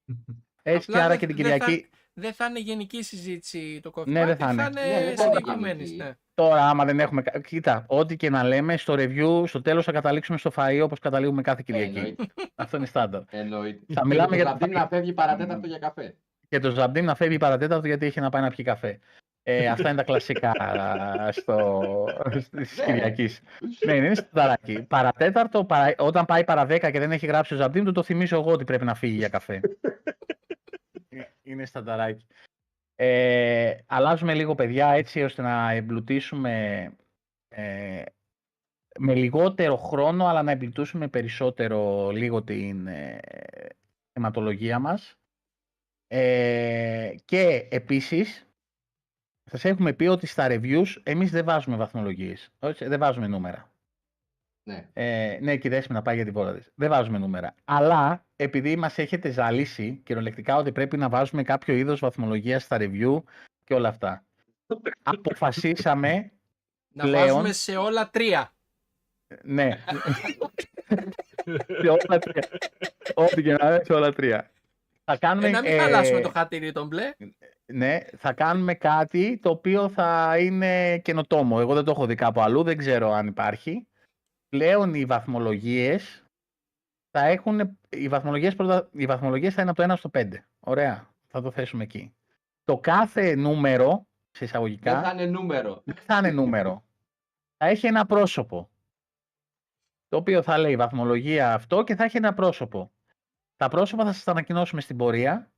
[0.63, 1.89] Έτσι Απλά άρα δεν- και την δεν θα- Κυριακή.
[2.21, 4.63] Δεν θα είναι γενική συζήτηση το coffee Ναι, party, δεν θα είναι.
[4.63, 6.05] Ναι, δεν είναι θα είναι συγκεκριμένης, γενική.
[6.05, 6.15] ναι.
[6.35, 7.23] Τώρα άμα δεν έχουμε...
[7.23, 10.99] κα- Κοίτα, ό,τι και να λέμε στο review, στο τέλος θα καταλήξουμε στο φαΐ όπως
[10.99, 11.97] καταλήγουμε κάθε Κυριακή.
[11.97, 12.25] Εννοείται.
[12.55, 13.23] Αυτό είναι στάνταρ.
[13.31, 13.93] Εννοείται.
[13.95, 16.15] Θα μιλάμε Και για το το Ζαμπτίν να φεύγει παρά τέταρτο για καφέ.
[16.49, 18.99] Και το Ζαμπτίν να φεύγει παρά τέταρτο γιατί έχει να πάει να πιει καφέ.
[19.43, 20.53] Ε, αυτά είναι τα κλασικά
[21.41, 21.83] στο,
[22.31, 22.85] της Ναι.
[22.85, 23.41] Κυριακής.
[23.87, 24.83] ναι, είναι σταράκι.
[24.83, 28.03] Παρά τέταρτο, παρά, όταν πάει παρά 10 και δεν έχει γράψει ο Ζαμπτίν, του το
[28.03, 29.61] θυμίζω εγώ ότι πρέπει να φύγει για καφέ.
[31.57, 32.27] Ε, είναι στανταράκι.
[32.95, 36.85] Ε, αλλάζουμε λίγο παιδιά έτσι ώστε να εμπλουτίσουμε
[37.49, 38.03] ε,
[38.99, 43.21] με λιγότερο χρόνο αλλά να εμπλουτίσουμε περισσότερο λίγο την, ε,
[44.13, 45.19] θεματολογία μας.
[46.07, 48.47] Ε, και επίσης,
[49.45, 53.76] σας έχουμε πει ότι στα reviews εμείς δεν βάζουμε βαθμολογίες, όχι, δεν βάζουμε νούμερα.
[54.69, 54.89] Ναι.
[54.93, 56.71] Ε, ναι, και η Δέσποινα πάει για την πόρτα της.
[56.75, 57.55] Δεν βάζουμε νούμερα.
[57.65, 63.23] Αλλά επειδή μας έχετε ζαλίσει κυριολεκτικά ότι πρέπει να βάζουμε κάποιο είδος βαθμολογίας στα review
[63.65, 64.25] και όλα αυτά.
[65.03, 66.31] Αποφασίσαμε,
[66.89, 68.53] Να Πλέον- βάζουμε σε όλα τρία.
[69.43, 69.71] ναι,
[71.81, 72.49] σε όλα τρία.
[73.15, 74.51] Ό,τι και να είναι, σε όλα τρία.
[75.05, 77.15] Θα κάνουμε, Ε, να μην ε, χαλάσουμε το χατήρι τον μπλε.
[77.67, 81.57] Ναι, θα κάνουμε κάτι το οποίο θα είναι καινοτόμο.
[81.61, 83.87] Εγώ δεν το έχω δει κάπου αλλού, δεν ξέρω αν υπάρχει.
[84.49, 86.25] Πλέον οι βαθμολογίες
[87.11, 90.29] θα έχουν, οι βαθμολογίες, πρώτα, οι βαθμολογίες θα είναι από το 1 στο 5.
[90.61, 92.15] Ωραία, θα το θέσουμε εκεί.
[92.65, 95.83] Το κάθε νούμερο, σε εισαγωγικά, Δεν θα είναι νούμερο.
[95.85, 96.85] δεν θα είναι νούμερο.
[97.57, 98.71] Θα έχει ένα πρόσωπο.
[100.09, 102.93] Το οποίο θα λέει βαθμολογία αυτό και θα έχει ένα πρόσωπο.
[103.57, 105.51] Τα πρόσωπα θα σας τα ανακοινώσουμε στην πορεία.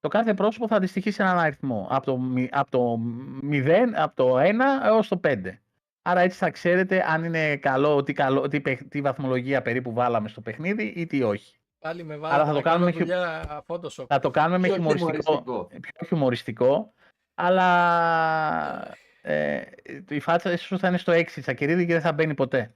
[0.00, 1.86] Το κάθε πρόσωπο θα αντιστοιχεί σε έναν αριθμό.
[1.90, 2.98] Από το, μη- από το
[3.42, 4.50] 0, από το 1
[4.84, 5.61] έως το 5.
[6.02, 10.28] Άρα έτσι θα ξέρετε αν είναι καλό, τι, καλό, τι, παιχ- τι βαθμολογία περίπου βάλαμε
[10.28, 11.54] στο παιχνίδι ή τι όχι.
[11.78, 14.04] Πάλι με Άρα βάλατε θα το να κάνω κάνουμε χι- δουλειά Photoshop.
[14.08, 15.68] Θα το κάνουμε με Πιο χιουμοριστικό, χιουμοριστικό.
[15.80, 16.92] πιο χιουμοριστικό,
[17.34, 19.60] αλλά ε,
[20.08, 22.72] η φάτσα ίσως θα είναι στο 6 τσακερίδι και δεν θα μπαίνει ποτέ.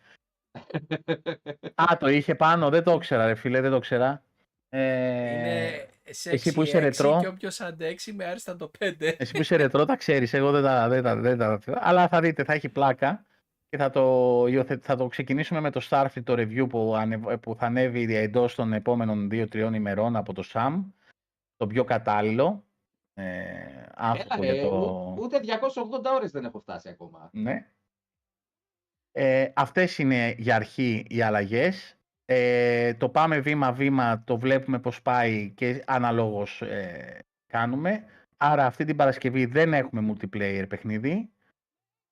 [1.90, 4.23] Α, το είχε πάνω, δεν το ήξερα ρε φίλε, δεν το ήξερα.
[4.69, 4.81] Ε,
[5.32, 7.19] Είναι σε εσύ που είσαι 6-6 ρετρό.
[7.20, 9.15] και όποιος αντέξει με άριστα το 5.
[9.19, 12.20] Εσύ που είσαι ρετρό τα ξέρεις, εγώ δεν τα, δεν τα, δεν τα αλλά θα
[12.20, 13.27] δείτε, θα έχει πλάκα
[13.69, 14.03] και θα το,
[14.49, 18.55] υιοθε- θα το ξεκινήσουμε με το Starfield το review που, ανε- που θα ανέβει εντός
[18.55, 20.85] των επόμενων 2-3 ημερών από το SAM,
[21.57, 22.65] το πιο κατάλληλο
[23.15, 23.55] ε,
[23.95, 24.77] άνθρωπο Έλα, για ρε, το...
[24.77, 27.31] ου- ούτε 280 ώρες δεν έχω φτάσει ακόμα.
[27.33, 27.70] Ναι.
[29.12, 31.95] Ε, αυτές είναι για αρχή οι αλλαγές.
[32.28, 38.05] Ε, το πάμε βήμα-βήμα, το βλέπουμε πώς πάει και αναλόγως ε, κάνουμε.
[38.36, 41.31] Άρα αυτή την Παρασκευή δεν έχουμε multiplayer παιχνίδι.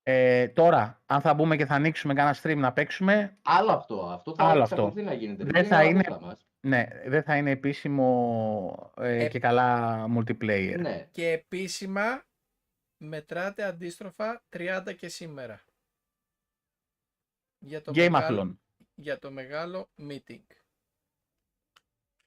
[0.02, 4.06] Ε, τώρα, αν θα μπούμε και θα ανοίξουμε κάνα stream να παίξουμε, Άλλο αυτό.
[4.06, 5.44] Αυτό θα Άλλο εξακολουθεί να γίνεται.
[5.44, 6.46] Δεν Μην θα είναι είναι- γραφούλα μας.
[6.60, 10.76] ναι, δεν θα είναι επίσημο ε, Ε, και καλά multiplayer.
[10.78, 11.08] Ναι.
[11.10, 12.24] Και επίσημα
[12.96, 15.64] μετράτε αντίστροφα 30 και σήμερα.
[17.58, 18.56] Για το, Game μεγάλο, Athlon.
[18.94, 20.42] Για το μεγάλο meeting.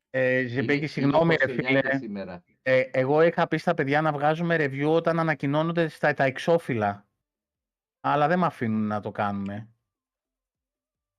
[0.09, 1.81] Ε, Είναι- Ζεμπέκη, είναι συγγνώμη ρε 29 φίλε.
[1.81, 2.43] και σήμερα.
[2.61, 7.07] Ε, εγώ είχα πει στα παιδιά να βγάζουμε review όταν ανακοινώνονται στα, τα εξώφυλλα.
[7.99, 9.69] Αλλά δεν με αφήνουν να το κάνουμε.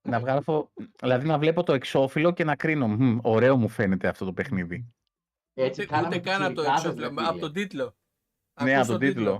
[0.08, 2.86] Να βγάλω, δηλαδή να βλέπω το εξώφυλλο και να κρίνω.
[2.88, 4.92] «Μμ, ωραίο μου φαίνεται αυτό το παιχνίδι.
[5.54, 7.40] Έτσι ούτε, κάναμε ούτε καν από το πιτσιρικάδες, εξώφυλλο, ρε από φίλε.
[7.40, 7.84] τον τίτλο.
[8.62, 9.32] ναι, Ακούς από τον τίτλο.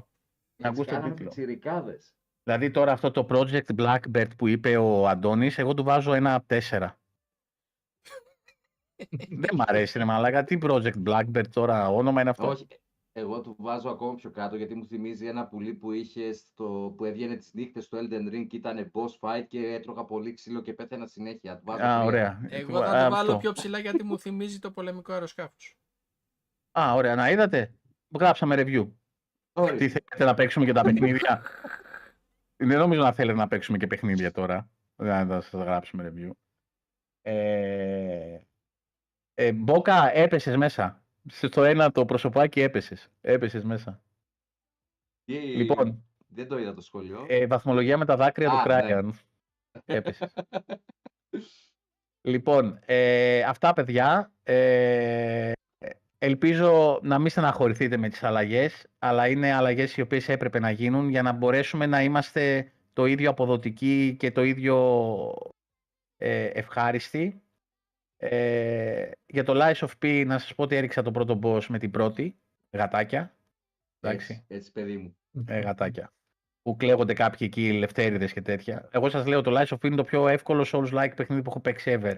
[0.57, 1.27] Να Έτσι ακούς τον κάναμε τίτλο.
[1.29, 2.15] πιτσιρικάδες.
[2.49, 6.47] Δηλαδή τώρα αυτό το Project Blackbird που είπε ο Αντώνης, εγώ του βάζω ένα από
[6.47, 6.99] τέσσερα.
[9.43, 10.45] δεν μ' αρέσει ρε μαλάκα.
[10.45, 12.67] Τι Project Blackbird τώρα, όνομα είναι αυτό; Όχι,
[13.13, 17.05] εγώ του βάζω ακόμα πιο κάτω γιατί μου θυμίζει ένα πουλί που είχε στο, που
[17.05, 20.73] έβγαινε τις νύχτες στο Elden Ring και ήταν boss fight και έτρωγα πολύ ξύλο και
[20.73, 21.57] πέθαινα συνέχεια.
[21.57, 22.05] Του βάζω Α, τρία.
[22.05, 22.47] ωραία.
[22.51, 23.37] Εγώ Α, θα το βάλω αυτό.
[23.37, 25.77] πιο ψηλά γιατί μου θυμίζει το πολεμικό αεροσκάφος.
[26.79, 27.15] Α, ωραία.
[27.15, 27.75] Να είδατε.
[28.19, 28.89] Γράψαμε review.
[29.53, 29.77] Ορίστε.
[29.77, 31.43] Τι θέλετε να παίξουμε και τα παιχνίδια;
[32.61, 34.71] Δεν νομίζω να θέλετε να παίξουμε και παιχνίδια τώρα.
[34.97, 36.31] Δεν θα σας γράψουμε review.
[37.23, 38.39] Ε,
[39.35, 41.03] ε, Μπόκα, έπεσες μέσα.
[41.29, 43.09] Στο ένα το προσωπάκι έπεσες.
[43.21, 44.03] Έπεσες μέσα.
[45.25, 47.27] Τι- Λοιπόν, Δεν το είδα το σχολείο.
[47.29, 48.63] ε, βαθμολογία με τα δάκρυα του Α, ναι.
[48.65, 49.19] Κράιαν.
[49.85, 50.33] Έπεσες.
[52.21, 54.33] Λοιπόν, ε, αυτά παιδιά.
[54.43, 55.53] Ε,
[56.19, 61.09] ελπίζω να μην στεναχωρηθείτε με τις αλλαγές, αλλά είναι αλλαγές οι οποίες έπρεπε να γίνουν
[61.09, 64.77] για να μπορέσουμε να είμαστε το ίδιο αποδοτικοί και το ίδιο
[66.17, 67.43] ε, ευχάριστοι.
[68.17, 71.79] Ε, για το Lies of P να σας πω ότι έριξα το πρώτο boss με
[71.79, 72.39] την πρώτη,
[72.71, 73.37] γατάκια.
[74.01, 74.33] Εντάξει.
[74.33, 75.17] έτσι, έτσι, παιδί μου.
[75.47, 76.13] Ε, γατάκια.
[76.63, 78.89] Που κλαίγονται κάποιοι εκεί λευτέριδες και τέτοια.
[78.93, 81.61] Εγώ σας λέω το Lies of P είναι το πιο εύκολο Souls-like παιχνίδι που έχω
[81.61, 82.17] παίξει ever.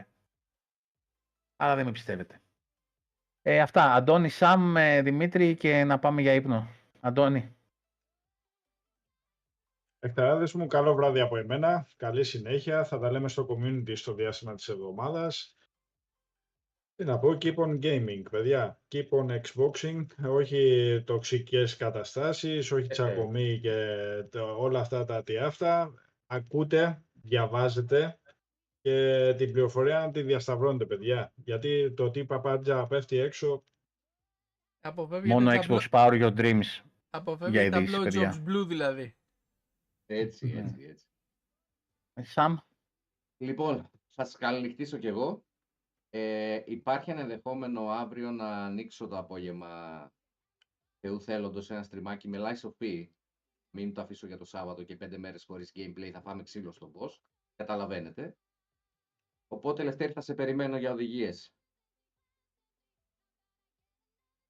[1.57, 2.41] Αλλά δεν με πιστεύετε.
[3.43, 3.95] Ε, αυτά.
[3.95, 6.69] Αντώνη, Σαμ, ε, Δημήτρη και να πάμε για ύπνο.
[7.01, 7.55] Αντώνη.
[9.99, 11.87] Εκταράδες μου, καλό βράδυ από εμένα.
[11.97, 12.85] Καλή συνέχεια.
[12.85, 15.55] Θα τα λέμε στο community στο διάστημα της εβδομάδας.
[16.95, 18.81] Τι να πω, keep on gaming, παιδιά.
[18.89, 20.07] Keep on Xboxing.
[20.29, 23.97] Όχι τοξικές καταστάσεις, όχι Ε, τσακωμοί και
[24.31, 25.93] το- όλα αυτά τα τι αυτά.
[26.27, 28.19] Ακούτε, διαβάζετε
[28.81, 31.33] και την πληροφορία να τη διασταυρώνετε, παιδιά.
[31.37, 33.65] Γιατί το τι παπάντζα πέφτει έξω,
[34.83, 36.83] Αποφεύγετε Μόνο τα, Xbox blo- Power Your Dreams.
[37.11, 38.33] αποφεύγετε για τα ειδήσεις, παιδιά.
[38.33, 39.17] blowjobs blue δηλαδή.
[40.07, 40.61] Έτσι, Ναι.
[40.61, 41.07] έτσι, έτσι.
[42.13, 42.57] Ε, Σαμ.
[43.43, 45.45] Λοιπόν, θα σας καληνυχτήσω κι εγώ.
[46.11, 50.13] Ε, υπάρχει ένα ενδεχόμενο αύριο να ανοίξω το απόγευμα
[51.01, 53.09] Θεού θέλοντος ένα στριμάκι με Lies of P.
[53.77, 56.93] Μην το αφήσω για το Σάββατο και πέντε μέρες χωρίς gameplay θα φάμε ξύλο στον
[56.95, 57.19] boss.
[57.57, 58.37] Καταλαβαίνετε.
[59.53, 61.55] Οπότε Λευτέρη θα σε περιμένω για οδηγίες.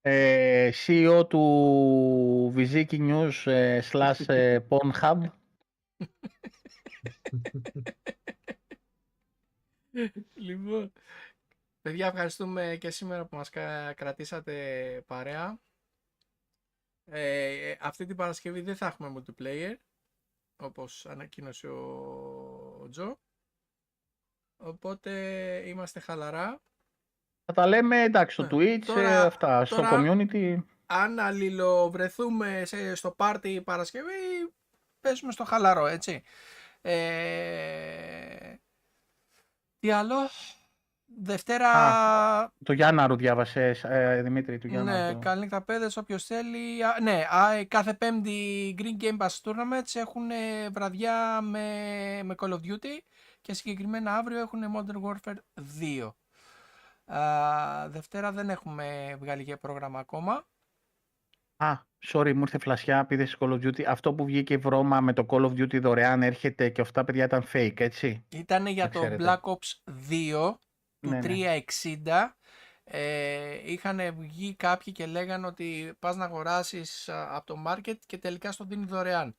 [0.01, 5.21] Ε, CEO του Viziki News ε, slash ε, Pornhub.
[10.33, 10.91] Λοιπόν,
[11.81, 15.59] παιδιά ευχαριστούμε και σήμερα που μας κα- κρατήσατε παρέα.
[17.05, 19.75] Ε, αυτή την Παρασκευή δεν θα έχουμε multiplayer,
[20.55, 21.79] όπως ανακοίνωσε ο,
[22.81, 23.19] ο Τζο.
[24.63, 25.11] Οπότε
[25.65, 26.59] είμαστε χαλαρά.
[27.45, 28.75] Θα τα λέμε εντάξει στο Ναι.
[28.75, 30.63] Twitch, Τώρα- ε, αυτά, στο τώρα- community.
[30.85, 34.53] Αν αλληλοβρεθούμε σε, στο πάρτι Παρασκευή,
[35.01, 36.23] παίζουμε στο χαλαρό, έτσι.
[36.81, 38.53] Ε,
[39.79, 40.15] τι άλλο;
[41.19, 41.71] Δευτέρα...
[42.63, 45.19] Το Γιάνναρου διάβασες, ε, Δημήτρη, του Ναι, Γιάνναρου.
[45.19, 46.83] καλή νύχτα παιδες, όποιος θέλει.
[46.83, 51.59] Α, Ναι, α, ε, κάθε πέμπτη Green Game Pass Tournaments έχουν ε, βραδιά με,
[52.23, 52.97] με Call of Duty
[53.41, 55.37] και συγκεκριμένα αύριο έχουν Modern Warfare
[55.81, 56.13] 2.
[57.17, 60.45] Α, Δευτέρα δεν έχουμε βγάλει για πρόγραμμα ακόμα.
[61.57, 61.77] Α,
[62.07, 63.83] sorry, μου ήρθε φλασιά, επειδή σε Call of Duty.
[63.83, 67.43] Αυτό που βγήκε βρώμα με το Call of Duty δωρεάν έρχεται και αυτά παιδιά ήταν
[67.53, 69.23] fake, έτσι; Ήταν για Να το ξέρετε.
[69.23, 70.55] Black Ops 2
[70.99, 71.63] του Ναι, ναι.
[72.03, 72.37] 360.
[72.83, 78.17] Ε, είχαν βγει κάποιοι και λέγανε ότι πας να αγοράσεις α, από το market και
[78.17, 79.35] τελικά στο δίνει δωρεάν.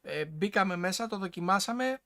[0.00, 2.02] Ε, μπήκαμε μέσα, το δοκιμάσαμε,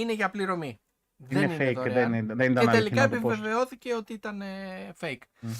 [0.00, 0.80] είναι για πληρωμή.
[1.16, 2.10] Είναι δεν fake, είναι δωρεάν.
[2.10, 3.32] δεν, είναι- δεν ήταν και τελικά αληθινό το post.
[3.32, 5.22] επιβεβαιώθηκε ότι ήταν ε, fake.
[5.40, 5.50] Μμ.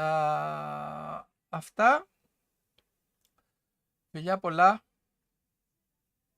[0.00, 2.06] Α, αυτά.
[4.10, 4.82] Φιλιά πολλά.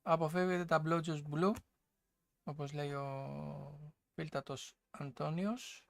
[0.03, 1.53] Αποφεύγετε τα blowjobs blue,
[2.45, 5.85] όπως λέει ο φίλτατος Αντώνιος.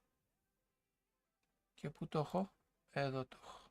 [1.74, 2.52] Και πού το έχω;
[2.90, 3.70] Εδώ το έχω.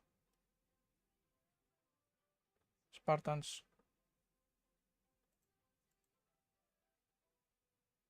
[3.04, 3.60] Spartans.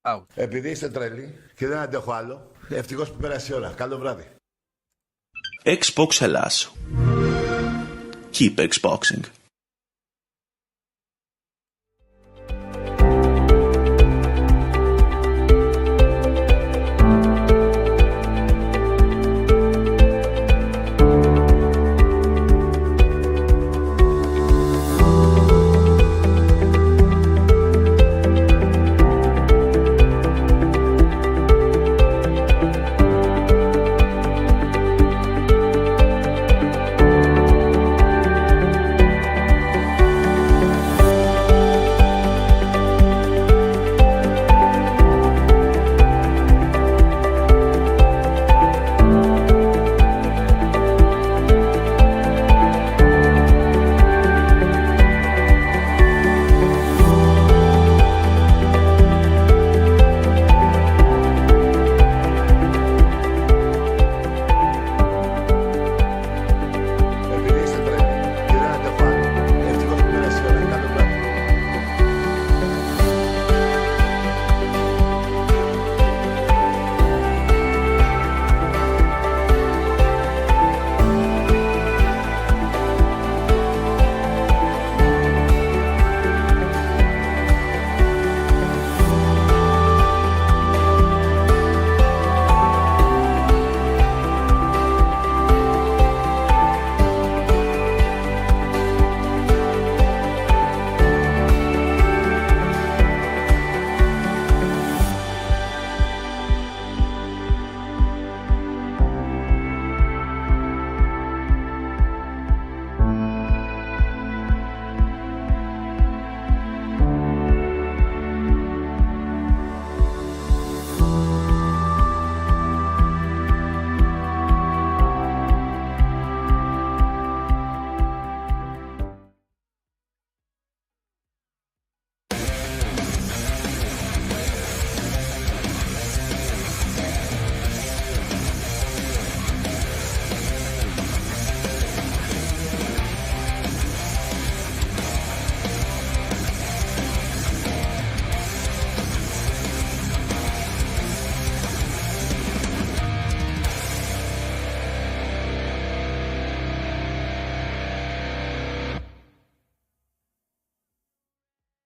[0.06, 0.22] Out.
[0.34, 3.72] Επειδή είστε τρελοί και δεν αντέχω άλλο, ευτυχώς που πέρασε η ώρα.
[3.76, 4.24] Καλό βράδυ.
[5.64, 6.66] Xbox Hellas.
[8.38, 9.22] Keep Xboxing.